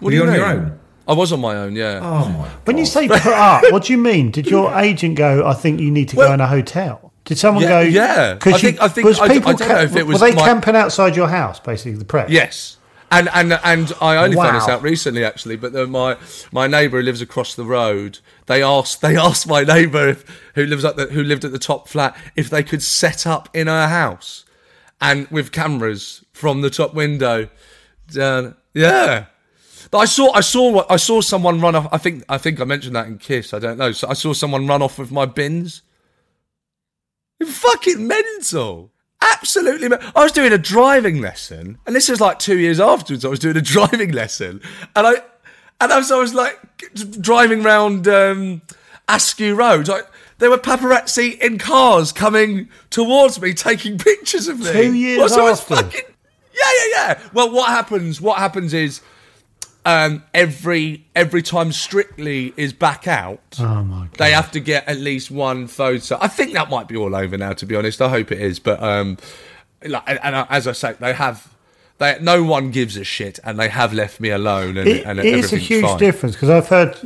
What 0.00 0.04
Were 0.06 0.10
do 0.10 0.16
you 0.16 0.22
on 0.26 0.34
your 0.34 0.44
own? 0.46 0.78
I 1.06 1.12
was 1.14 1.32
on 1.32 1.40
my 1.40 1.56
own. 1.56 1.74
Yeah. 1.74 2.00
Oh 2.02 2.28
my. 2.28 2.48
When 2.64 2.78
you 2.78 2.86
say 2.86 3.08
put 3.08 3.26
up, 3.26 3.64
what 3.72 3.84
do 3.84 3.92
you 3.92 3.98
mean? 3.98 4.30
Did 4.30 4.46
your 4.46 4.74
agent 4.78 5.16
go? 5.16 5.46
I 5.46 5.54
think 5.54 5.80
you 5.80 5.90
need 5.90 6.08
to 6.10 6.16
Well- 6.16 6.28
go 6.28 6.34
in 6.34 6.40
a 6.40 6.46
hotel. 6.46 7.12
Did 7.24 7.36
someone 7.38 7.62
Yeah, 7.64 7.68
go? 7.68 7.80
yeah. 7.80 8.36
'cause 8.36 8.54
I 8.54 8.58
think- 8.58 8.80
I 8.82 8.88
think- 8.88 9.06
was 9.06 9.20
I 9.20 9.28
d- 9.28 9.34
I 9.34 9.36
people 9.36 9.52
don't 9.52 9.68
know 9.68 9.80
if 9.82 9.96
it 9.96 10.06
was 10.06 10.18
were 10.20 10.28
they 10.30 10.34
my- 10.34 10.44
camping 10.46 10.74
outside 10.76 11.14
your 11.14 11.28
house, 11.28 11.60
basically 11.60 11.92
the 11.98 12.06
press. 12.06 12.30
Yes. 12.30 12.76
And 13.10 13.28
and 13.34 13.58
and 13.64 13.92
I 14.00 14.16
only 14.16 14.36
found 14.36 14.56
this 14.56 14.68
out 14.68 14.82
recently, 14.82 15.24
actually. 15.24 15.56
But 15.56 15.72
my 15.90 16.16
my 16.52 16.66
neighbour 16.66 16.98
who 16.98 17.02
lives 17.04 17.20
across 17.20 17.54
the 17.54 17.64
road, 17.64 18.18
they 18.48 18.62
asked 18.62 19.00
they 19.00 19.16
asked 19.16 19.46
my 19.46 19.62
neighbour 19.62 20.16
who 20.54 20.66
lives 20.66 20.84
at 20.84 20.96
the 20.96 21.06
who 21.06 21.22
lived 21.22 21.44
at 21.44 21.52
the 21.52 21.58
top 21.58 21.86
flat 21.86 22.16
if 22.34 22.50
they 22.50 22.62
could 22.62 22.82
set 22.82 23.26
up 23.26 23.48
in 23.54 23.68
her 23.68 23.86
house, 23.88 24.44
and 25.00 25.28
with 25.28 25.52
cameras 25.52 26.24
from 26.32 26.62
the 26.62 26.70
top 26.70 26.94
window 26.94 27.48
down. 28.12 28.56
Yeah. 28.74 29.26
But 29.90 29.98
I 29.98 30.04
saw 30.06 30.32
I 30.32 30.40
saw 30.40 30.84
I 30.90 30.96
saw 30.96 31.20
someone 31.20 31.60
run 31.60 31.74
off. 31.74 31.88
I 31.92 31.98
think 31.98 32.24
I 32.28 32.38
think 32.38 32.60
I 32.60 32.64
mentioned 32.64 32.96
that 32.96 33.06
in 33.06 33.18
Kiss. 33.18 33.54
I 33.54 33.58
don't 33.58 33.78
know. 33.78 33.92
So 33.92 34.08
I 34.08 34.14
saw 34.14 34.32
someone 34.32 34.66
run 34.66 34.82
off 34.82 34.98
with 34.98 35.12
my 35.12 35.26
bins. 35.26 35.82
Fucking 37.44 38.06
mental. 38.06 38.90
Absolutely. 39.20 39.88
I 40.16 40.22
was 40.22 40.32
doing 40.32 40.52
a 40.52 40.58
driving 40.58 41.20
lesson, 41.20 41.78
and 41.86 41.94
this 41.94 42.08
was 42.08 42.20
like 42.20 42.38
two 42.38 42.58
years 42.58 42.80
afterwards. 42.80 43.24
I 43.24 43.28
was 43.28 43.38
doing 43.38 43.56
a 43.56 43.60
driving 43.76 44.12
lesson, 44.12 44.60
and 44.96 45.06
I 45.06 45.22
and 45.80 45.92
I 45.92 45.98
was, 45.98 46.10
I 46.10 46.18
was 46.18 46.34
like 46.34 46.58
driving 47.20 47.62
round 47.62 48.06
um, 48.08 48.62
Askew 49.08 49.54
Road. 49.54 49.88
I, 49.88 50.00
there 50.38 50.50
were 50.50 50.58
paparazzi 50.58 51.38
in 51.40 51.58
cars 51.58 52.12
coming 52.12 52.68
towards 52.90 53.40
me, 53.40 53.54
taking 53.54 53.98
pictures 54.10 54.48
of 54.48 54.60
me. 54.60 54.72
Two 54.72 54.92
years 54.94 55.32
Well, 55.32 55.48
after? 55.48 55.76
fucking 55.76 56.00
yeah, 56.54 56.72
yeah, 56.76 56.90
yeah. 56.92 57.28
Well, 57.32 57.50
what 57.52 57.68
happens? 57.70 58.20
What 58.20 58.38
happens 58.38 58.74
is 58.74 59.00
um, 59.86 60.22
every 60.34 61.06
every 61.14 61.40
time 61.42 61.72
Strictly 61.72 62.52
is 62.56 62.72
back 62.72 63.06
out, 63.08 63.40
Oh 63.60 63.82
my 63.84 64.06
god. 64.06 64.14
they 64.18 64.32
have 64.32 64.50
to 64.52 64.60
get 64.60 64.86
at 64.88 64.98
least 64.98 65.30
one 65.30 65.66
photo. 65.66 66.18
I 66.20 66.28
think 66.28 66.52
that 66.54 66.68
might 66.68 66.88
be 66.88 66.96
all 66.96 67.14
over 67.14 67.36
now, 67.38 67.52
to 67.54 67.64
be 67.66 67.74
honest. 67.76 68.02
I 68.02 68.08
hope 68.08 68.30
it 68.32 68.40
is, 68.40 68.58
but 68.58 68.82
um, 68.82 69.18
like, 69.86 70.02
and, 70.06 70.18
and 70.22 70.46
as 70.50 70.66
I 70.66 70.72
say, 70.72 70.94
they 71.00 71.12
have. 71.14 71.46
They, 71.98 72.16
no 72.20 72.44
one 72.44 72.70
gives 72.70 72.96
a 72.96 73.04
shit, 73.04 73.38
and 73.44 73.58
they 73.58 73.68
have 73.68 73.92
left 73.92 74.20
me 74.20 74.30
alone. 74.30 74.76
And, 74.76 74.88
It, 74.88 75.04
and 75.04 75.18
it 75.18 75.26
is 75.26 75.52
a 75.52 75.56
huge 75.58 75.84
fine. 75.84 75.98
difference 75.98 76.36
because 76.36 76.50
I've 76.50 76.68
heard 76.68 76.96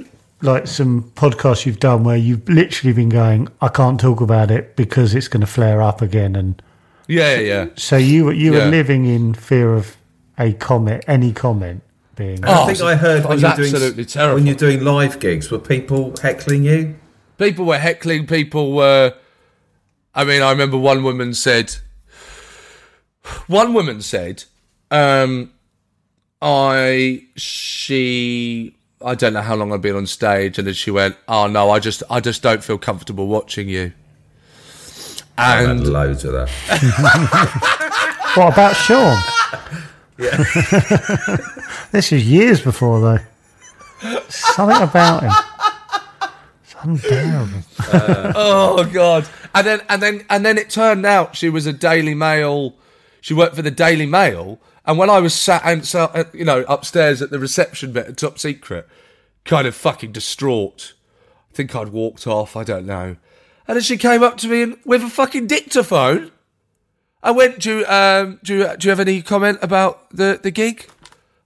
like 0.42 0.66
some 0.66 1.10
podcasts 1.14 1.64
you've 1.66 1.80
done 1.80 2.04
where 2.04 2.16
you've 2.16 2.46
literally 2.48 2.92
been 2.92 3.08
going, 3.08 3.48
I 3.60 3.68
can't 3.68 3.98
talk 4.00 4.20
about 4.20 4.50
it 4.50 4.76
because 4.76 5.14
it's 5.14 5.28
going 5.28 5.40
to 5.40 5.46
flare 5.46 5.80
up 5.80 6.02
again, 6.02 6.36
and 6.36 6.60
Yeah, 7.08 7.34
yeah, 7.36 7.40
yeah. 7.40 7.66
so 7.76 7.96
you 7.96 8.24
were- 8.26 8.32
you 8.32 8.52
Yeah. 8.54 8.64
were 8.64 8.70
living 8.70 9.06
in 9.06 9.34
fear 9.34 9.72
of 9.74 9.96
a 10.38 10.52
comment, 10.52 11.04
any 11.06 11.32
comment 11.32 11.82
being. 12.16 12.40
Oh, 12.44 12.64
I 12.64 12.66
think 12.66 12.80
I 12.82 12.96
heard 12.96 13.24
when 13.24 13.38
you're 13.38 13.54
doing 13.54 13.72
absolutely 13.72 14.04
terrible. 14.04 14.34
when 14.34 14.46
you're 14.46 14.56
doing 14.56 14.84
live 14.84 15.20
gigs, 15.20 15.50
were 15.50 15.58
people 15.58 16.12
heckling 16.20 16.64
you? 16.64 16.96
People 17.38 17.64
were 17.64 17.78
heckling. 17.78 18.26
People 18.26 18.72
were. 18.72 19.14
I 20.14 20.24
mean, 20.24 20.42
I 20.42 20.50
remember 20.50 20.76
one 20.76 21.02
woman 21.02 21.32
said. 21.34 21.76
One 23.46 23.72
woman 23.74 24.02
said, 24.02 24.44
um, 24.92 25.50
"I 26.40 27.24
she 27.36 28.76
I 29.04 29.16
don't 29.16 29.32
know 29.32 29.42
how 29.42 29.56
long 29.56 29.72
I've 29.72 29.82
been 29.82 29.96
on 29.96 30.06
stage," 30.06 30.58
and 30.58 30.66
then 30.66 30.74
she 30.74 30.90
went, 30.92 31.16
"Oh 31.26 31.48
no, 31.48 31.70
I 31.70 31.80
just 31.80 32.02
I 32.08 32.20
just 32.20 32.42
don't 32.42 32.62
feel 32.62 32.78
comfortable 32.78 33.26
watching 33.26 33.68
you." 33.68 33.92
I 35.36 35.62
had 35.62 35.70
And 35.70 35.88
loads 35.88 36.24
of 36.24 36.32
that. 36.32 37.98
What 38.34 38.54
about 38.54 38.74
Seann? 38.76 39.22
this 41.92 42.12
is 42.12 42.26
years 42.26 42.62
before 42.62 42.98
though. 43.00 43.18
Something 44.28 44.82
about 44.82 45.22
him. 45.22 45.32
It's 46.64 46.74
unbearable. 46.80 47.62
oh 48.34 48.88
god, 48.90 49.28
and 49.54 49.66
then 49.66 49.80
and 49.90 50.02
then 50.02 50.24
and 50.30 50.46
then 50.46 50.56
it 50.56 50.70
turned 50.70 51.04
out 51.04 51.36
she 51.36 51.50
was 51.50 51.66
a 51.66 51.74
Daily 51.74 52.14
Mail. 52.14 52.74
She 53.20 53.34
worked 53.34 53.54
for 53.54 53.60
the 53.60 53.70
Daily 53.70 54.06
Mail, 54.06 54.58
and 54.86 54.98
when 54.98 55.10
I 55.10 55.18
was 55.20 55.34
sat 55.34 55.62
and 55.64 55.90
uh, 55.94 56.24
you 56.32 56.44
know 56.44 56.64
upstairs 56.68 57.22
at 57.22 57.30
the 57.30 57.38
reception 57.38 57.92
bit 57.92 58.06
at 58.06 58.16
Top 58.16 58.38
Secret, 58.38 58.88
kind 59.44 59.66
of 59.66 59.74
fucking 59.74 60.12
distraught. 60.12 60.94
I 61.50 61.54
think 61.54 61.74
I'd 61.76 61.88
walked 61.88 62.26
off. 62.26 62.56
I 62.56 62.64
don't 62.64 62.86
know. 62.86 63.16
And 63.68 63.76
then 63.76 63.82
she 63.82 63.96
came 63.96 64.22
up 64.22 64.38
to 64.38 64.48
me 64.48 64.62
and, 64.62 64.76
with 64.84 65.02
a 65.02 65.08
fucking 65.10 65.46
dictaphone. 65.46 66.32
I 67.22 67.30
went, 67.30 67.60
do 67.60 67.78
you, 67.78 67.86
um, 67.86 68.40
do 68.42 68.54
you, 68.56 68.76
do 68.76 68.86
you 68.86 68.90
have 68.90 68.98
any 68.98 69.22
comment 69.22 69.58
about 69.62 70.10
the, 70.10 70.40
the 70.42 70.50
gig? 70.50 70.88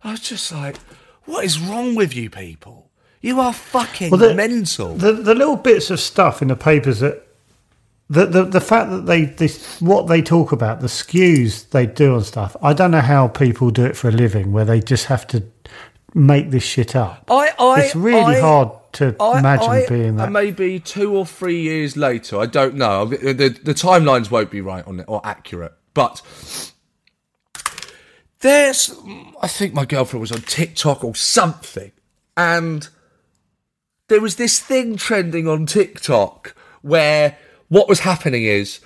I 0.03 0.13
was 0.13 0.21
just 0.21 0.51
like, 0.53 0.79
what 1.25 1.45
is 1.45 1.59
wrong 1.59 1.95
with 1.95 2.15
you 2.17 2.31
people? 2.31 2.89
You 3.21 3.41
are 3.41 3.53
fucking 3.53 4.11
Well, 4.11 4.21
the- 4.21 4.35
mental. 4.35 4.95
The 4.95 5.13
the 5.13 5.35
little 5.35 5.57
bits 5.57 5.91
of 5.91 5.99
stuff 6.01 6.41
in 6.41 6.49
the 6.49 6.57
papers 6.57 7.01
that 7.01 7.26
the 8.09 8.27
the, 8.27 8.45
the 8.45 8.61
fact 8.61 8.91
that 8.91 9.07
they 9.07 9.25
this 9.25 9.81
what 9.81 10.07
they 10.07 10.23
talk 10.23 10.53
about 10.53 10.81
the 10.81 10.87
skews 10.87 11.69
they 11.71 11.87
do 11.87 12.15
on 12.15 12.23
stuff. 12.25 12.57
I 12.63 12.73
don't 12.73 12.91
know 12.93 13.01
how 13.01 13.29
people 13.29 13.71
do 13.71 13.85
it 13.85 13.97
for 13.97 14.09
a 14.09 14.13
living 14.13 14.53
where 14.53 14.65
they 14.65 14.81
just 14.81 15.07
have 15.07 15.27
to 15.29 15.43
make 16.15 16.51
this 16.51 16.63
shit 16.63 16.95
up. 16.97 17.25
I, 17.29 17.53
I, 17.59 17.81
it's 17.83 17.97
really 17.97 18.37
I- 18.37 18.41
hard 18.41 18.71
to 18.93 19.15
I, 19.21 19.39
imagine 19.41 19.71
I- 19.71 19.87
being 19.89 20.17
that. 20.17 20.31
Maybe 20.33 20.79
two 20.81 21.15
or 21.17 21.27
three 21.27 21.61
years 21.61 21.97
later, 21.97 22.39
I 22.39 22.47
don't 22.47 22.77
know. 22.77 23.05
The, 23.07 23.33
the 23.49 23.75
timelines 23.75 24.31
won't 24.31 24.51
be 24.51 24.61
right 24.61 24.87
on 24.87 25.01
it 25.01 25.05
or 25.09 25.21
accurate, 25.25 25.75
but 25.93 26.23
there's. 28.41 28.95
I 29.43 29.49
think 29.49 29.75
my 29.75 29.85
girlfriend 29.85 30.21
was 30.21 30.33
on 30.33 30.43
TikTok 30.43 31.03
or 31.05 31.15
something, 31.15 31.93
and 32.37 32.89
there 34.09 34.21
was 34.21 34.37
this 34.37 34.61
thing 34.61 34.97
trending 34.97 35.49
on 35.49 35.67
TikTok 35.67 36.55
where 36.83 37.37
what 37.69 37.89
was 37.89 38.01
happening 38.01 38.45
is 38.45 38.81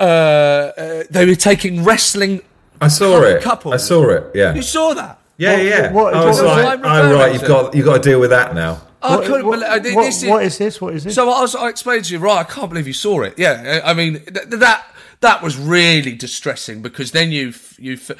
uh, 0.00 0.02
uh, 0.04 1.02
they 1.10 1.26
were 1.26 1.34
taking 1.34 1.84
wrestling. 1.84 2.42
I 2.80 2.88
saw 2.88 3.12
Couple- 3.20 3.24
it. 3.28 3.42
couple. 3.42 3.74
I 3.74 3.76
saw 3.76 4.08
it. 4.10 4.24
Yeah. 4.34 4.54
You 4.54 4.62
saw 4.62 4.94
that? 4.94 5.18
Yeah, 5.38 5.52
What- 5.56 5.64
yeah. 5.64 5.92
what- 5.92 6.14
I 6.14 6.24
was 6.24 6.36
what 6.42 6.46
like, 6.64 6.84
I 6.84 7.00
oh 7.00 7.14
right, 7.14 7.32
you've 7.32 7.44
got 7.46 7.74
you've 7.74 7.86
got 7.86 8.02
to 8.02 8.08
deal 8.10 8.20
with 8.20 8.30
that 8.30 8.54
now. 8.54 8.80
I 9.02 9.16
What- 9.16 9.24
couldn't 9.26 9.46
what- 9.46 9.60
believe 9.60 9.94
what- 9.96 10.02
this 10.04 10.22
is, 10.22 10.28
what 10.28 10.44
is 10.44 10.58
this? 10.58 10.80
What 10.80 10.94
is 10.94 11.04
this? 11.04 11.14
So 11.14 11.30
I, 11.30 11.40
was, 11.40 11.54
I 11.54 11.68
explained 11.68 12.04
to 12.06 12.12
you, 12.12 12.18
right? 12.20 12.38
I 12.38 12.44
can't 12.44 12.68
believe 12.68 12.86
you 12.86 12.92
saw 12.92 13.22
it. 13.22 13.34
Yeah, 13.38 13.80
I 13.84 13.94
mean 13.94 14.20
th- 14.20 14.48
that 14.48 14.86
that 15.20 15.42
was 15.42 15.56
really 15.56 16.14
distressing 16.14 16.82
because 16.82 17.12
then 17.12 17.30
you 17.32 17.48
f- 17.50 17.76
you 17.78 17.94
f- 17.94 18.10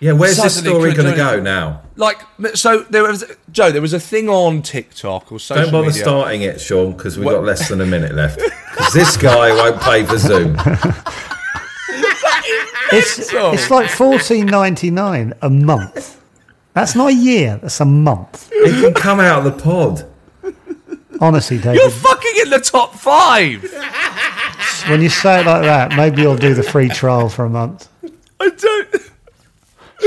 Yeah, 0.00 0.12
where's 0.12 0.36
this 0.36 0.56
story 0.58 0.92
going 0.94 1.10
to 1.10 1.16
go 1.16 1.40
now? 1.40 1.82
like 1.96 2.18
so 2.54 2.80
there 2.90 3.02
was 3.02 3.24
Joe. 3.50 3.72
There 3.72 3.82
was 3.82 3.92
a 3.92 3.98
thing 4.00 4.28
on 4.28 4.62
TikTok 4.62 5.32
or 5.32 5.40
social 5.40 5.64
Don't 5.64 5.72
bother 5.72 5.86
media. 5.88 6.02
starting 6.02 6.42
it, 6.42 6.56
Seann, 6.56 6.96
because 6.96 7.16
we've 7.18 7.26
What- 7.26 7.32
got 7.34 7.44
less 7.44 7.68
than 7.68 7.80
a 7.80 7.86
minute 7.86 8.14
left. 8.14 8.40
Because 8.78 8.92
this 8.94 9.16
guy 9.16 9.50
won't 9.50 9.80
pay 9.82 10.04
for 10.04 10.16
Zoom. 10.18 10.56
It's 12.90 13.18
it's 13.32 13.70
like 13.70 13.90
fourteen 13.90 14.46
ninety 14.46 14.90
nine 14.90 15.34
a 15.42 15.50
month. 15.50 16.20
That's 16.72 16.94
not 16.94 17.10
a 17.10 17.14
year. 17.14 17.58
That's 17.60 17.80
a 17.80 17.84
month. 17.84 18.50
He 18.50 18.70
can 18.80 18.94
come 18.94 19.20
out 19.20 19.44
of 19.46 19.56
the 19.56 19.62
pod. 19.62 20.06
Honestly, 21.20 21.58
David, 21.58 21.80
You're 21.80 21.90
fucking 21.90 22.32
in 22.44 22.50
the 22.50 22.60
top 22.60 22.94
five. 22.94 23.62
when 24.88 25.02
you 25.02 25.08
say 25.10 25.40
it 25.40 25.46
like 25.46 25.62
that, 25.62 25.96
maybe 25.96 26.22
you'll 26.22 26.36
do 26.36 26.54
the 26.54 26.62
free 26.62 26.88
trial 26.88 27.28
for 27.28 27.44
a 27.44 27.50
month. 27.50 27.88
I 28.40 28.48
don't, 28.48 29.07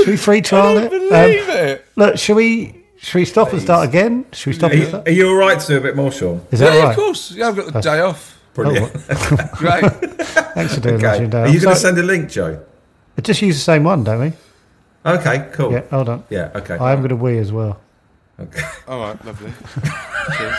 Should 0.04 0.08
we 0.10 0.16
free 0.16 0.38
I 0.38 0.40
trial 0.40 0.76
it? 0.78 0.90
believe 0.90 1.12
Um, 1.48 1.54
it. 1.56 1.86
look, 1.96 2.18
should 2.18 2.36
we? 2.36 2.84
Should 2.98 3.14
we 3.18 3.24
stop 3.24 3.52
and 3.52 3.60
start 3.60 3.88
again? 3.88 4.26
Should 4.32 4.46
we 4.50 4.52
stop 4.54 4.70
Are 4.70 4.74
and 4.74 4.82
you, 4.82 4.88
start? 4.88 5.08
are 5.08 5.10
you 5.10 5.28
all 5.28 5.34
right 5.34 5.58
to 5.58 5.66
do 5.66 5.76
a 5.76 5.80
bit 5.80 5.96
more, 5.96 6.10
Seann? 6.10 6.40
Is 6.52 6.60
that 6.60 6.72
Yeah, 6.72 6.82
right? 6.84 6.90
of 6.90 6.96
course. 6.96 7.32
Yeah, 7.32 7.48
I've 7.48 7.56
got 7.56 7.72
the 7.72 7.80
day 7.80 7.98
off. 8.00 8.38
Brilliant. 8.54 8.92
Great. 9.54 9.82
Thanks 10.54 10.74
for 10.74 10.80
doing 10.80 10.94
Okay. 11.04 11.18
that, 11.20 11.30
Dale. 11.30 11.40
Are 11.42 11.48
you 11.48 11.60
going 11.60 11.74
to 11.74 11.80
send 11.80 11.98
a 11.98 12.02
link, 12.02 12.30
Joe? 12.30 12.64
Just 13.20 13.42
use 13.42 13.56
the 13.56 13.60
same 13.60 13.82
one, 13.84 14.04
don't 14.04 14.20
we? 14.20 14.32
Okay, 15.04 15.48
cool. 15.52 15.72
Yeah, 15.72 15.82
hold 15.90 16.08
on. 16.08 16.22
Yeah, 16.30 16.50
okay. 16.54 16.76
I 16.76 16.92
am 16.92 16.98
going 16.98 17.08
to 17.08 17.16
wee 17.16 17.38
as 17.38 17.50
well. 17.50 17.80
Okay. 18.38 18.62
All 18.86 19.00
right, 19.00 19.24
lovely. 19.24 19.52
Cheers. 20.36 20.54